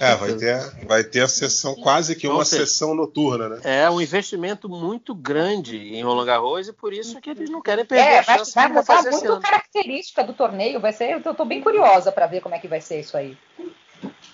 É, 0.00 0.14
vai 0.16 0.34
ter, 0.34 0.86
vai 0.86 1.04
ter 1.04 1.20
a 1.20 1.28
sessão, 1.28 1.74
quase 1.76 2.14
que 2.14 2.28
uma 2.28 2.44
seja, 2.44 2.66
sessão 2.66 2.94
noturna, 2.94 3.48
né? 3.48 3.60
É 3.62 3.88
um 3.88 4.00
investimento 4.00 4.68
muito 4.68 5.14
grande 5.14 5.76
em 5.76 6.02
Roland 6.02 6.26
Garros 6.26 6.68
e 6.68 6.72
por 6.72 6.92
isso 6.92 7.20
que 7.20 7.30
eles 7.30 7.48
não 7.48 7.62
querem 7.62 7.84
perder 7.84 8.04
é, 8.04 8.18
a 8.18 8.22
chance 8.22 8.54
vai, 8.54 8.68
vai 8.70 8.82
mudar 8.82 9.10
muito 9.10 9.32
a 9.32 9.40
característica 9.40 10.22
do 10.24 10.34
torneio, 10.34 10.80
vai 10.80 10.92
ser, 10.92 11.12
eu 11.24 11.34
tô 11.34 11.44
bem 11.44 11.62
curiosa 11.62 12.12
para 12.12 12.26
ver 12.26 12.40
como 12.40 12.54
é 12.54 12.58
que 12.58 12.68
vai 12.68 12.80
ser 12.80 13.00
isso 13.00 13.16
aí. 13.16 13.36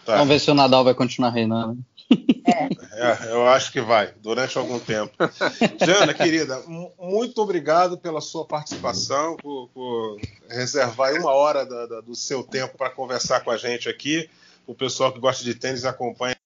Tá. 0.04 0.16
Vamos 0.16 0.28
ver 0.28 0.40
se 0.40 0.50
o 0.50 0.54
Nadal 0.54 0.84
vai 0.84 0.94
continuar 0.94 1.30
reinando. 1.30 1.78
É. 2.46 2.64
é. 3.00 3.32
eu 3.32 3.48
acho 3.48 3.72
que 3.72 3.80
vai, 3.80 4.12
durante 4.22 4.58
algum 4.58 4.78
tempo. 4.78 5.12
Jana, 5.84 6.12
querida, 6.12 6.62
muito 6.98 7.40
obrigado 7.40 7.96
pela 7.96 8.20
sua 8.20 8.44
participação, 8.44 9.36
por, 9.36 9.68
por 9.72 10.20
reservar 10.48 11.14
uma 11.14 11.32
hora 11.32 11.64
da, 11.64 11.86
da, 11.86 12.00
do 12.00 12.14
seu 12.14 12.42
tempo 12.42 12.76
para 12.76 12.90
conversar 12.90 13.40
com 13.40 13.50
a 13.50 13.56
gente 13.56 13.88
aqui 13.88 14.28
o 14.66 14.74
pessoal 14.74 15.12
que 15.12 15.18
gosta 15.18 15.44
de 15.44 15.54
tênis 15.54 15.84
acompanha 15.84 16.36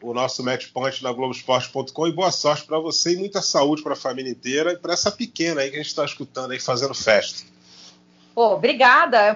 o 0.00 0.12
nosso 0.12 0.42
Match 0.44 0.70
Point 0.70 1.02
na 1.02 1.12
Globoesporte.com 1.12 2.06
e 2.06 2.12
boa 2.12 2.30
sorte 2.30 2.64
para 2.64 2.78
você 2.78 3.14
e 3.14 3.16
muita 3.16 3.40
saúde 3.40 3.82
para 3.82 3.94
a 3.94 3.96
família 3.96 4.30
inteira 4.30 4.72
e 4.72 4.78
para 4.78 4.92
essa 4.92 5.10
pequena 5.10 5.62
aí 5.62 5.70
que 5.70 5.76
a 5.76 5.78
gente 5.78 5.88
está 5.88 6.04
escutando 6.04 6.52
aí 6.52 6.60
fazendo 6.60 6.94
festa. 6.94 7.44
Pô, 8.34 8.54
obrigada. 8.54 9.34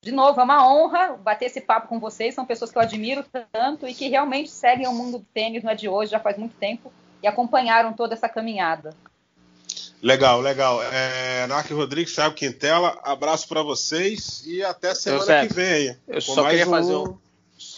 De 0.00 0.12
novo, 0.12 0.40
é 0.40 0.44
uma 0.44 0.66
honra 0.66 1.16
bater 1.16 1.46
esse 1.46 1.60
papo 1.60 1.88
com 1.88 1.98
vocês. 1.98 2.34
São 2.34 2.46
pessoas 2.46 2.70
que 2.70 2.78
eu 2.78 2.82
admiro 2.82 3.24
tanto 3.52 3.86
e 3.86 3.92
que 3.92 4.08
realmente 4.08 4.50
seguem 4.50 4.86
o 4.86 4.94
mundo 4.94 5.18
do 5.18 5.24
tênis, 5.34 5.62
não 5.62 5.72
é 5.72 5.74
de 5.74 5.88
hoje, 5.88 6.12
já 6.12 6.20
faz 6.20 6.38
muito 6.38 6.54
tempo, 6.54 6.92
e 7.22 7.26
acompanharam 7.26 7.92
toda 7.92 8.14
essa 8.14 8.28
caminhada. 8.28 8.94
Legal, 10.00 10.40
legal. 10.40 10.80
É, 10.84 11.48
Narc 11.48 11.68
Rodrigues, 11.72 12.14
Thiago 12.14 12.36
Quintela, 12.36 12.96
abraço 13.02 13.48
para 13.48 13.62
vocês 13.62 14.44
e 14.46 14.62
até 14.62 14.94
semana 14.94 15.46
que 15.46 15.52
vem. 15.52 15.96
Eu 16.06 16.20
só 16.20 16.48
queria 16.48 16.66
um... 16.66 16.70
fazer 16.70 16.94
um 16.94 17.18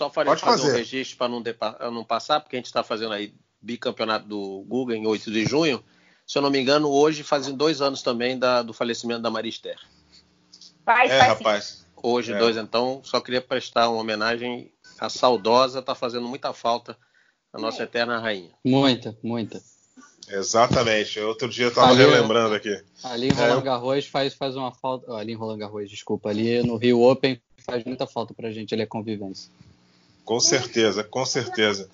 só 0.01 0.09
fazer, 0.09 0.39
fazer 0.39 0.71
um 0.71 0.73
registro 0.73 1.19
para 1.19 1.29
não, 1.29 1.91
não, 1.93 2.05
passar, 2.05 2.41
porque 2.41 2.57
a 2.57 2.59
gente 2.59 2.67
está 2.67 2.83
fazendo 2.83 3.13
aí 3.13 3.35
bicampeonato 3.61 4.27
do 4.27 4.65
Google 4.67 4.97
em 4.97 5.07
8 5.07 5.31
de 5.31 5.45
junho. 5.45 5.85
Se 6.27 6.39
eu 6.39 6.43
não 6.43 6.49
me 6.49 6.59
engano, 6.59 6.89
hoje 6.89 7.23
fazem 7.23 7.55
dois 7.55 7.83
anos 7.83 8.01
também 8.01 8.39
da, 8.39 8.63
do 8.63 8.73
falecimento 8.73 9.21
da 9.21 9.31
Marister. 9.31 9.79
Faz, 10.87 11.11
é, 11.11 11.19
faz 11.19 11.29
rapaz. 11.29 11.65
Sim. 11.65 11.85
Hoje, 12.03 12.33
é. 12.33 12.39
dois, 12.39 12.57
então, 12.57 13.03
só 13.05 13.21
queria 13.21 13.43
prestar 13.43 13.91
uma 13.91 14.01
homenagem 14.01 14.73
à 14.99 15.11
saudosa, 15.11 15.81
está 15.81 15.95
fazendo 15.95 16.27
muita 16.27 16.55
falta 16.55 16.97
a 17.53 17.61
nossa 17.61 17.83
eterna 17.83 18.19
rainha. 18.19 18.53
Muita, 18.65 19.15
muita. 19.23 19.61
Exatamente. 20.31 21.21
Outro 21.21 21.47
dia 21.49 21.67
eu 21.67 21.71
estava 21.71 21.93
relembrando 21.93 22.55
aqui. 22.55 22.75
Ali 23.05 23.29
em 23.29 23.33
Roland 23.33 23.59
é, 23.59 23.63
Garros 23.63 24.07
faz, 24.07 24.33
faz 24.33 24.57
uma 24.57 24.73
falta. 24.73 25.13
Ali 25.15 25.33
em 25.33 25.37
Roland 25.37 25.59
Garros, 25.59 25.91
desculpa. 25.91 26.31
Ali 26.31 26.63
no 26.63 26.77
Rio 26.77 27.03
Open 27.03 27.39
faz 27.59 27.85
muita 27.85 28.07
falta 28.07 28.33
pra 28.33 28.51
gente 28.51 28.73
ali 28.73 28.85
a 28.85 28.87
convivência. 28.87 29.51
Com 30.25 30.41
certeza, 30.41 31.03
com 31.05 31.25
certeza. 31.27 31.89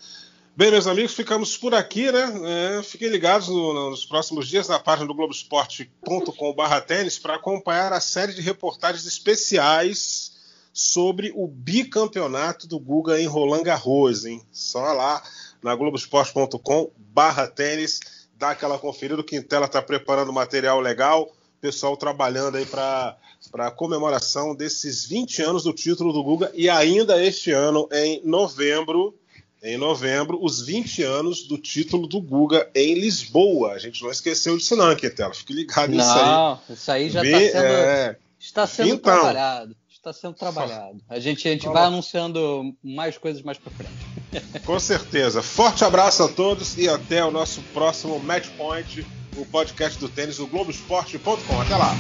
Bem, 0.56 0.70
meus 0.70 0.86
amigos, 0.86 1.12
ficamos 1.12 1.54
por 1.54 1.74
aqui, 1.74 2.10
né? 2.10 2.78
É, 2.78 2.82
fiquem 2.82 3.08
ligados 3.08 3.48
no, 3.48 3.90
nos 3.90 4.06
próximos 4.06 4.48
dias 4.48 4.66
na 4.68 4.78
página 4.78 5.06
do 5.06 5.14
Globoesporte.com.br 5.14 6.80
tênis 6.86 7.18
para 7.18 7.34
acompanhar 7.34 7.92
a 7.92 8.00
série 8.00 8.32
de 8.32 8.40
reportagens 8.40 9.04
especiais 9.04 10.32
sobre 10.72 11.30
o 11.36 11.46
bicampeonato 11.46 12.66
do 12.66 12.78
Guga 12.78 13.20
em 13.20 13.26
Roland 13.26 13.64
Garros, 13.64 14.24
hein? 14.24 14.40
Só 14.50 14.94
lá 14.94 15.22
na 15.62 15.74
Globoesporte.com.br 15.74 17.46
tênis, 17.54 18.00
dá 18.34 18.52
aquela 18.52 18.78
conferida. 18.78 19.20
O 19.20 19.24
Quintela 19.24 19.66
está 19.66 19.82
preparando 19.82 20.32
material 20.32 20.80
legal, 20.80 21.30
pessoal 21.60 21.96
trabalhando 21.96 22.56
aí 22.56 22.66
para 22.66 23.16
a 23.54 23.70
comemoração 23.70 24.54
desses 24.54 25.06
20 25.06 25.42
anos 25.42 25.64
do 25.64 25.72
título 25.72 26.12
do 26.12 26.22
Guga 26.22 26.50
e 26.54 26.68
ainda 26.68 27.22
este 27.22 27.50
ano, 27.50 27.88
em 27.92 28.20
novembro, 28.24 29.14
em 29.62 29.76
novembro, 29.76 30.38
os 30.42 30.60
20 30.60 31.02
anos 31.02 31.42
do 31.44 31.58
título 31.58 32.06
do 32.06 32.20
Guga 32.20 32.68
em 32.74 32.94
Lisboa. 32.94 33.72
A 33.72 33.78
gente 33.78 34.02
não 34.02 34.10
esqueceu 34.10 34.56
disso 34.56 34.76
não, 34.76 34.94
Quintela. 34.94 35.34
Fique 35.34 35.52
ligado 35.52 35.90
nisso 35.90 36.08
aí. 36.08 36.24
Não, 36.24 36.60
isso 36.70 36.92
aí 36.92 37.10
já 37.10 37.24
está 37.24 37.38
sendo, 37.38 37.64
é... 37.64 38.16
está 38.38 38.66
sendo 38.66 38.88
então, 38.90 39.14
trabalhado. 39.14 39.76
Está 39.90 40.12
sendo 40.12 40.34
trabalhado. 40.34 41.00
A 41.08 41.18
gente, 41.18 41.48
a 41.48 41.50
gente 41.50 41.66
vai 41.66 41.84
anunciando 41.84 42.72
mais 42.80 43.18
coisas 43.18 43.42
mais 43.42 43.58
para 43.58 43.72
frente. 43.72 44.62
Com 44.64 44.78
certeza. 44.78 45.42
Forte 45.42 45.84
abraço 45.84 46.22
a 46.22 46.28
todos 46.28 46.78
e 46.78 46.88
até 46.88 47.24
o 47.24 47.30
nosso 47.32 47.60
próximo 47.72 48.18
Match 48.20 48.46
Point 48.56 49.04
o 49.36 49.44
podcast 49.46 49.98
do 49.98 50.08
tênis 50.08 50.38
do 50.38 50.46
Globoesporte.com. 50.46 51.60
Até 51.60 51.76
lá. 51.76 51.94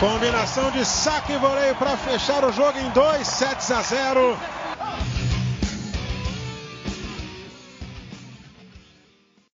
Combinação 0.00 0.70
de 0.70 0.84
saque 0.84 1.32
e 1.32 1.38
voleio 1.38 1.74
para 1.76 1.96
fechar 1.96 2.44
o 2.44 2.52
jogo 2.52 2.78
em 2.78 2.90
2 2.90 3.26
sets 3.26 3.70
a 3.70 3.82
0. 3.82 4.38